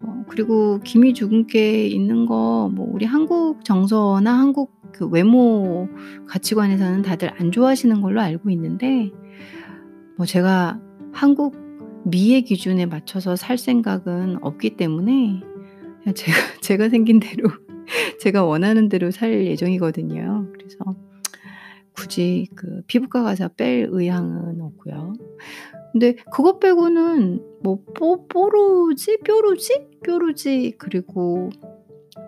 어 0.03 0.23
그리고 0.27 0.79
기미 0.83 1.13
주근깨 1.13 1.87
있는 1.87 2.25
거 2.25 2.69
뭐 2.69 2.87
우리 2.91 3.05
한국 3.05 3.63
정서나 3.63 4.37
한국 4.37 4.71
그 4.91 5.07
외모 5.07 5.87
가치관에서는 6.27 7.01
다들 7.01 7.31
안 7.39 7.51
좋아하시는 7.51 8.01
걸로 8.01 8.21
알고 8.21 8.49
있는데 8.51 9.11
뭐 10.17 10.25
제가 10.25 10.79
한국 11.11 11.55
미의 12.05 12.43
기준에 12.43 12.85
맞춰서 12.85 13.35
살 13.35 13.57
생각은 13.57 14.37
없기 14.41 14.75
때문에 14.77 15.41
제가 16.15 16.37
제가 16.61 16.89
생긴 16.89 17.19
대로 17.19 17.49
제가 18.21 18.43
원하는 18.43 18.89
대로 18.89 19.11
살 19.11 19.45
예정이거든요. 19.45 20.47
그래서 20.53 20.77
굳이 21.93 22.47
그 22.55 22.81
피부과 22.87 23.21
가서 23.23 23.49
뺄 23.49 23.87
의향은 23.91 24.61
없고요. 24.61 25.13
근데 25.91 26.15
그것 26.31 26.59
빼고는 26.59 27.41
뭐 27.63 27.79
뽀 27.95 28.27
뽀루지, 28.27 29.19
뾰루지, 29.23 29.87
뾰루지 30.03 30.75
그리고 30.77 31.49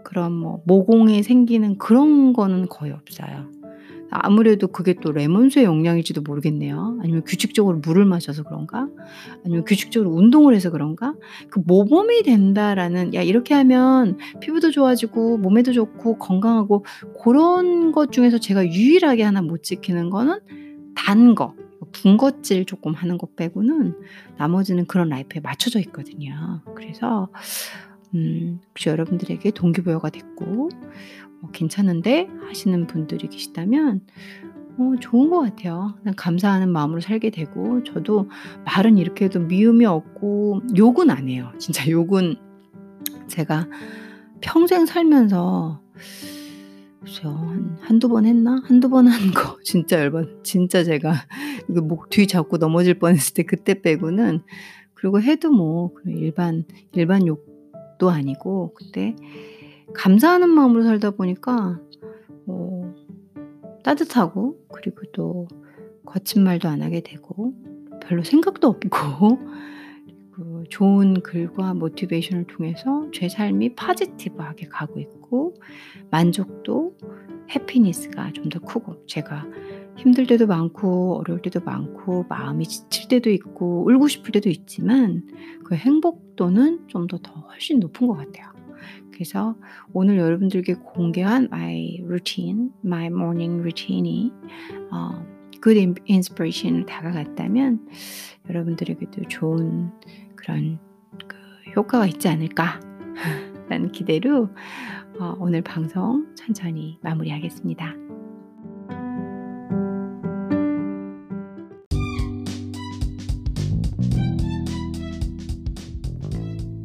그런 0.03 0.33
뭐 0.33 0.61
모공이 0.65 1.23
생기는 1.23 1.77
그런 1.77 2.33
거는 2.33 2.67
거의 2.67 2.91
없어요. 2.91 3.49
아무래도 4.15 4.67
그게 4.67 4.93
또 4.93 5.11
레몬수의 5.11 5.65
영향일지도 5.65 6.21
모르겠네요. 6.21 6.99
아니면 7.01 7.23
규칙적으로 7.25 7.79
물을 7.79 8.05
마셔서 8.05 8.43
그런가? 8.43 8.87
아니면 9.43 9.65
규칙적으로 9.65 10.11
운동을 10.11 10.53
해서 10.53 10.69
그런가? 10.69 11.15
그 11.49 11.61
'모범이 11.65 12.21
된다.'라는 12.21 13.15
'야 13.15 13.23
이렇게 13.23 13.55
하면 13.55 14.17
피부도 14.39 14.69
좋아지고 14.69 15.39
몸에도 15.39 15.71
좋고 15.73 16.19
건강하고' 16.19 16.85
고런 17.15 17.91
것 17.91 18.11
중에서 18.11 18.37
제가 18.37 18.67
유일하게 18.67 19.23
하나 19.23 19.41
못 19.41 19.63
지키는 19.63 20.11
거는 20.11 20.39
단 20.95 21.33
거, 21.33 21.55
군것질 21.91 22.65
쪼끔 22.65 22.93
하는 22.93 23.17
것 23.17 23.35
빼고는 23.35 23.95
나머지는 24.37 24.85
그런 24.85 25.09
라이프에 25.09 25.41
맞춰져 25.41 25.79
있거든요. 25.81 26.61
그래서 26.75 27.29
음 28.15 28.59
혹시 28.69 28.89
여러분들에게 28.89 29.51
동기부여가 29.51 30.09
됐고 30.09 30.69
어 31.41 31.49
'괜찮은데?' 31.51 32.27
하시는 32.47 32.87
분들이 32.87 33.27
계시다면 33.27 34.01
어 34.77 34.93
좋은 34.99 35.29
것 35.29 35.41
같아요. 35.41 35.95
그냥 35.99 36.15
감사하는 36.17 36.71
마음으로 36.71 37.01
살게 37.01 37.29
되고 37.29 37.83
저도 37.83 38.29
말은 38.65 38.97
이렇게 38.97 39.25
해도 39.25 39.39
미움이 39.39 39.85
없고 39.85 40.61
욕은 40.77 41.09
안 41.09 41.29
해요. 41.29 41.51
진짜 41.59 41.87
욕은 41.89 42.35
제가 43.27 43.67
평생 44.41 44.85
살면서 44.85 45.81
글쎄요. 47.03 47.31
한 47.81 47.99
1-2번 47.99 48.25
했나? 48.25 48.61
1-2번 48.67 49.07
한 49.07 49.33
거 49.33 49.57
진짜 49.63 49.99
열받 49.99 50.43
진짜 50.43 50.83
제가 50.83 51.13
목 51.67 52.09
뒤 52.09 52.27
잡고 52.27 52.57
넘어질 52.57 52.93
뻔했을 52.99 53.33
때 53.33 53.43
그때 53.43 53.81
빼고는 53.81 54.41
그리고 54.93 55.21
해도 55.21 55.51
뭐 55.51 55.91
일반 56.05 56.63
일반 56.93 57.27
욕도 57.27 58.09
아니고 58.09 58.73
그때 58.73 59.15
감사하는 59.93 60.49
마음으로 60.49 60.83
살다 60.83 61.11
보니까 61.11 61.79
어 62.47 62.93
따뜻하고 63.83 64.57
그리고 64.73 65.01
또 65.13 65.47
거친 66.05 66.43
말도 66.43 66.69
안 66.69 66.81
하게 66.81 67.01
되고 67.01 67.53
별로 68.01 68.23
생각도 68.23 68.67
없고 68.69 69.39
그 70.63 70.69
좋은 70.69 71.21
글과 71.21 71.73
모티베이션을 71.73 72.45
통해서 72.47 73.07
제 73.13 73.27
삶이 73.29 73.75
포지티브하게 73.75 74.67
가고 74.67 74.99
있고 74.99 75.55
만족도 76.09 76.95
해피니스가 77.53 78.31
좀 78.33 78.49
더 78.49 78.59
크고 78.59 79.05
제가 79.07 79.45
힘들 79.97 80.25
때도 80.27 80.47
많고 80.47 81.17
어려울 81.19 81.41
때도 81.41 81.61
많고 81.61 82.25
마음이 82.29 82.65
지칠 82.65 83.07
때도 83.09 83.29
있고 83.29 83.85
울고 83.85 84.07
싶을 84.07 84.31
때도 84.31 84.49
있지만 84.49 85.27
그 85.65 85.75
행복도는 85.75 86.87
좀 86.87 87.07
더 87.07 87.17
더 87.17 87.31
훨씬 87.33 87.79
높은 87.79 88.07
것 88.07 88.15
같아요. 88.15 88.51
그래서 89.11 89.55
오늘 89.93 90.17
여러분들께 90.17 90.75
공개한 90.75 91.45
my 91.51 92.01
routine, 92.05 92.69
my 92.85 93.07
morning 93.07 93.59
routine이 93.59 94.31
어 94.91 95.25
good 95.61 95.79
in 95.79 95.95
inspiration을 96.09 96.85
다가갔다면 96.85 97.87
여러분들에게도 98.49 99.23
좋은 99.29 99.91
그런 100.43 100.77
그 101.27 101.37
효과가 101.75 102.05
있지 102.07 102.27
않을까 102.27 102.79
라는 103.69 103.91
기대로 103.93 104.49
어 105.19 105.35
오늘 105.39 105.61
방송 105.61 106.27
천천히 106.35 106.99
마무리하겠습니다. 107.01 107.95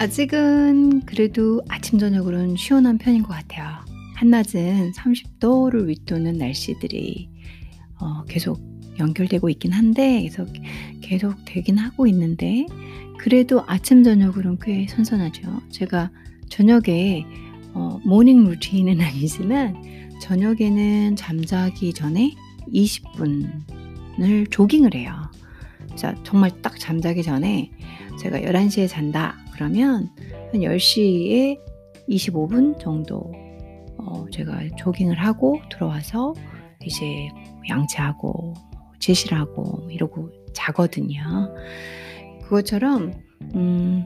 아직은 0.00 1.00
그래도 1.00 1.60
아침 1.68 1.98
저녁으로는 1.98 2.54
시원한 2.54 2.98
편인 2.98 3.24
것 3.24 3.30
같아요. 3.30 3.84
한낮은 4.14 4.92
30도를 4.92 5.86
윗도는 5.88 6.38
날씨들이 6.38 7.28
어, 8.00 8.22
계속 8.28 8.67
연결되고 8.98 9.48
있긴 9.50 9.72
한데 9.72 10.22
계속 10.22 10.48
계속 11.00 11.34
되긴 11.44 11.78
하고 11.78 12.06
있는데 12.06 12.66
그래도 13.18 13.62
아침 13.66 14.02
저녁으로는 14.04 14.58
꽤 14.62 14.86
선선하죠. 14.86 15.62
제가 15.70 16.10
저녁에 16.48 17.26
어, 17.74 18.00
모닝 18.04 18.44
루틴은 18.44 19.00
아니지만 19.02 20.08
저녁에는 20.20 21.16
잠자기 21.16 21.92
전에 21.92 22.32
20분을 22.72 24.50
조깅을 24.50 24.94
해요. 24.94 25.12
자, 25.94 26.14
정말 26.22 26.50
딱 26.62 26.78
잠자기 26.78 27.22
전에 27.22 27.70
제가 28.20 28.40
11시에 28.40 28.88
잔다. 28.88 29.36
그러면 29.52 30.10
한 30.52 30.60
10시에 30.60 31.58
25분 32.08 32.78
정도 32.78 33.32
어, 33.98 34.26
제가 34.30 34.60
조깅을 34.76 35.18
하고 35.18 35.60
들어와서 35.70 36.34
이제 36.84 37.28
양치하고 37.68 38.54
제시를 39.08 39.38
하고 39.38 39.88
이러고 39.90 40.30
자거든요. 40.52 41.54
그것처럼 42.44 43.14
음, 43.54 44.04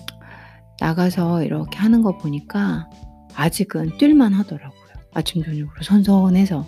나가서 0.81 1.43
이렇게 1.43 1.79
하는 1.79 2.03
거 2.03 2.17
보니까 2.19 2.89
아직은 3.35 3.99
뛸만 3.99 4.33
하더라고요. 4.33 4.81
아침 5.13 5.43
저녁으로 5.43 5.83
선선해서. 5.83 6.67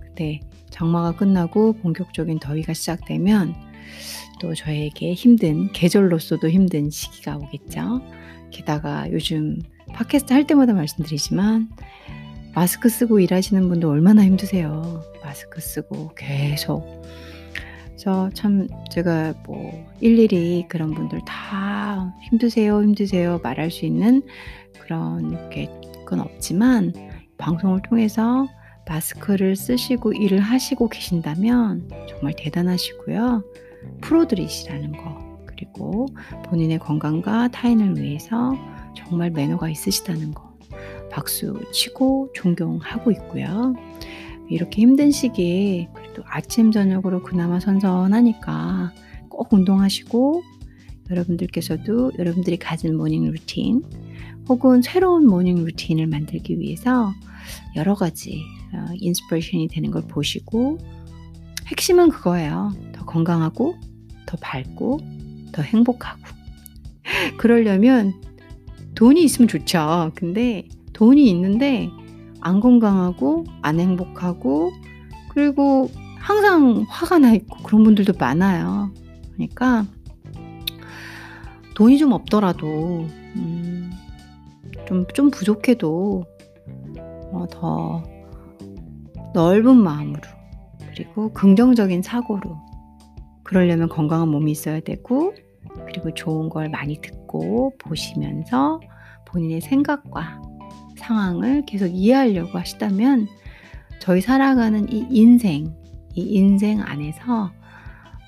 근데 0.00 0.40
장마가 0.70 1.16
끝나고 1.16 1.74
본격적인 1.74 2.38
더위가 2.38 2.72
시작되면 2.72 3.54
또 4.40 4.54
저에게 4.54 5.12
힘든 5.12 5.70
계절로서도 5.72 6.48
힘든 6.48 6.90
시기가 6.90 7.36
오겠죠. 7.36 8.00
게다가 8.50 9.10
요즘 9.12 9.60
팟캐스트 9.92 10.32
할 10.32 10.46
때마다 10.46 10.72
말씀드리지만 10.72 11.68
마스크 12.54 12.88
쓰고 12.88 13.20
일하시는 13.20 13.68
분도 13.68 13.90
얼마나 13.90 14.24
힘드세요. 14.24 15.02
마스크 15.22 15.60
쓰고 15.60 16.14
계속. 16.14 17.04
그래서 17.94 18.28
참 18.34 18.66
제가 18.90 19.34
뭐 19.46 19.86
일일이 20.00 20.66
그런 20.68 20.92
분들 20.94 21.20
다 21.24 22.12
힘드세요, 22.22 22.82
힘드세요 22.82 23.40
말할 23.42 23.70
수 23.70 23.86
있는 23.86 24.22
그런 24.80 25.38
건 26.04 26.20
없지만 26.20 26.92
방송을 27.38 27.82
통해서 27.82 28.48
마스크를 28.86 29.56
쓰시고 29.56 30.12
일을 30.12 30.40
하시고 30.40 30.88
계신다면 30.88 31.88
정말 32.08 32.34
대단하시고요. 32.36 33.44
프로들이시라는 34.00 34.92
거. 34.92 35.38
그리고 35.46 36.08
본인의 36.46 36.80
건강과 36.80 37.48
타인을 37.48 37.96
위해서 37.96 38.54
정말 38.96 39.30
매너가 39.30 39.70
있으시다는 39.70 40.34
거. 40.34 40.52
박수 41.10 41.60
치고 41.72 42.32
존경하고 42.34 43.12
있고요. 43.12 43.74
이렇게 44.50 44.82
힘든 44.82 45.12
시기에 45.12 45.88
그래도 46.14 46.22
아침, 46.28 46.70
저녁으로 46.70 47.24
그나마 47.24 47.58
선선하니까 47.58 48.92
꼭 49.28 49.52
운동하시고 49.52 50.42
여러분들께서도 51.10 52.12
여러분들이 52.18 52.56
가진 52.56 52.96
morning 52.96 53.28
routine 53.32 53.82
혹은 54.48 54.80
새로운 54.80 55.26
morning 55.26 55.64
routine을 55.64 56.06
만들기 56.06 56.60
위해서 56.60 57.12
여러 57.74 57.96
가지 57.96 58.44
어, 58.72 58.86
inspiration이 58.94 59.66
되는 59.68 59.90
걸 59.90 60.02
보시고 60.02 60.78
핵심은 61.66 62.10
그거예요. 62.10 62.72
더 62.92 63.04
건강하고 63.04 63.74
더 64.26 64.36
밝고 64.40 65.00
더 65.50 65.62
행복하고 65.62 66.22
그러려면 67.38 68.14
돈이 68.94 69.24
있으면 69.24 69.48
좋죠. 69.48 70.12
근데 70.14 70.68
돈이 70.92 71.28
있는데 71.28 71.90
안 72.40 72.60
건강하고 72.60 73.46
안 73.62 73.80
행복하고 73.80 74.70
그리고 75.34 75.90
항상 76.24 76.86
화가 76.88 77.18
나 77.18 77.34
있고 77.34 77.58
그런 77.62 77.84
분들도 77.84 78.14
많아요. 78.18 78.90
그러니까 79.34 79.84
돈이 81.74 81.98
좀 81.98 82.12
없더라도 82.12 83.06
음, 83.36 83.90
좀, 84.88 85.06
좀 85.08 85.30
부족해도 85.30 86.24
어, 87.30 87.46
더 87.50 88.02
넓은 89.34 89.76
마음으로 89.76 90.22
그리고 90.94 91.30
긍정적인 91.34 92.00
사고로 92.00 92.56
그러려면 93.42 93.90
건강한 93.90 94.28
몸이 94.28 94.50
있어야 94.50 94.80
되고 94.80 95.34
그리고 95.86 96.14
좋은 96.14 96.48
걸 96.48 96.70
많이 96.70 97.02
듣고 97.02 97.74
보시면서 97.76 98.80
본인의 99.26 99.60
생각과 99.60 100.40
상황을 100.96 101.66
계속 101.66 101.88
이해하려고 101.88 102.58
하시다면 102.58 103.28
저희 103.98 104.22
살아가는 104.22 104.90
이 104.90 105.06
인생, 105.10 105.83
이 106.14 106.22
인생 106.22 106.80
안에서 106.80 107.52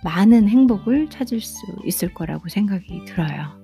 많은 0.05 0.49
행복을 0.49 1.09
찾을 1.11 1.41
수 1.41 1.59
있을 1.85 2.13
거라고 2.15 2.49
생각이 2.49 3.05
들어요. 3.07 3.61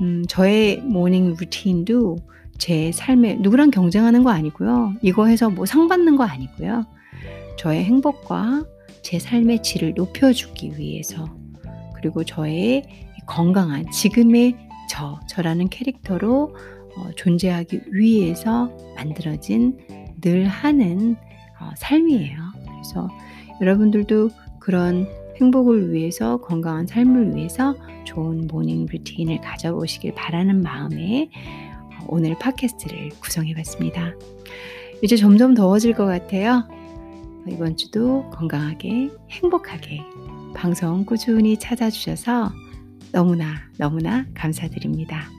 음, 0.00 0.24
저의 0.28 0.78
모닝 0.78 1.34
루틴도 1.38 2.16
제 2.58 2.92
삶에 2.92 3.36
누구랑 3.36 3.70
경쟁하는 3.70 4.22
거 4.22 4.30
아니고요. 4.30 4.94
이거 5.02 5.26
해서 5.26 5.50
뭐 5.50 5.66
상 5.66 5.88
받는 5.88 6.16
거 6.16 6.24
아니고요. 6.24 6.84
저의 7.58 7.84
행복과 7.84 8.64
제 9.02 9.18
삶의 9.18 9.62
질을 9.62 9.94
높여주기 9.94 10.78
위해서 10.78 11.28
그리고 11.96 12.24
저의 12.24 13.08
건강한 13.26 13.90
지금의 13.90 14.56
저, 14.88 15.20
저라는 15.28 15.68
캐릭터로 15.68 16.54
어, 16.96 17.10
존재하기 17.16 17.82
위해서 17.92 18.70
만들어진 18.96 19.78
늘 20.20 20.46
하는 20.46 21.16
어, 21.60 21.70
삶이에요. 21.76 22.36
그래서 22.64 23.08
여러분들도 23.60 24.30
그런 24.58 25.06
행복을 25.40 25.92
위해서 25.92 26.38
건강한 26.38 26.86
삶을 26.86 27.34
위해서 27.34 27.74
좋은 28.04 28.46
모닝 28.46 28.86
루틴을 28.90 29.40
가져보시길 29.40 30.14
바라는 30.14 30.62
마음에 30.62 31.30
어, 31.98 32.04
오늘 32.08 32.36
팟캐스트를 32.38 33.10
구성해 33.20 33.54
봤습니다. 33.54 34.12
이제 35.02 35.16
점점 35.16 35.54
더워질 35.54 35.94
것 35.94 36.04
같아요. 36.04 36.68
이번 37.48 37.76
주도 37.76 38.28
건강하게 38.30 39.10
행복하게 39.30 40.02
방송 40.54 41.04
꾸준히 41.04 41.56
찾아주셔서 41.58 42.52
너무나 43.12 43.54
너무나 43.78 44.26
감사드립니다. 44.34 45.30